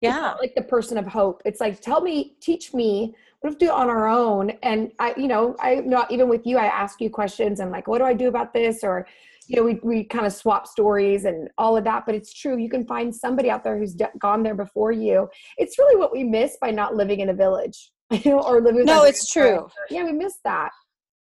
yeah, 0.00 0.34
like 0.34 0.54
the 0.54 0.62
person 0.62 0.96
of 0.96 1.06
hope. 1.06 1.42
It's 1.44 1.60
like, 1.60 1.80
tell 1.80 2.00
me, 2.00 2.36
teach 2.40 2.74
me. 2.74 3.14
What 3.40 3.52
if 3.52 3.56
we 3.56 3.66
do 3.66 3.72
it 3.72 3.76
on 3.76 3.90
our 3.90 4.06
own? 4.06 4.50
And 4.62 4.92
I, 4.98 5.14
you 5.16 5.26
know, 5.28 5.56
I 5.60 5.76
not 5.76 6.12
even 6.12 6.28
with 6.28 6.46
you, 6.46 6.58
I 6.58 6.66
ask 6.66 7.00
you 7.00 7.10
questions 7.10 7.60
and 7.60 7.70
like, 7.70 7.88
what 7.88 7.98
do 7.98 8.04
I 8.04 8.14
do 8.14 8.28
about 8.28 8.54
this? 8.54 8.84
Or, 8.84 9.06
you 9.46 9.56
know, 9.56 9.62
we 9.62 9.80
we 9.82 10.04
kind 10.04 10.26
of 10.26 10.32
swap 10.32 10.66
stories 10.66 11.24
and 11.24 11.48
all 11.58 11.76
of 11.76 11.84
that. 11.84 12.04
But 12.06 12.14
it's 12.14 12.32
true. 12.32 12.56
You 12.58 12.68
can 12.68 12.86
find 12.86 13.14
somebody 13.14 13.50
out 13.50 13.64
there 13.64 13.78
who's 13.78 13.94
d- 13.94 14.06
gone 14.18 14.42
there 14.42 14.54
before 14.54 14.92
you. 14.92 15.28
It's 15.58 15.78
really 15.78 15.96
what 15.96 16.12
we 16.12 16.24
miss 16.24 16.56
by 16.60 16.70
not 16.70 16.94
living 16.94 17.20
in 17.20 17.28
a 17.28 17.34
village, 17.34 17.90
you 18.10 18.32
know, 18.32 18.40
or 18.40 18.60
living. 18.60 18.84
No, 18.84 19.04
it's 19.04 19.30
true. 19.30 19.68
Yeah, 19.90 20.04
we 20.04 20.12
miss 20.12 20.38
that. 20.44 20.70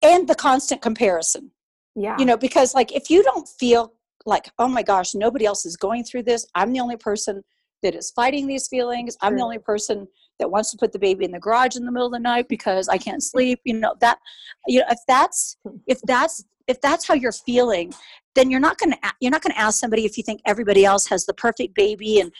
And 0.01 0.27
the 0.27 0.35
constant 0.35 0.81
comparison. 0.81 1.51
Yeah. 1.99 2.15
you 2.19 2.25
know 2.25 2.37
because 2.37 2.75
like 2.75 2.95
if 2.95 3.09
you 3.09 3.23
don't 3.23 3.49
feel 3.49 3.91
like 4.27 4.51
oh 4.59 4.67
my 4.67 4.83
gosh 4.83 5.15
nobody 5.15 5.47
else 5.47 5.65
is 5.65 5.75
going 5.75 6.03
through 6.03 6.23
this 6.23 6.45
i'm 6.53 6.71
the 6.71 6.79
only 6.79 6.95
person 6.95 7.43
that 7.81 7.95
is 7.95 8.11
fighting 8.11 8.45
these 8.45 8.67
feelings 8.67 9.17
i'm 9.23 9.35
the 9.35 9.41
only 9.41 9.57
person 9.57 10.07
that 10.37 10.51
wants 10.51 10.69
to 10.69 10.77
put 10.77 10.91
the 10.91 10.99
baby 10.99 11.25
in 11.25 11.31
the 11.31 11.39
garage 11.39 11.75
in 11.75 11.85
the 11.85 11.91
middle 11.91 12.05
of 12.05 12.13
the 12.13 12.19
night 12.19 12.47
because 12.49 12.87
i 12.87 12.99
can't 12.99 13.23
sleep 13.23 13.59
you 13.63 13.73
know 13.73 13.95
that 13.99 14.19
you 14.67 14.79
know 14.79 14.85
if 14.91 14.99
that's 15.07 15.57
hmm. 15.63 15.77
if 15.87 15.99
that's 16.03 16.45
if 16.67 16.79
that's 16.81 17.07
how 17.07 17.13
you're 17.13 17.31
feeling 17.31 17.93
then 18.37 18.51
you're 18.51 18.59
not 18.59 18.77
going 18.77 18.91
to 18.91 18.97
you're 19.19 19.31
not 19.31 19.41
going 19.41 19.51
to 19.53 19.59
ask 19.59 19.79
somebody 19.79 20.05
if 20.05 20.15
you 20.17 20.23
think 20.23 20.39
everybody 20.45 20.85
else 20.85 21.07
has 21.07 21.25
the 21.25 21.33
perfect 21.33 21.73
baby 21.75 22.19
and 22.19 22.31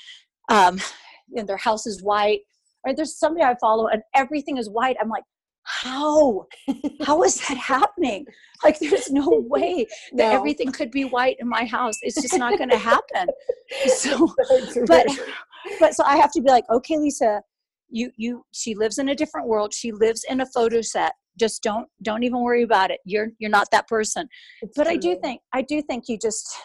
um 0.49 0.79
and 1.35 1.49
their 1.49 1.57
house 1.57 1.85
is 1.85 2.01
white. 2.01 2.41
Or 2.85 2.95
there's 2.95 3.17
somebody 3.17 3.43
i 3.43 3.55
follow 3.59 3.87
and 3.87 4.01
everything 4.15 4.57
is 4.57 4.69
white. 4.69 4.95
I'm 5.01 5.09
like 5.09 5.23
how? 5.63 6.45
How 7.03 7.23
is 7.23 7.35
that 7.47 7.57
happening? 7.57 8.25
Like 8.63 8.79
there's 8.79 9.11
no 9.11 9.43
way 9.49 9.85
that 10.13 10.29
No. 10.31 10.37
everything 10.37 10.71
could 10.71 10.91
be 10.91 11.03
white 11.03 11.35
in 11.39 11.49
my 11.49 11.65
house. 11.65 11.95
It's 12.01 12.21
just 12.21 12.37
not 12.37 12.57
going 12.57 12.69
to 12.77 12.77
happen. 12.77 13.27
So 13.87 14.33
So 14.71 14.85
but 14.87 15.05
but 15.79 15.93
so 15.95 16.03
i 16.05 16.15
have 16.15 16.31
to 16.31 16.41
be 16.41 16.49
like 16.49 16.63
okay 16.69 16.97
lisa 16.97 17.41
you 17.89 18.11
you 18.15 18.45
she 18.53 18.75
lives 18.75 18.97
in 18.99 19.09
a 19.09 19.15
different 19.15 19.47
world. 19.47 19.73
She 19.73 19.91
lives 19.91 20.23
in 20.29 20.41
a 20.41 20.45
photo 20.45 20.81
set 20.81 21.13
just 21.37 21.63
don't 21.63 21.87
don't 22.01 22.23
even 22.23 22.41
worry 22.41 22.63
about 22.63 22.91
it. 22.91 22.99
You're 23.05 23.29
you're 23.39 23.51
not 23.51 23.67
that 23.71 23.87
person. 23.87 24.27
It's 24.61 24.75
but 24.75 24.87
i 24.87 24.95
do 24.95 25.17
think 25.21 25.41
i 25.53 25.61
do 25.61 25.81
think 25.81 26.05
you 26.07 26.17
just 26.17 26.55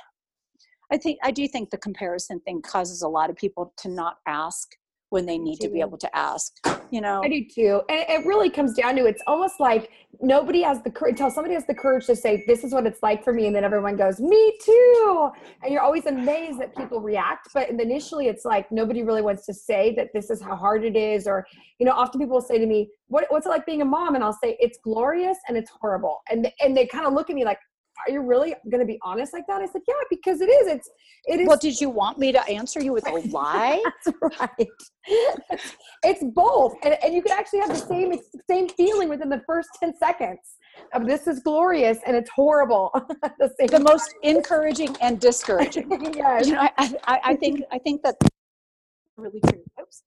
i 0.93 0.97
think 0.97 1.19
i 1.23 1.31
do 1.31 1.47
think 1.49 1.71
the 1.71 1.79
comparison 1.79 2.41
thing 2.41 2.63
causes 2.63 3.03
a 3.03 3.09
lot 3.09 3.31
of 3.31 3.37
people 3.37 3.73
to 3.79 3.89
not 3.89 4.17
ask 4.27 4.69
when 5.13 5.27
they 5.27 5.39
need 5.39 5.59
to 5.61 5.69
be 5.69 5.81
able 5.81 5.99
to 5.99 6.17
ask 6.17 6.53
you 6.93 7.01
know 7.01 7.23
I 7.25 7.29
do 7.29 7.45
too. 7.45 7.83
And 7.89 8.05
it 8.09 8.27
really 8.27 8.51
comes 8.51 8.75
down 8.75 8.97
to 8.97 9.07
it's 9.07 9.23
almost 9.27 9.59
like 9.59 9.91
nobody 10.21 10.63
has 10.63 10.83
the 10.83 10.91
courage 10.91 11.13
until 11.13 11.31
somebody 11.31 11.55
has 11.55 11.67
the 11.67 11.75
courage 11.75 12.07
to 12.07 12.15
say, 12.15 12.45
This 12.47 12.65
is 12.65 12.73
what 12.73 12.87
it's 12.87 13.03
like 13.03 13.25
for 13.25 13.33
me. 13.33 13.47
And 13.47 13.57
then 13.57 13.65
everyone 13.65 13.97
goes, 13.97 14.21
Me 14.21 14.59
too. 14.63 15.31
And 15.63 15.73
you're 15.73 15.83
always 15.83 16.07
amazed 16.07 16.61
that 16.61 16.77
people 16.77 17.01
react. 17.01 17.49
But 17.55 17.71
initially, 17.71 18.29
it's 18.29 18.45
like 18.45 18.71
nobody 18.71 19.03
really 19.03 19.23
wants 19.23 19.47
to 19.47 19.55
say 19.55 19.95
that 19.97 20.09
this 20.13 20.31
is 20.31 20.43
how 20.43 20.55
hard 20.55 20.85
it 20.85 20.97
is. 20.97 21.27
Or, 21.27 21.47
you 21.79 21.87
know, 21.87 21.93
often 21.93 22.21
people 22.21 22.35
will 22.35 22.43
say 22.43 22.59
to 22.59 22.67
me, 22.67 22.91
what, 23.09 23.25
What's 23.31 23.47
it 23.47 23.51
like 23.51 23.67
being 23.67 23.83
a 23.83 23.87
mom? 23.87 24.15
And 24.15 24.23
I'll 24.23 24.39
say, 24.43 24.57
It's 24.61 24.79
glorious 24.85 25.39
and 25.49 25.57
it's 25.57 25.71
horrible. 25.81 26.19
And, 26.31 26.53
and 26.61 26.77
they 26.77 26.87
kind 26.87 27.07
of 27.07 27.15
look 27.15 27.31
at 27.31 27.37
me 27.37 27.45
like, 27.45 27.59
Are 28.07 28.13
you 28.13 28.21
really 28.21 28.55
going 28.71 28.81
to 28.81 28.87
be 28.87 28.99
honest 29.03 29.33
like 29.33 29.47
that? 29.49 29.61
I 29.61 29.67
said, 29.67 29.83
Yeah, 29.87 29.95
because 30.11 30.41
it 30.41 30.49
is. 30.49 30.69
It's, 30.69 30.91
it 31.27 31.41
is. 31.41 31.47
well 31.49 31.57
did 31.57 31.81
you 31.81 31.89
want 31.89 32.19
me 32.19 32.33
to 32.33 32.43
answer 32.49 32.83
you 32.83 32.93
with 32.93 33.07
a 33.09 33.13
lie 33.31 33.83
That's 33.85 34.19
right. 34.41 34.69
It's 36.05 36.25
both, 36.35 36.75
and, 36.83 36.97
and 37.03 37.15
you 37.15 37.23
can 37.23 37.33
actually 37.33 37.61
have 37.61 37.69
the 37.69 37.77
same 37.77 38.13
same 38.49 38.69
feeling 38.69 39.09
within 39.09 39.29
the 39.29 39.43
first 39.47 39.69
ten 39.81 39.93
seconds 39.97 40.41
of 40.95 41.07
this 41.07 41.27
is 41.27 41.41
glorious 41.41 41.99
and 42.07 42.17
it's 42.17 42.31
horrible. 42.31 42.91
the 43.39 43.53
same 43.59 43.69
the 43.69 43.81
most 43.81 44.15
encouraging 44.23 44.97
and 45.01 45.21
discouraging 45.21 45.89
yes. 46.15 46.47
you 46.47 46.55
know, 46.55 46.69
I, 46.79 46.95
I, 47.05 47.21
I 47.25 47.37
think 47.37 47.63
I 47.71 47.79
think 47.79 48.03
that 48.03 48.17
really 49.17 49.41
true. 49.41 49.63
Oops. 49.81 50.03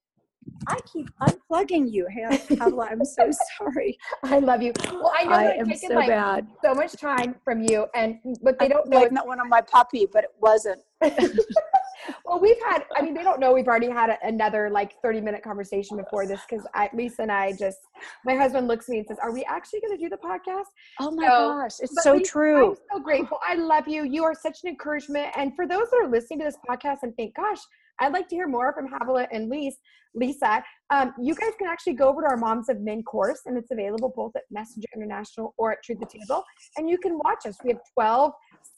I 0.67 0.79
keep 0.91 1.10
unplugging 1.21 1.91
you, 1.91 2.08
Han- 2.13 2.79
I'm 2.79 3.05
so 3.05 3.29
sorry. 3.58 3.97
I 4.23 4.39
love 4.39 4.62
you. 4.62 4.73
Well, 4.91 5.12
I 5.17 5.23
know 5.25 5.31
I 5.31 5.43
am 5.53 5.62
I've 5.62 5.67
taken 5.67 5.89
so 5.89 5.95
like 5.95 6.08
bad. 6.08 6.47
so 6.63 6.73
much 6.73 6.93
time 6.93 7.36
from 7.43 7.62
you, 7.62 7.88
and 7.95 8.19
but 8.41 8.60
they 8.60 8.67
don't 8.67 8.88
know 8.89 9.01
like 9.01 9.12
not 9.12 9.27
one 9.27 9.39
of 9.39 9.47
my 9.47 9.62
puppy, 9.62 10.08
but 10.12 10.23
it 10.23 10.31
wasn't. 10.39 10.81
well, 12.25 12.39
we've 12.39 12.60
had, 12.67 12.84
I 12.95 13.01
mean, 13.01 13.13
they 13.13 13.23
don't 13.23 13.39
know 13.39 13.53
we've 13.53 13.67
already 13.67 13.89
had 13.89 14.10
a, 14.10 14.17
another 14.23 14.69
like 14.69 14.93
30 15.01 15.21
minute 15.21 15.43
conversation 15.43 15.97
before 15.97 16.27
this 16.27 16.41
because 16.47 16.65
Lisa 16.93 17.23
and 17.23 17.31
I 17.31 17.53
just, 17.53 17.79
my 18.23 18.36
husband 18.36 18.67
looks 18.67 18.88
at 18.89 18.93
me 18.93 18.99
and 18.99 19.08
says, 19.08 19.17
Are 19.21 19.31
we 19.31 19.43
actually 19.45 19.81
going 19.81 19.97
to 19.97 20.03
do 20.03 20.10
the 20.10 20.17
podcast? 20.17 20.65
Oh 20.99 21.12
my 21.12 21.25
So, 21.25 21.29
gosh, 21.29 21.71
it's 21.79 22.03
so 22.03 22.13
Lisa, 22.13 22.31
true. 22.31 22.69
I'm 22.71 22.75
so 22.91 22.99
grateful. 22.99 23.39
I 23.47 23.55
love 23.55 23.88
you. 23.88 24.03
You 24.03 24.23
are 24.23 24.34
such 24.34 24.63
an 24.63 24.69
encouragement. 24.69 25.29
And 25.36 25.55
for 25.55 25.67
those 25.67 25.89
that 25.91 25.97
are 26.03 26.10
listening 26.10 26.39
to 26.39 26.45
this 26.45 26.58
podcast 26.67 26.99
and 27.03 27.15
think, 27.15 27.36
Gosh, 27.36 27.60
I'd 27.99 28.13
like 28.13 28.27
to 28.29 28.36
hear 28.36 28.47
more 28.47 28.73
from 28.73 28.88
Havilah 28.88 29.27
and 29.31 29.49
Lisa. 29.49 29.77
Lisa, 30.15 30.63
um, 30.91 31.13
you 31.21 31.36
guys 31.36 31.51
can 31.58 31.67
actually 31.67 31.93
go 31.93 32.08
over 32.08 32.21
to 32.21 32.27
our 32.27 32.38
Moms 32.38 32.69
of 32.69 32.79
Men 32.79 33.03
course, 33.03 33.41
and 33.45 33.58
it's 33.58 33.71
available 33.71 34.13
both 34.15 34.31
at 34.36 34.43
Messenger 34.49 34.88
International 34.95 35.53
or 35.58 35.73
at 35.73 35.84
Truth 35.84 35.99
to 35.99 36.19
Table. 36.19 36.43
And 36.77 36.89
you 36.89 36.97
can 36.97 37.17
watch 37.17 37.45
us. 37.45 37.58
We 37.63 37.71
have 37.71 37.81
12 37.93 38.31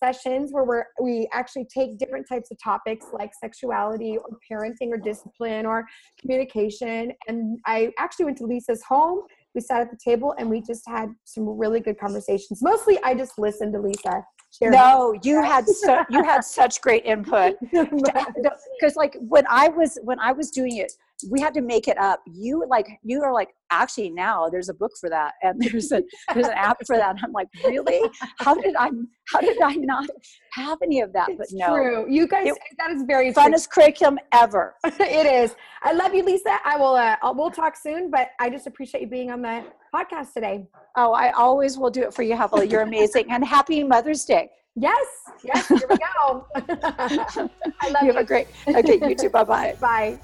sessions 0.03 0.51
where 0.51 0.63
we're, 0.63 0.85
we 1.01 1.27
actually 1.33 1.65
take 1.65 1.97
different 1.97 2.27
types 2.27 2.51
of 2.51 2.57
topics 2.63 3.07
like 3.13 3.31
sexuality 3.39 4.17
or 4.17 4.37
parenting 4.51 4.89
or 4.89 4.97
discipline 4.97 5.65
or 5.65 5.85
communication. 6.19 7.11
And 7.27 7.59
I 7.65 7.91
actually 7.99 8.25
went 8.25 8.37
to 8.39 8.45
Lisa's 8.45 8.83
home. 8.87 9.21
We 9.53 9.61
sat 9.61 9.81
at 9.81 9.91
the 9.91 9.97
table 10.03 10.35
and 10.37 10.49
we 10.49 10.61
just 10.61 10.83
had 10.87 11.09
some 11.25 11.47
really 11.47 11.79
good 11.79 11.99
conversations. 11.99 12.61
Mostly, 12.61 12.99
I 13.03 13.15
just 13.15 13.37
listened 13.37 13.73
to 13.73 13.79
Lisa. 13.79 14.23
Share 14.51 14.71
No, 14.71 15.17
you 15.23 15.41
had 15.41 15.67
so 15.67 16.03
you 16.09 16.23
had 16.23 16.43
such 16.43 16.81
great 16.81 17.05
input. 17.05 17.55
Because 17.71 18.95
like 18.95 19.17
when 19.19 19.45
I 19.49 19.69
was 19.69 19.97
when 20.03 20.19
I 20.19 20.31
was 20.31 20.51
doing 20.51 20.77
it, 20.77 20.93
we 21.31 21.41
had 21.41 21.53
to 21.55 21.61
make 21.61 21.87
it 21.87 21.97
up. 21.97 22.21
You 22.27 22.63
like 22.67 22.87
you 23.03 23.21
are 23.23 23.33
like 23.33 23.49
actually 23.71 24.09
now 24.09 24.47
there's 24.49 24.69
a 24.69 24.73
book 24.73 24.91
for 24.99 25.09
that 25.09 25.33
and 25.41 25.59
there's 25.61 25.91
a 25.91 26.01
there's 26.33 26.47
an 26.47 26.53
app 26.53 26.77
for 26.85 26.97
that. 26.97 27.11
And 27.15 27.19
I'm 27.23 27.31
like 27.31 27.47
really? 27.65 28.01
How 28.39 28.55
did 28.55 28.75
I 28.77 28.89
how 29.31 29.41
did 29.41 29.61
I 29.61 29.73
not 29.75 30.07
have 30.53 30.77
any 30.83 31.01
of 31.01 31.13
that? 31.13 31.29
But 31.37 31.47
no, 31.51 31.75
true. 31.75 32.05
You 32.09 32.27
guys, 32.27 32.47
It- 32.47 32.57
that 32.77 32.91
is 32.91 33.03
very 33.03 33.33
funnest 33.33 33.69
curriculum 33.69 34.19
ever. 34.31 34.75
it 34.85 35.25
is. 35.25 35.55
I 35.83 35.93
love 35.93 36.13
you, 36.13 36.23
Lisa. 36.23 36.57
I 36.65 36.77
will. 36.77 36.95
Uh, 36.95 37.15
we'll 37.33 37.51
talk 37.51 37.75
soon, 37.75 38.09
but 38.11 38.29
I 38.39 38.49
just 38.49 38.67
appreciate 38.67 39.01
you 39.01 39.07
being 39.07 39.31
on 39.31 39.41
the 39.41 39.63
podcast 39.93 40.33
today. 40.33 40.65
Oh, 40.95 41.13
I 41.13 41.31
always 41.31 41.77
will 41.77 41.89
do 41.89 42.03
it 42.03 42.13
for 42.13 42.23
you, 42.23 42.35
Havilah. 42.35 42.65
You're 42.69 42.81
amazing. 42.81 43.31
And 43.31 43.45
happy 43.45 43.83
Mother's 43.83 44.23
Day. 44.25 44.49
Yes, 44.75 45.05
yes. 45.43 45.67
Here 45.67 45.79
we 45.89 45.97
go. 45.97 46.45
I 46.55 47.89
love 47.89 48.03
You 48.03 48.07
you. 48.07 48.13
have 48.13 48.17
a 48.17 48.23
great 48.23 48.47
okay, 48.67 48.99
you 49.09 49.15
too. 49.15 49.29
Bye 49.29 49.43
bye. 49.43 50.19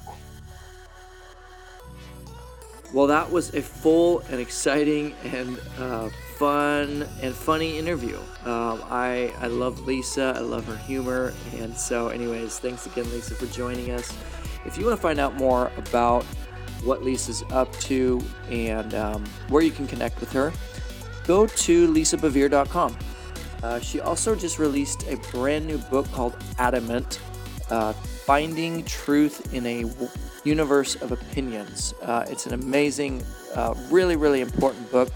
Well, 2.94 3.08
that 3.08 3.32
was 3.32 3.56
a 3.56 3.62
full 3.62 4.20
and 4.30 4.40
exciting 4.40 5.16
and 5.24 5.60
uh, 5.80 6.10
fun 6.38 7.08
and 7.24 7.34
funny 7.34 7.80
interview. 7.80 8.18
Um, 8.46 8.84
I 8.86 9.34
I 9.40 9.48
love 9.48 9.88
Lisa. 9.88 10.34
I 10.36 10.42
love 10.42 10.66
her 10.66 10.78
humor. 10.78 11.34
And 11.58 11.76
so, 11.76 12.10
anyways, 12.10 12.60
thanks 12.60 12.86
again, 12.86 13.10
Lisa, 13.12 13.34
for 13.34 13.48
joining 13.48 13.90
us. 13.90 14.16
If 14.64 14.78
you 14.78 14.86
want 14.86 14.96
to 14.96 15.02
find 15.02 15.20
out 15.20 15.36
more 15.36 15.72
about 15.76 16.24
what 16.84 17.02
Lisa's 17.02 17.44
up 17.52 17.72
to 17.80 18.22
and 18.50 18.94
um, 18.94 19.26
where 19.50 19.64
you 19.64 19.72
can 19.72 19.88
connect 19.88 20.20
with 20.20 20.32
her, 20.32 20.54
go 21.26 21.48
to 21.48 21.92
lisabevere.com. 21.92 22.96
Uh, 23.64 23.80
she 23.80 24.02
also 24.02 24.36
just 24.36 24.60
released 24.60 25.08
a 25.08 25.16
brand 25.32 25.66
new 25.66 25.78
book 25.78 26.06
called 26.12 26.36
Adamant 26.60 27.20
uh, 27.72 27.94
Finding 27.94 28.84
Truth 28.84 29.54
in 29.54 29.66
a 29.66 29.86
Universe 30.44 30.96
of 30.96 31.12
Opinions. 31.12 31.94
Uh, 32.02 32.26
it's 32.28 32.46
an 32.46 32.54
amazing, 32.54 33.24
uh, 33.56 33.74
really, 33.90 34.16
really 34.16 34.42
important 34.42 34.92
book, 34.92 35.10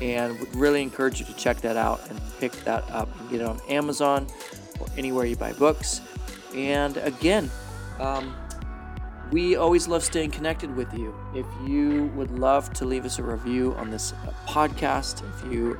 and 0.00 0.38
would 0.38 0.54
really 0.54 0.82
encourage 0.82 1.20
you 1.20 1.26
to 1.26 1.34
check 1.34 1.60
that 1.60 1.76
out 1.76 2.00
and 2.08 2.20
pick 2.38 2.52
that 2.64 2.88
up. 2.90 3.08
You 3.08 3.20
can 3.20 3.30
get 3.30 3.40
it 3.40 3.46
on 3.46 3.60
Amazon 3.68 4.26
or 4.78 4.86
anywhere 4.96 5.26
you 5.26 5.36
buy 5.36 5.52
books. 5.54 6.00
And 6.54 6.96
again, 6.98 7.50
um, 7.98 8.34
we 9.30 9.56
always 9.56 9.86
love 9.86 10.02
staying 10.02 10.32
connected 10.32 10.74
with 10.74 10.92
you. 10.92 11.14
If 11.34 11.46
you 11.66 12.06
would 12.16 12.30
love 12.32 12.72
to 12.74 12.84
leave 12.84 13.04
us 13.04 13.18
a 13.18 13.22
review 13.22 13.74
on 13.74 13.90
this 13.90 14.12
uh, 14.12 14.32
podcast, 14.46 15.22
if 15.28 15.52
you 15.52 15.78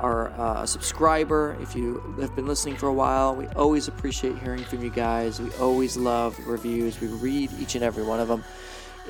are 0.00 0.30
uh, 0.32 0.62
a 0.62 0.66
subscriber, 0.66 1.56
if 1.60 1.76
you 1.76 2.02
have 2.20 2.34
been 2.34 2.46
listening 2.46 2.76
for 2.76 2.88
a 2.88 2.92
while, 2.92 3.34
we 3.34 3.46
always 3.48 3.88
appreciate 3.88 4.38
hearing 4.38 4.64
from 4.64 4.82
you 4.82 4.90
guys. 4.90 5.40
We 5.40 5.50
always 5.54 5.96
love 5.96 6.38
reviews. 6.46 7.00
We 7.00 7.08
read 7.08 7.50
each 7.58 7.74
and 7.74 7.84
every 7.84 8.02
one 8.02 8.20
of 8.20 8.28
them. 8.28 8.44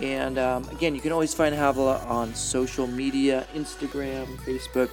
And 0.01 0.39
um, 0.39 0.69
again, 0.71 0.95
you 0.95 1.01
can 1.01 1.13
always 1.13 1.35
find 1.35 1.55
Havilah 1.55 2.07
on 2.07 2.35
social 2.35 2.87
media 2.87 3.47
Instagram, 3.55 4.27
Facebook, 4.39 4.91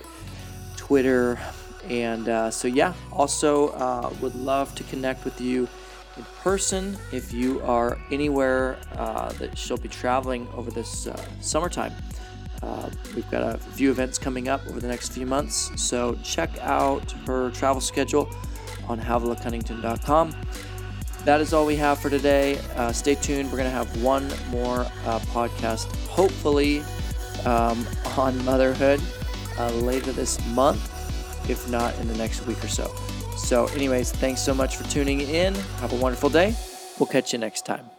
Twitter. 0.75 1.39
And 1.89 2.27
uh, 2.27 2.51
so, 2.51 2.67
yeah, 2.67 2.93
also 3.11 3.69
uh, 3.69 4.13
would 4.21 4.35
love 4.35 4.75
to 4.75 4.83
connect 4.85 5.23
with 5.23 5.39
you 5.39 5.67
in 6.17 6.25
person 6.41 6.97
if 7.11 7.31
you 7.31 7.61
are 7.61 7.97
anywhere 8.11 8.77
uh, 8.95 9.31
that 9.33 9.57
she'll 9.57 9.77
be 9.77 9.89
traveling 9.89 10.47
over 10.55 10.71
this 10.71 11.07
uh, 11.07 11.25
summertime. 11.39 11.93
Uh, 12.61 12.89
we've 13.15 13.29
got 13.29 13.43
a 13.43 13.57
few 13.57 13.91
events 13.91 14.17
coming 14.17 14.47
up 14.47 14.65
over 14.67 14.79
the 14.79 14.87
next 14.87 15.11
few 15.11 15.25
months, 15.25 15.71
so 15.81 16.17
check 16.23 16.49
out 16.61 17.11
her 17.25 17.51
travel 17.51 17.81
schedule 17.81 18.29
on 18.87 18.99
havilahcunnington.com. 18.99 20.35
That 21.25 21.41
is 21.41 21.53
all 21.53 21.65
we 21.65 21.75
have 21.75 21.99
for 21.99 22.09
today. 22.09 22.57
Uh, 22.75 22.91
stay 22.91 23.15
tuned. 23.15 23.51
We're 23.51 23.57
going 23.57 23.69
to 23.69 23.75
have 23.75 24.01
one 24.01 24.27
more 24.49 24.81
uh, 25.05 25.19
podcast, 25.31 25.93
hopefully 26.07 26.83
um, 27.45 27.85
on 28.17 28.43
motherhood 28.45 29.01
uh, 29.57 29.69
later 29.71 30.11
this 30.11 30.43
month, 30.47 30.79
if 31.49 31.69
not 31.69 31.97
in 31.99 32.07
the 32.07 32.15
next 32.15 32.45
week 32.47 32.63
or 32.63 32.69
so. 32.69 32.93
So, 33.35 33.67
anyways, 33.67 34.11
thanks 34.11 34.41
so 34.41 34.53
much 34.53 34.77
for 34.77 34.83
tuning 34.85 35.21
in. 35.21 35.53
Have 35.79 35.93
a 35.93 35.97
wonderful 35.97 36.29
day. 36.29 36.55
We'll 36.97 37.07
catch 37.07 37.33
you 37.33 37.39
next 37.39 37.65
time. 37.65 37.96